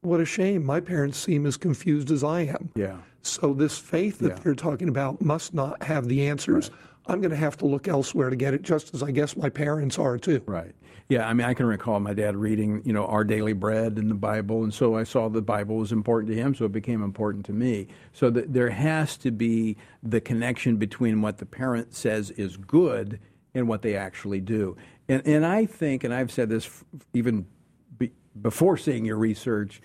what 0.00 0.20
a 0.20 0.24
shame. 0.24 0.64
My 0.64 0.80
parents 0.80 1.18
seem 1.18 1.46
as 1.46 1.56
confused 1.56 2.10
as 2.10 2.24
I 2.24 2.42
am. 2.42 2.70
Yeah. 2.74 2.96
So 3.22 3.54
this 3.54 3.78
faith 3.78 4.18
that 4.18 4.28
yeah. 4.28 4.38
they're 4.42 4.54
talking 4.54 4.88
about 4.88 5.20
must 5.20 5.54
not 5.54 5.82
have 5.82 6.08
the 6.08 6.26
answers. 6.28 6.70
Right. 6.70 6.80
I'm 7.08 7.20
going 7.20 7.30
to 7.30 7.36
have 7.36 7.56
to 7.58 7.66
look 7.66 7.86
elsewhere 7.88 8.30
to 8.30 8.36
get 8.36 8.52
it, 8.52 8.62
just 8.62 8.94
as 8.94 9.02
I 9.02 9.12
guess 9.12 9.36
my 9.36 9.48
parents 9.48 9.98
are 9.98 10.18
too. 10.18 10.42
Right. 10.46 10.72
Yeah, 11.08 11.28
I 11.28 11.34
mean, 11.34 11.46
I 11.46 11.54
can 11.54 11.66
recall 11.66 12.00
my 12.00 12.14
dad 12.14 12.34
reading, 12.34 12.82
you 12.84 12.92
know, 12.92 13.06
Our 13.06 13.22
Daily 13.22 13.52
Bread 13.52 13.96
in 13.96 14.08
the 14.08 14.14
Bible, 14.14 14.64
and 14.64 14.74
so 14.74 14.96
I 14.96 15.04
saw 15.04 15.28
the 15.28 15.40
Bible 15.40 15.76
was 15.76 15.92
important 15.92 16.32
to 16.32 16.34
him, 16.36 16.52
so 16.52 16.64
it 16.64 16.72
became 16.72 17.00
important 17.02 17.46
to 17.46 17.52
me. 17.52 17.86
So 18.12 18.28
that 18.30 18.52
there 18.52 18.70
has 18.70 19.16
to 19.18 19.30
be 19.30 19.76
the 20.02 20.20
connection 20.20 20.78
between 20.78 21.22
what 21.22 21.38
the 21.38 21.46
parent 21.46 21.94
says 21.94 22.32
is 22.32 22.56
good 22.56 23.20
and 23.54 23.68
what 23.68 23.82
they 23.82 23.94
actually 23.94 24.40
do. 24.40 24.76
And 25.08 25.24
and 25.24 25.46
I 25.46 25.64
think, 25.64 26.02
and 26.02 26.12
I've 26.12 26.32
said 26.32 26.48
this 26.48 26.68
even 27.14 27.46
be, 27.96 28.10
before 28.42 28.76
seeing 28.76 29.04
your 29.04 29.16
research, 29.16 29.80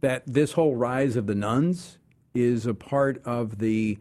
that 0.00 0.24
this 0.26 0.52
whole 0.52 0.74
rise 0.74 1.14
of 1.14 1.28
the 1.28 1.36
nones 1.36 1.98
is 2.34 2.66
a 2.66 2.74
part 2.74 3.22
of 3.24 3.58
the, 3.58 3.96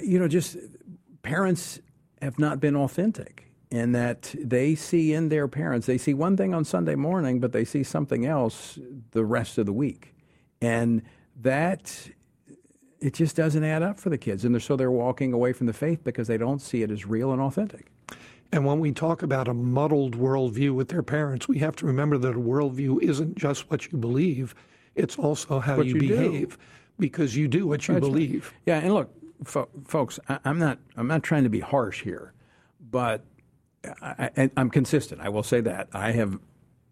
you 0.00 0.20
know, 0.20 0.28
just 0.28 0.56
parents 1.22 1.80
have 2.22 2.38
not 2.38 2.60
been 2.60 2.76
authentic 2.76 3.45
and 3.70 3.94
that 3.94 4.34
they 4.38 4.74
see 4.74 5.12
in 5.12 5.28
their 5.28 5.48
parents, 5.48 5.86
they 5.86 5.98
see 5.98 6.14
one 6.14 6.36
thing 6.36 6.54
on 6.54 6.64
Sunday 6.64 6.94
morning, 6.94 7.40
but 7.40 7.52
they 7.52 7.64
see 7.64 7.82
something 7.82 8.24
else 8.24 8.78
the 9.10 9.24
rest 9.24 9.58
of 9.58 9.66
the 9.66 9.72
week. 9.72 10.14
And 10.60 11.02
that, 11.40 12.08
it 13.00 13.14
just 13.14 13.36
doesn't 13.36 13.64
add 13.64 13.82
up 13.82 13.98
for 13.98 14.08
the 14.08 14.18
kids. 14.18 14.44
And 14.44 14.54
they're, 14.54 14.60
so 14.60 14.76
they're 14.76 14.90
walking 14.90 15.32
away 15.32 15.52
from 15.52 15.66
the 15.66 15.72
faith 15.72 16.04
because 16.04 16.28
they 16.28 16.38
don't 16.38 16.60
see 16.60 16.82
it 16.82 16.90
as 16.90 17.06
real 17.06 17.32
and 17.32 17.42
authentic. 17.42 17.90
And 18.52 18.64
when 18.64 18.78
we 18.78 18.92
talk 18.92 19.22
about 19.22 19.48
a 19.48 19.54
muddled 19.54 20.16
worldview 20.16 20.72
with 20.72 20.88
their 20.88 21.02
parents, 21.02 21.48
we 21.48 21.58
have 21.58 21.74
to 21.76 21.86
remember 21.86 22.16
that 22.18 22.30
a 22.30 22.40
worldview 22.40 23.02
isn't 23.02 23.36
just 23.36 23.70
what 23.70 23.90
you 23.90 23.98
believe, 23.98 24.54
it's 24.94 25.18
also 25.18 25.58
how 25.58 25.80
you, 25.80 25.94
you, 25.94 26.00
behave. 26.00 26.50
Do. 26.50 26.64
Because 26.98 27.36
you 27.36 27.48
do 27.48 27.66
what 27.66 27.86
you 27.88 27.98
believe. 28.00 28.54
Yeah, 28.64 28.78
and 28.78 28.94
look, 28.94 29.10
fo- 29.44 29.68
folks, 29.84 30.18
I, 30.28 30.38
I'm 30.44 30.58
not 30.58 30.78
I'm 30.96 31.06
not 31.06 31.22
trying 31.22 31.42
to 31.44 31.50
be 31.50 31.60
harsh 31.60 32.02
here, 32.02 32.32
but 32.90 33.22
I, 33.84 34.50
am 34.56 34.70
consistent. 34.70 35.20
I 35.20 35.28
will 35.28 35.42
say 35.42 35.60
that. 35.60 35.88
I 35.92 36.12
have 36.12 36.38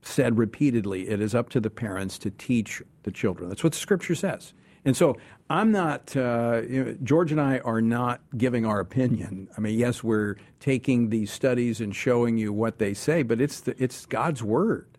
said 0.03 0.39
repeatedly 0.39 1.09
it 1.09 1.20
is 1.20 1.35
up 1.35 1.49
to 1.51 1.61
the 1.61 1.70
parents 1.70 2.18
to 2.18 2.30
teach 2.30 2.82
the 3.03 3.11
children. 3.11 3.49
That's 3.49 3.64
what 3.64 3.72
the 3.72 3.78
scripture 3.78 4.14
says. 4.14 4.53
And 4.85 4.97
so 4.97 5.16
I'm 5.49 5.72
not, 5.72 6.14
uh, 6.16 6.62
you 6.68 6.85
know, 6.85 6.97
George 7.03 7.32
and 7.32 7.41
I 7.41 7.59
are 7.61 7.80
not 7.80 8.20
giving 8.37 8.66
our 8.66 8.80
opinion. 8.80 9.49
I 9.57 9.61
mean, 9.61 9.78
yes, 9.78 10.05
we're 10.05 10.37
taking 10.61 11.09
these 11.09 11.32
studies 11.32 11.80
and 11.80 11.97
showing 11.97 12.37
you 12.37 12.53
what 12.53 12.78
they 12.78 12.93
say, 12.93 13.22
but 13.22 13.41
it's, 13.41 13.61
the, 13.61 13.82
it's 13.82 14.05
God's 14.07 14.43
word. 14.43 14.99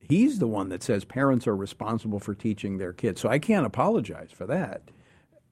He's 0.00 0.38
the 0.38 0.46
one 0.46 0.68
that 0.70 0.82
says 0.82 1.04
parents 1.04 1.46
are 1.46 1.56
responsible 1.56 2.20
for 2.20 2.34
teaching 2.34 2.78
their 2.78 2.92
kids. 2.92 3.20
So 3.20 3.28
I 3.28 3.38
can't 3.38 3.66
apologize 3.66 4.30
for 4.32 4.46
that. 4.46 4.82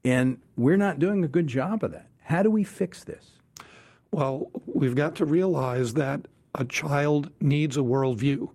And 0.04 0.38
we're 0.56 0.76
not 0.76 0.98
doing 0.98 1.24
a 1.24 1.28
good 1.28 1.46
job 1.46 1.82
of 1.82 1.92
that. 1.92 2.08
How 2.22 2.42
do 2.42 2.50
we 2.50 2.64
fix 2.64 3.04
this? 3.04 3.33
Well, 4.14 4.48
we've 4.64 4.94
got 4.94 5.16
to 5.16 5.24
realize 5.24 5.94
that 5.94 6.28
a 6.54 6.64
child 6.64 7.30
needs 7.40 7.76
a 7.76 7.80
worldview. 7.80 8.48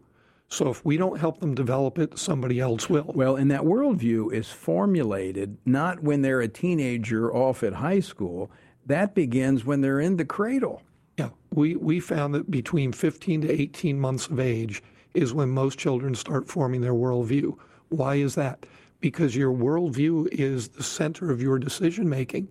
So 0.47 0.69
if 0.69 0.85
we 0.85 0.95
don't 0.95 1.19
help 1.19 1.41
them 1.41 1.53
develop 1.53 1.99
it, 1.99 2.17
somebody 2.17 2.61
else 2.61 2.89
will. 2.89 3.11
Well, 3.13 3.35
and 3.35 3.51
that 3.51 3.63
worldview 3.63 4.31
is 4.31 4.47
formulated 4.47 5.57
not 5.65 6.01
when 6.01 6.21
they're 6.21 6.39
a 6.39 6.47
teenager 6.47 7.35
off 7.35 7.61
at 7.61 7.73
high 7.73 7.99
school. 7.99 8.49
That 8.85 9.13
begins 9.13 9.65
when 9.65 9.81
they're 9.81 9.99
in 9.99 10.15
the 10.15 10.23
cradle. 10.23 10.81
Yeah, 11.17 11.31
we, 11.53 11.75
we 11.75 11.99
found 11.99 12.33
that 12.35 12.49
between 12.49 12.93
15 12.93 13.41
to 13.41 13.51
18 13.51 13.99
months 13.99 14.27
of 14.27 14.39
age 14.39 14.81
is 15.13 15.33
when 15.33 15.49
most 15.49 15.77
children 15.77 16.15
start 16.15 16.47
forming 16.47 16.79
their 16.79 16.93
worldview. 16.93 17.57
Why 17.89 18.15
is 18.15 18.35
that? 18.35 18.65
Because 19.01 19.35
your 19.35 19.51
worldview 19.51 20.29
is 20.31 20.69
the 20.69 20.83
center 20.83 21.31
of 21.31 21.41
your 21.41 21.59
decision 21.59 22.07
making 22.07 22.47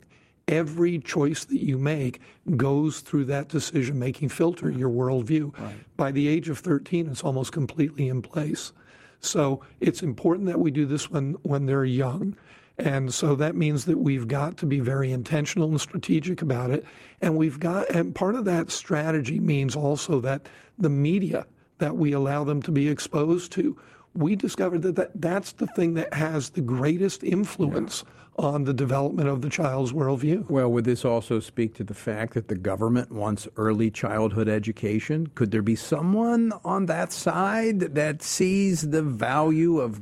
every 0.48 0.98
choice 0.98 1.44
that 1.44 1.62
you 1.62 1.78
make 1.78 2.20
goes 2.56 3.00
through 3.00 3.26
that 3.26 3.48
decision 3.48 3.98
making 3.98 4.30
filter, 4.30 4.70
your 4.70 4.90
worldview. 4.90 5.56
Right. 5.58 5.74
By 5.96 6.10
the 6.10 6.26
age 6.26 6.48
of 6.48 6.58
13, 6.58 7.08
it's 7.08 7.22
almost 7.22 7.52
completely 7.52 8.08
in 8.08 8.22
place. 8.22 8.72
So 9.20 9.62
it's 9.80 10.02
important 10.02 10.46
that 10.46 10.58
we 10.58 10.70
do 10.70 10.86
this 10.86 11.10
when, 11.10 11.34
when 11.42 11.66
they're 11.66 11.84
young. 11.84 12.36
And 12.78 13.12
so 13.12 13.34
that 13.34 13.56
means 13.56 13.84
that 13.86 13.98
we've 13.98 14.28
got 14.28 14.56
to 14.58 14.66
be 14.66 14.78
very 14.78 15.10
intentional 15.10 15.68
and 15.68 15.80
strategic 15.80 16.42
about 16.42 16.70
it. 16.70 16.84
And 17.20 17.36
we've 17.36 17.58
got, 17.58 17.90
and 17.90 18.14
part 18.14 18.36
of 18.36 18.44
that 18.44 18.70
strategy 18.70 19.40
means 19.40 19.74
also 19.74 20.20
that 20.20 20.48
the 20.78 20.88
media 20.88 21.46
that 21.78 21.96
we 21.96 22.12
allow 22.12 22.44
them 22.44 22.62
to 22.62 22.70
be 22.70 22.88
exposed 22.88 23.50
to, 23.52 23.76
we 24.14 24.36
discovered 24.36 24.82
that, 24.82 24.96
that 24.96 25.20
that's 25.20 25.52
the 25.52 25.66
thing 25.66 25.94
that 25.94 26.14
has 26.14 26.50
the 26.50 26.60
greatest 26.60 27.22
influence. 27.24 28.04
Yeah 28.06 28.12
on 28.38 28.64
the 28.64 28.72
development 28.72 29.28
of 29.28 29.42
the 29.42 29.50
child's 29.50 29.92
worldview. 29.92 30.48
Well, 30.48 30.70
would 30.70 30.84
this 30.84 31.04
also 31.04 31.40
speak 31.40 31.74
to 31.74 31.84
the 31.84 31.94
fact 31.94 32.34
that 32.34 32.48
the 32.48 32.54
government 32.54 33.10
wants 33.10 33.48
early 33.56 33.90
childhood 33.90 34.48
education? 34.48 35.26
Could 35.34 35.50
there 35.50 35.62
be 35.62 35.76
someone 35.76 36.52
on 36.64 36.86
that 36.86 37.12
side 37.12 37.80
that 37.80 38.22
sees 38.22 38.90
the 38.90 39.02
value 39.02 39.80
of 39.80 40.00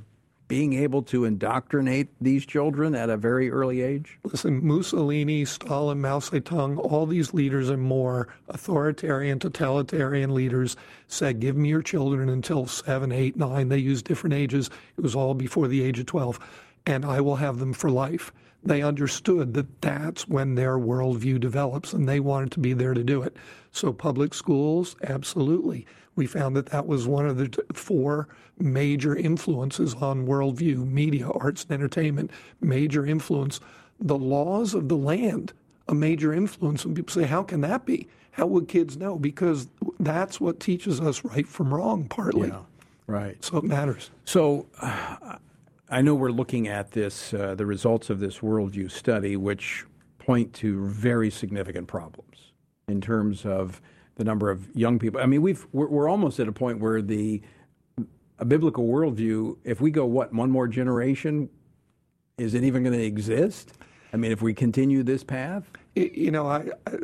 being 0.48 0.74
able 0.74 1.02
to 1.02 1.24
indoctrinate 1.24 2.08
these 2.20 2.46
children 2.46 2.94
at 2.94 3.10
a 3.10 3.16
very 3.16 3.50
early 3.50 3.80
age? 3.80 4.18
Listen, 4.22 4.64
Mussolini, 4.64 5.44
Stalin, 5.44 6.00
Mao 6.00 6.20
Zedong, 6.20 6.78
all 6.78 7.06
these 7.06 7.34
leaders 7.34 7.68
and 7.68 7.82
more 7.82 8.28
authoritarian, 8.48 9.38
totalitarian 9.38 10.34
leaders 10.34 10.76
said, 11.08 11.40
give 11.40 11.56
me 11.56 11.70
your 11.70 11.82
children 11.82 12.28
until 12.28 12.66
seven, 12.66 13.10
eight, 13.10 13.36
nine. 13.36 13.70
They 13.70 13.78
used 13.78 14.04
different 14.04 14.34
ages. 14.34 14.70
It 14.96 15.00
was 15.00 15.16
all 15.16 15.34
before 15.34 15.68
the 15.68 15.82
age 15.82 15.98
of 15.98 16.06
12 16.06 16.38
and 16.86 17.04
I 17.04 17.20
will 17.20 17.36
have 17.36 17.58
them 17.58 17.72
for 17.72 17.90
life. 17.90 18.32
They 18.62 18.82
understood 18.82 19.54
that 19.54 19.80
that's 19.80 20.26
when 20.26 20.54
their 20.54 20.78
worldview 20.78 21.40
develops, 21.40 21.92
and 21.92 22.08
they 22.08 22.20
wanted 22.20 22.50
to 22.52 22.60
be 22.60 22.72
there 22.72 22.94
to 22.94 23.04
do 23.04 23.22
it. 23.22 23.36
So, 23.70 23.92
public 23.92 24.34
schools, 24.34 24.96
absolutely. 25.02 25.86
We 26.16 26.26
found 26.26 26.56
that 26.56 26.66
that 26.66 26.86
was 26.86 27.06
one 27.06 27.26
of 27.26 27.36
the 27.36 27.64
four 27.74 28.28
major 28.58 29.14
influences 29.14 29.94
on 29.94 30.26
worldview 30.26 30.86
media, 30.86 31.28
arts, 31.28 31.64
and 31.64 31.72
entertainment, 31.72 32.30
major 32.60 33.04
influence. 33.04 33.60
The 34.00 34.16
laws 34.16 34.74
of 34.74 34.88
the 34.88 34.96
land, 34.96 35.52
a 35.88 35.94
major 35.94 36.32
influence. 36.32 36.84
And 36.84 36.96
people 36.96 37.12
say, 37.12 37.24
how 37.26 37.42
can 37.42 37.60
that 37.60 37.84
be? 37.84 38.08
How 38.32 38.46
would 38.46 38.68
kids 38.68 38.96
know? 38.96 39.18
Because 39.18 39.68
that's 40.00 40.40
what 40.40 40.58
teaches 40.58 41.00
us 41.00 41.24
right 41.24 41.46
from 41.46 41.72
wrong, 41.72 42.08
partly. 42.08 42.48
Yeah, 42.48 42.60
right. 43.06 43.42
So 43.44 43.58
it 43.58 43.64
matters. 43.64 44.10
So 44.24 44.66
uh, 44.80 45.36
I 45.88 46.02
know 46.02 46.14
we're 46.14 46.30
looking 46.30 46.66
at 46.68 46.92
this, 46.92 47.32
uh, 47.32 47.54
the 47.54 47.66
results 47.66 48.10
of 48.10 48.18
this 48.18 48.38
worldview 48.38 48.90
study, 48.90 49.36
which 49.36 49.84
point 50.18 50.52
to 50.54 50.84
very 50.86 51.30
significant 51.30 51.86
problems 51.86 52.52
in 52.88 53.00
terms 53.00 53.46
of 53.46 53.80
the 54.16 54.24
number 54.24 54.50
of 54.50 54.74
young 54.74 54.98
people. 54.98 55.20
I 55.20 55.26
mean, 55.26 55.42
we've 55.42 55.66
we're, 55.72 55.88
we're 55.88 56.08
almost 56.08 56.40
at 56.40 56.48
a 56.48 56.52
point 56.52 56.80
where 56.80 57.00
the 57.00 57.42
a 58.38 58.44
biblical 58.44 58.86
worldview, 58.86 59.56
if 59.64 59.80
we 59.80 59.90
go 59.90 60.04
what 60.04 60.32
one 60.34 60.50
more 60.50 60.68
generation, 60.68 61.48
is 62.38 62.54
it 62.54 62.64
even 62.64 62.82
going 62.82 62.98
to 62.98 63.04
exist? 63.04 63.72
I 64.12 64.16
mean, 64.16 64.32
if 64.32 64.42
we 64.42 64.54
continue 64.54 65.02
this 65.02 65.22
path, 65.24 65.70
you 65.94 66.30
know, 66.30 66.46
I, 66.46 66.68
I, 66.86 66.98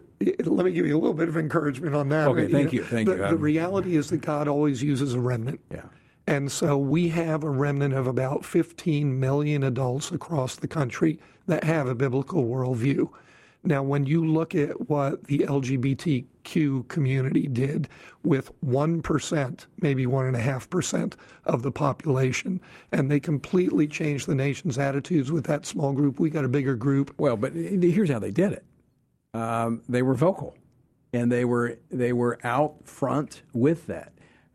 let 0.44 0.66
me 0.66 0.72
give 0.72 0.86
you 0.86 0.96
a 0.96 1.00
little 1.00 1.14
bit 1.14 1.28
of 1.28 1.36
encouragement 1.36 1.94
on 1.94 2.08
that. 2.10 2.28
Okay, 2.28 2.48
thank 2.48 2.72
you. 2.72 2.80
Know, 2.80 2.84
you 2.84 2.90
thank 2.90 3.08
the, 3.08 3.16
you. 3.16 3.28
The 3.28 3.36
reality 3.36 3.96
is 3.96 4.10
that 4.10 4.18
God 4.18 4.48
always 4.48 4.82
uses 4.82 5.14
a 5.14 5.20
remnant. 5.20 5.60
Yeah. 5.70 5.82
And 6.26 6.50
so 6.50 6.78
we 6.78 7.08
have 7.08 7.42
a 7.42 7.50
remnant 7.50 7.94
of 7.94 8.06
about 8.06 8.44
15 8.44 9.18
million 9.18 9.64
adults 9.64 10.12
across 10.12 10.56
the 10.56 10.68
country 10.68 11.18
that 11.46 11.64
have 11.64 11.88
a 11.88 11.94
biblical 11.94 12.44
worldview. 12.44 13.08
Now, 13.64 13.82
when 13.82 14.06
you 14.06 14.24
look 14.24 14.54
at 14.54 14.88
what 14.88 15.24
the 15.24 15.40
LGBTQ 15.40 16.88
community 16.88 17.46
did 17.46 17.88
with 18.24 18.50
1%, 18.64 19.66
maybe 19.80 20.04
1.5% 20.04 21.14
of 21.44 21.62
the 21.62 21.70
population, 21.70 22.60
and 22.90 23.08
they 23.08 23.20
completely 23.20 23.86
changed 23.86 24.26
the 24.26 24.34
nation's 24.34 24.78
attitudes 24.78 25.30
with 25.30 25.44
that 25.44 25.64
small 25.64 25.92
group, 25.92 26.18
we 26.18 26.28
got 26.28 26.44
a 26.44 26.48
bigger 26.48 26.74
group. 26.74 27.14
Well, 27.18 27.36
but 27.36 27.52
here's 27.52 28.10
how 28.10 28.18
they 28.18 28.32
did 28.32 28.52
it 28.52 28.64
um, 29.34 29.82
they 29.88 30.02
were 30.02 30.14
vocal, 30.14 30.56
and 31.12 31.30
they 31.30 31.44
were, 31.44 31.78
they 31.90 32.12
were 32.12 32.38
out 32.42 32.74
front 32.84 33.42
with 33.52 33.86
that. 33.86 34.12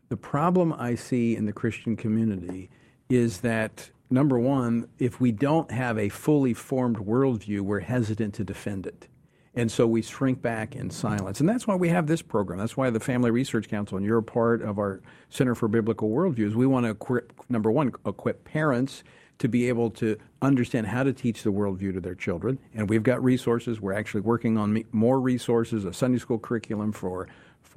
The 0.08 0.16
problem 0.16 0.72
I 0.72 0.94
see 0.94 1.36
in 1.36 1.44
the 1.44 1.52
Christian 1.52 1.96
community 1.96 2.70
is 3.08 3.40
that, 3.40 3.90
number 4.10 4.38
one, 4.38 4.88
if 4.98 5.20
we 5.20 5.32
don't 5.32 5.70
have 5.70 5.98
a 5.98 6.08
fully 6.08 6.54
formed 6.54 6.96
worldview, 6.96 7.60
we're 7.60 7.80
hesitant 7.80 8.34
to 8.34 8.44
defend 8.44 8.86
it. 8.86 9.06
And 9.54 9.70
so 9.70 9.86
we 9.86 10.02
shrink 10.02 10.40
back 10.40 10.76
in 10.76 10.88
silence. 10.88 11.40
And 11.40 11.48
that's 11.48 11.66
why 11.66 11.74
we 11.74 11.88
have 11.88 12.06
this 12.06 12.22
program. 12.22 12.58
That's 12.58 12.76
why 12.76 12.90
the 12.90 13.00
Family 13.00 13.30
Research 13.30 13.68
Council, 13.68 13.96
and 13.96 14.06
you're 14.06 14.18
a 14.18 14.22
part 14.22 14.62
of 14.62 14.78
our 14.78 15.00
Center 15.30 15.54
for 15.54 15.68
Biblical 15.68 16.10
Worldviews, 16.10 16.54
we 16.54 16.66
want 16.66 16.84
to 16.86 16.90
equip, 16.90 17.32
number 17.50 17.70
one, 17.70 17.92
equip 18.06 18.44
parents 18.44 19.02
to 19.38 19.48
be 19.48 19.68
able 19.68 19.90
to 19.90 20.16
understand 20.42 20.86
how 20.86 21.02
to 21.02 21.12
teach 21.12 21.42
the 21.42 21.52
worldview 21.52 21.92
to 21.92 22.00
their 22.00 22.14
children. 22.14 22.58
And 22.74 22.88
we've 22.88 23.02
got 23.02 23.22
resources. 23.22 23.80
We're 23.80 23.92
actually 23.92 24.22
working 24.22 24.56
on 24.56 24.84
more 24.92 25.20
resources, 25.20 25.84
a 25.84 25.92
Sunday 25.92 26.18
school 26.18 26.38
curriculum 26.38 26.92
for 26.92 27.28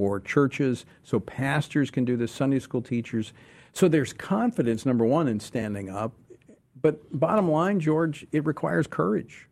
for 0.01 0.19
churches, 0.19 0.83
so 1.03 1.19
pastors 1.19 1.91
can 1.91 2.03
do 2.05 2.17
this, 2.17 2.31
Sunday 2.31 2.57
school 2.57 2.81
teachers. 2.81 3.33
So 3.71 3.87
there's 3.87 4.13
confidence, 4.13 4.83
number 4.83 5.05
one, 5.05 5.27
in 5.27 5.39
standing 5.39 5.91
up. 5.91 6.11
But 6.81 7.19
bottom 7.19 7.51
line, 7.51 7.79
George, 7.79 8.25
it 8.31 8.43
requires 8.43 8.87
courage. 8.87 9.47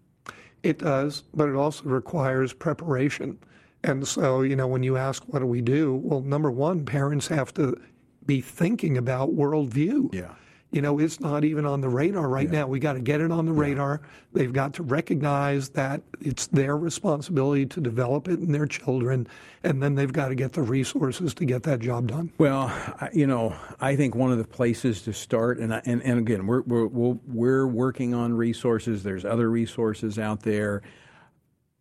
It 0.63 0.79
does, 0.79 1.21
but 1.35 1.49
it 1.49 1.55
also 1.55 1.83
requires 1.83 2.51
preparation. 2.51 3.37
And 3.83 4.07
so, 4.07 4.41
you 4.41 4.55
know, 4.55 4.65
when 4.65 4.81
you 4.81 4.97
ask, 4.97 5.21
what 5.27 5.37
do 5.37 5.45
we 5.45 5.61
do? 5.61 5.93
Well, 6.03 6.21
number 6.21 6.49
one, 6.49 6.83
parents 6.83 7.27
have 7.27 7.53
to 7.53 7.79
be 8.25 8.41
thinking 8.41 8.97
about 8.97 9.29
worldview. 9.29 10.11
Yeah. 10.11 10.33
You 10.71 10.83
know, 10.83 10.99
it's 10.99 11.19
not 11.19 11.43
even 11.43 11.65
on 11.65 11.81
the 11.81 11.89
radar 11.89 12.29
right 12.29 12.45
yeah. 12.45 12.59
now. 12.59 12.67
We 12.67 12.79
got 12.79 12.93
to 12.93 12.99
get 12.99 13.21
it 13.21 13.31
on 13.31 13.47
the 13.47 13.51
radar. 13.51 14.01
They've 14.33 14.53
got 14.53 14.75
to 14.75 14.83
recognize 14.83 15.69
that 15.69 16.03
it's 16.21 16.45
their 16.47 16.77
responsibility 16.77 17.65
to 17.65 17.81
develop 17.81 18.27
it 18.27 18.39
in 18.39 18.51
their 18.51 18.67
children, 18.67 19.27
and 19.63 19.81
then 19.81 19.95
they've 19.95 20.13
got 20.13 20.27
to 20.27 20.35
get 20.35 20.53
the 20.53 20.61
resources 20.61 21.33
to 21.35 21.45
get 21.45 21.63
that 21.63 21.79
job 21.79 22.09
done. 22.09 22.31
Well, 22.37 22.71
you 23.11 23.25
know, 23.25 23.55
I 23.81 23.95
think 23.95 24.13
one 24.13 24.31
of 24.31 24.37
the 24.37 24.43
places 24.43 25.01
to 25.03 25.13
start, 25.13 25.57
and 25.57 25.73
and, 25.85 26.03
and 26.03 26.19
again, 26.19 26.45
we're, 26.45 26.61
we're 26.61 26.85
we're 26.85 27.67
working 27.67 28.13
on 28.13 28.33
resources. 28.33 29.01
There's 29.01 29.25
other 29.25 29.49
resources 29.49 30.19
out 30.19 30.43
there, 30.43 30.83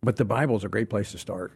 but 0.01 0.15
the 0.15 0.25
Bible 0.25 0.57
is 0.57 0.63
a 0.63 0.69
great 0.69 0.89
place 0.89 1.11
to 1.11 1.19
start. 1.19 1.53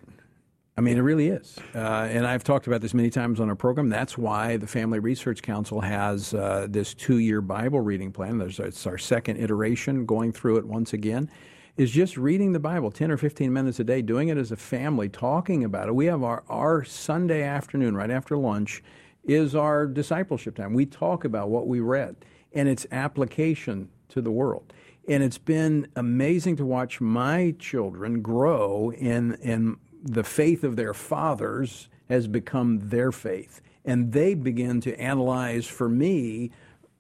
I 0.76 0.82
mean, 0.82 0.98
it 0.98 1.02
really 1.02 1.28
is. 1.28 1.58
Uh, 1.76 1.78
and 2.10 2.26
I've 2.26 2.44
talked 2.44 2.66
about 2.66 2.82
this 2.82 2.96
many 2.96 3.12
times 3.12 3.40
on 3.40 3.48
our 3.48 3.56
program. 3.56 3.90
That's 3.90 4.18
why 4.18 4.58
the 4.58 4.66
Family 4.66 4.98
Research 4.98 5.44
Council 5.44 5.82
has 5.82 6.34
uh, 6.34 6.66
this 6.68 6.96
two 6.96 7.20
year 7.20 7.42
Bible 7.42 7.80
reading 7.80 8.12
plan. 8.12 8.40
There's, 8.40 8.60
it's 8.60 8.88
our 8.88 8.98
second 8.98 9.38
iteration, 9.38 10.08
going 10.08 10.32
through 10.32 10.58
it 10.58 10.66
once 10.66 10.94
again. 10.94 11.30
Is 11.78 11.92
just 11.92 12.18
reading 12.18 12.54
the 12.54 12.60
Bible 12.60 12.92
10 12.92 13.12
or 13.12 13.18
15 13.18 13.52
minutes 13.52 13.80
a 13.80 13.84
day, 13.84 14.02
doing 14.02 14.30
it 14.30 14.38
as 14.38 14.52
a 14.52 14.56
family, 14.56 15.10
talking 15.10 15.64
about 15.64 15.90
it. 15.90 15.96
We 15.96 16.06
have 16.06 16.24
our, 16.24 16.44
our 16.48 16.84
Sunday 16.84 17.44
afternoon, 17.44 17.96
right 17.96 18.12
after 18.12 18.38
lunch, 18.38 18.84
is 19.24 19.56
our 19.56 19.88
discipleship 19.88 20.56
time. 20.56 20.74
We 20.74 20.86
talk 20.86 21.24
about 21.24 21.50
what 21.50 21.68
we 21.68 21.80
read 21.80 22.16
and 22.52 22.68
its 22.68 22.86
application 22.92 23.90
to 24.10 24.22
the 24.22 24.32
world. 24.32 24.72
And 25.08 25.24
it's 25.24 25.40
been 25.40 25.88
amazing 25.96 26.58
to 26.58 26.66
watch 26.66 27.02
my 27.02 27.56
children 27.58 28.22
grow 28.22 28.92
in, 28.92 29.34
in 29.42 29.78
the 30.04 30.24
faith 30.24 30.64
of 30.64 30.76
their 30.76 30.94
fathers 30.94 31.88
has 32.10 32.28
become 32.28 32.90
their 32.90 33.12
faith. 33.12 33.62
And 33.86 34.12
they 34.12 34.34
begin 34.34 34.82
to 34.82 35.00
analyze 35.00 35.66
for 35.66 35.90
me 35.90 36.52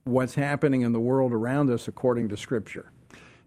what's 0.05 0.35
happening 0.35 0.81
in 0.81 0.93
the 0.93 0.99
world 0.99 1.33
around 1.33 1.69
us 1.69 1.87
according 1.87 2.29
to 2.29 2.37
Scripture. 2.37 2.91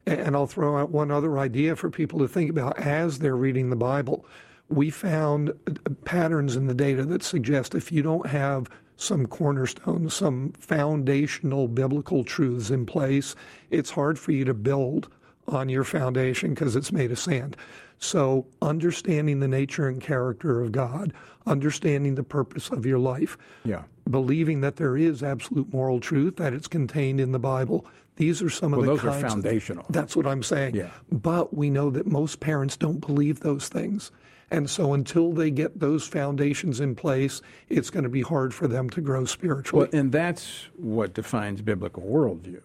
And 0.07 0.37
I'll 0.37 0.47
throw 0.47 0.79
out 0.79 0.91
one 0.91 1.11
other 1.11 1.39
idea 1.39 1.75
for 1.75 1.91
people 1.91 2.21
to 2.21 2.29
think 2.29 2.51
about 2.51 2.79
as 2.79 3.19
they're 3.19 3.37
reading 3.37 3.71
the 3.71 3.77
Bible. 3.77 4.25
We 4.69 4.91
found 4.91 5.51
uh, 5.51 5.91
patterns 6.05 6.55
in 6.55 6.67
the 6.67 6.75
data 6.75 7.05
that 7.05 7.23
suggest 7.23 7.75
if 7.75 7.91
you 7.91 8.03
don't 8.03 8.27
have 8.27 8.69
some 8.97 9.27
cornerstones, 9.27 10.15
some 10.15 10.53
foundational 10.59 11.69
biblical 11.69 12.25
truths 12.25 12.71
in 12.71 12.87
place, 12.87 13.35
it's 13.71 13.91
hard 13.91 14.19
for 14.19 14.33
you 14.33 14.45
to 14.45 14.55
build 14.55 15.09
on 15.49 15.69
your 15.69 15.85
foundation 15.85 16.55
because 16.55 16.75
it's 16.75 16.93
made 16.93 17.13
of 17.13 17.19
sand. 17.19 17.57
So, 17.99 18.47
understanding 18.61 19.41
the 19.41 19.49
nature 19.49 19.89
and 19.89 20.01
character 20.01 20.61
of 20.61 20.73
God, 20.73 21.13
understanding 21.47 22.15
the 22.15 22.23
purpose 22.23 22.69
of 22.71 22.85
your 22.85 22.99
life, 22.99 23.39
yeah. 23.65 23.83
believing 24.11 24.61
that 24.61 24.77
there 24.77 24.97
is 24.97 25.23
absolute 25.23 25.73
moral 25.73 26.01
truth, 26.01 26.37
that 26.37 26.53
it's 26.53 26.69
contained 26.69 27.21
in 27.21 27.33
the 27.33 27.39
Bible. 27.39 27.87
These 28.17 28.43
are 28.43 28.51
some 28.51 28.73
well, 28.73 28.81
of 28.81 28.87
the 28.87 28.93
those 28.93 29.01
kinds 29.01 29.25
are 29.25 29.29
foundational. 29.29 29.87
Of, 29.87 29.93
that's 29.93 30.17
what 30.17 30.27
I'm 30.27 30.43
saying. 30.43 30.75
Yeah. 30.75 30.91
But 31.11 31.55
we 31.55 31.71
know 31.71 31.91
that 31.91 32.07
most 32.07 32.41
parents 32.41 32.77
don't 32.77 33.01
believe 33.01 33.41
those 33.41 33.69
things. 33.69 34.11
And 34.51 34.71
so 34.71 34.93
until 34.93 35.33
they 35.33 35.51
get 35.51 35.81
those 35.81 36.07
foundations 36.07 36.81
in 36.81 36.95
place, 36.95 37.43
it's 37.69 37.91
going 37.91 38.05
to 38.05 38.09
be 38.09 38.23
hard 38.23 38.55
for 38.55 38.69
them 38.69 38.89
to 38.91 39.01
grow 39.01 39.25
spiritually. 39.25 39.89
Well, 39.91 40.01
and 40.01 40.13
that's 40.13 40.69
what 40.77 41.15
defines 41.15 41.63
biblical 41.63 42.03
worldview 42.05 42.61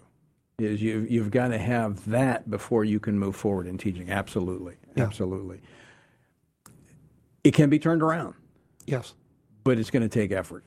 is 0.62 0.82
you, 0.82 1.05
you've 1.09 1.32
got 1.32 1.49
to 1.49 1.57
have 1.57 2.09
that 2.09 2.49
before 2.49 2.84
you 2.84 2.99
can 2.99 3.18
move 3.18 3.36
forward 3.36 3.68
in 3.68 3.78
teaching. 3.78 4.09
Absolutely. 4.09 4.76
Yeah. 4.95 5.05
Absolutely. 5.05 5.62
It 7.43 7.53
can 7.53 7.70
be 7.70 7.80
turned 7.80 8.01
around. 8.01 8.36
Yes. 8.86 9.14
But 9.64 9.78
it's 9.78 9.89
going 9.89 10.03
to 10.03 10.09
take 10.09 10.32
effort. 10.32 10.64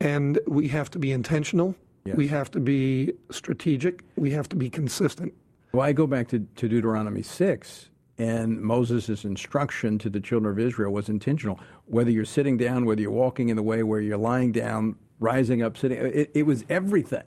And 0.00 0.38
we 0.46 0.68
have 0.68 0.90
to 0.90 0.98
be 0.98 1.12
intentional. 1.12 1.74
Yes. 2.04 2.16
We 2.16 2.28
have 2.28 2.50
to 2.52 2.60
be 2.60 3.12
strategic. 3.30 4.02
We 4.16 4.30
have 4.32 4.48
to 4.50 4.56
be 4.56 4.68
consistent. 4.68 5.32
Well, 5.72 5.82
I 5.82 5.92
go 5.92 6.06
back 6.06 6.28
to, 6.28 6.40
to 6.40 6.68
Deuteronomy 6.68 7.22
6, 7.22 7.90
and 8.18 8.60
Moses' 8.60 9.24
instruction 9.24 9.98
to 9.98 10.10
the 10.10 10.20
children 10.20 10.52
of 10.52 10.58
Israel 10.58 10.92
was 10.92 11.08
intentional. 11.08 11.58
Whether 11.86 12.10
you're 12.10 12.24
sitting 12.24 12.56
down, 12.56 12.84
whether 12.84 13.00
you're 13.00 13.10
walking 13.10 13.48
in 13.48 13.56
the 13.56 13.62
way, 13.62 13.82
where 13.82 14.00
you're 14.00 14.18
lying 14.18 14.52
down, 14.52 14.96
rising 15.18 15.62
up, 15.62 15.76
sitting, 15.76 15.98
it, 15.98 16.30
it 16.34 16.42
was 16.44 16.64
everything 16.68 17.24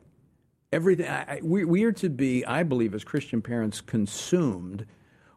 everything. 0.71 1.07
I, 1.07 1.39
we, 1.43 1.65
we 1.65 1.83
are 1.83 1.91
to 1.93 2.09
be, 2.09 2.45
I 2.45 2.63
believe, 2.63 2.93
as 2.93 3.03
Christian 3.03 3.41
parents, 3.41 3.81
consumed 3.81 4.85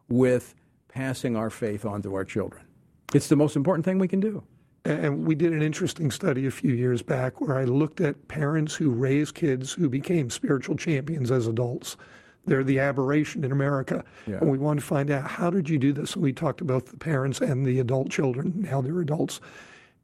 with 0.09 0.55
passing 0.87 1.35
our 1.35 1.49
faith 1.49 1.85
on 1.85 2.01
to 2.01 2.15
our 2.15 2.25
children. 2.25 2.65
It's 3.13 3.29
the 3.29 3.35
most 3.35 3.55
important 3.55 3.85
thing 3.85 3.99
we 3.99 4.07
can 4.07 4.19
do. 4.19 4.43
And 4.83 5.27
we 5.27 5.35
did 5.35 5.53
an 5.53 5.61
interesting 5.61 6.09
study 6.09 6.47
a 6.47 6.51
few 6.51 6.73
years 6.73 7.01
back 7.01 7.39
where 7.39 7.57
I 7.57 7.65
looked 7.65 8.01
at 8.01 8.27
parents 8.27 8.73
who 8.73 8.89
raised 8.89 9.35
kids 9.35 9.71
who 9.71 9.89
became 9.89 10.29
spiritual 10.29 10.75
champions 10.75 11.29
as 11.29 11.45
adults. 11.45 11.97
They're 12.45 12.63
the 12.63 12.79
aberration 12.79 13.43
in 13.43 13.51
America. 13.51 14.03
Yeah. 14.25 14.37
And 14.37 14.49
we 14.49 14.57
wanted 14.57 14.79
to 14.79 14.87
find 14.87 15.11
out 15.11 15.29
how 15.29 15.51
did 15.51 15.69
you 15.69 15.77
do 15.77 15.93
this? 15.93 16.15
And 16.15 16.23
we 16.23 16.33
talked 16.33 16.57
to 16.59 16.65
both 16.65 16.87
the 16.87 16.97
parents 16.97 17.41
and 17.41 17.63
the 17.63 17.79
adult 17.79 18.09
children. 18.09 18.53
Now 18.57 18.81
they're 18.81 18.99
adults. 18.99 19.39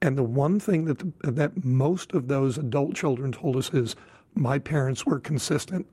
And 0.04 0.16
the 0.16 0.24
one 0.24 0.60
thing 0.60 0.86
that 0.86 1.00
the, 1.00 1.32
that 1.32 1.66
most 1.66 2.14
of 2.14 2.28
those 2.28 2.60
adult 2.60 2.94
children 2.94 3.32
told 3.32 3.56
us 3.56 3.74
is, 3.74 3.96
my 4.38 4.60
parents 4.60 5.06
were 5.06 5.20
consistent. 5.20 5.86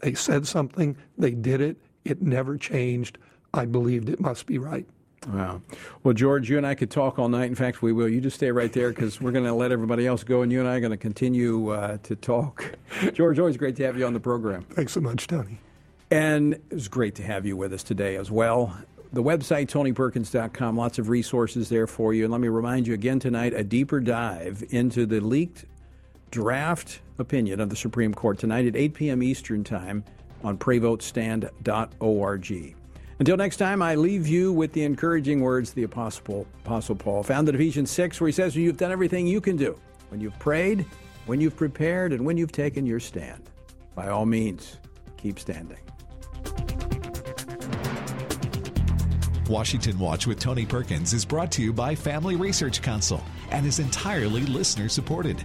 They 0.00 0.14
said 0.14 0.46
something, 0.46 0.96
they 1.16 1.30
did 1.30 1.60
it, 1.60 1.76
it 2.04 2.22
never 2.22 2.56
changed. 2.56 3.18
I 3.54 3.66
believed 3.66 4.08
it 4.08 4.20
must 4.20 4.46
be 4.46 4.58
right. 4.58 4.86
Wow. 5.28 5.62
Well, 6.02 6.14
George, 6.14 6.50
you 6.50 6.56
and 6.56 6.66
I 6.66 6.74
could 6.74 6.90
talk 6.90 7.18
all 7.18 7.28
night. 7.28 7.46
In 7.46 7.54
fact, 7.54 7.80
we 7.80 7.92
will. 7.92 8.08
You 8.08 8.20
just 8.20 8.36
stay 8.36 8.50
right 8.50 8.72
there 8.72 8.88
because 8.90 9.20
we're 9.20 9.30
going 9.30 9.44
to 9.44 9.52
let 9.52 9.70
everybody 9.70 10.06
else 10.06 10.24
go, 10.24 10.42
and 10.42 10.50
you 10.50 10.58
and 10.58 10.68
I 10.68 10.76
are 10.76 10.80
going 10.80 10.90
to 10.90 10.96
continue 10.96 11.70
uh, 11.70 11.98
to 11.98 12.16
talk. 12.16 12.76
George, 13.12 13.38
always 13.38 13.56
great 13.56 13.76
to 13.76 13.84
have 13.84 13.96
you 13.96 14.06
on 14.06 14.14
the 14.14 14.20
program. 14.20 14.64
Thanks 14.70 14.92
so 14.92 15.00
much, 15.00 15.28
Tony. 15.28 15.60
And 16.10 16.54
it 16.54 16.72
was 16.72 16.88
great 16.88 17.14
to 17.16 17.22
have 17.22 17.46
you 17.46 17.56
with 17.56 17.72
us 17.72 17.82
today 17.82 18.16
as 18.16 18.30
well. 18.30 18.76
The 19.12 19.22
website, 19.22 19.68
tonyperkins.com, 19.68 20.76
lots 20.76 20.98
of 20.98 21.08
resources 21.08 21.68
there 21.68 21.86
for 21.86 22.14
you. 22.14 22.24
And 22.24 22.32
let 22.32 22.40
me 22.40 22.48
remind 22.48 22.86
you 22.86 22.94
again 22.94 23.18
tonight 23.18 23.52
a 23.54 23.62
deeper 23.62 24.00
dive 24.00 24.64
into 24.70 25.06
the 25.06 25.20
leaked 25.20 25.66
draft 26.32 27.00
opinion 27.18 27.60
of 27.60 27.70
the 27.70 27.76
Supreme 27.76 28.12
Court 28.12 28.36
tonight 28.38 28.66
at 28.66 28.74
8 28.74 28.94
p.m. 28.94 29.22
Eastern 29.22 29.62
Time 29.62 30.02
on 30.42 30.58
PrayVoteStand.org. 30.58 32.76
Until 33.18 33.36
next 33.36 33.58
time, 33.58 33.82
I 33.82 33.94
leave 33.94 34.26
you 34.26 34.52
with 34.52 34.72
the 34.72 34.82
encouraging 34.82 35.42
words 35.42 35.74
the 35.74 35.84
Apostle, 35.84 36.48
Apostle 36.64 36.96
Paul 36.96 37.22
found 37.22 37.48
in 37.48 37.54
Ephesians 37.54 37.92
6, 37.92 38.20
where 38.20 38.26
he 38.26 38.32
says, 38.32 38.56
You've 38.56 38.78
done 38.78 38.90
everything 38.90 39.28
you 39.28 39.40
can 39.40 39.56
do 39.56 39.78
when 40.08 40.20
you've 40.20 40.36
prayed, 40.40 40.84
when 41.26 41.40
you've 41.40 41.54
prepared, 41.54 42.12
and 42.12 42.24
when 42.24 42.36
you've 42.36 42.50
taken 42.50 42.84
your 42.86 42.98
stand. 42.98 43.48
By 43.94 44.08
all 44.08 44.26
means, 44.26 44.78
keep 45.18 45.38
standing. 45.38 45.78
Washington 49.48 49.98
Watch 49.98 50.26
with 50.26 50.40
Tony 50.40 50.64
Perkins 50.64 51.12
is 51.12 51.26
brought 51.26 51.52
to 51.52 51.62
you 51.62 51.74
by 51.74 51.94
Family 51.94 52.36
Research 52.36 52.80
Council 52.80 53.22
and 53.50 53.66
is 53.66 53.80
entirely 53.80 54.46
listener 54.46 54.88
supported. 54.88 55.44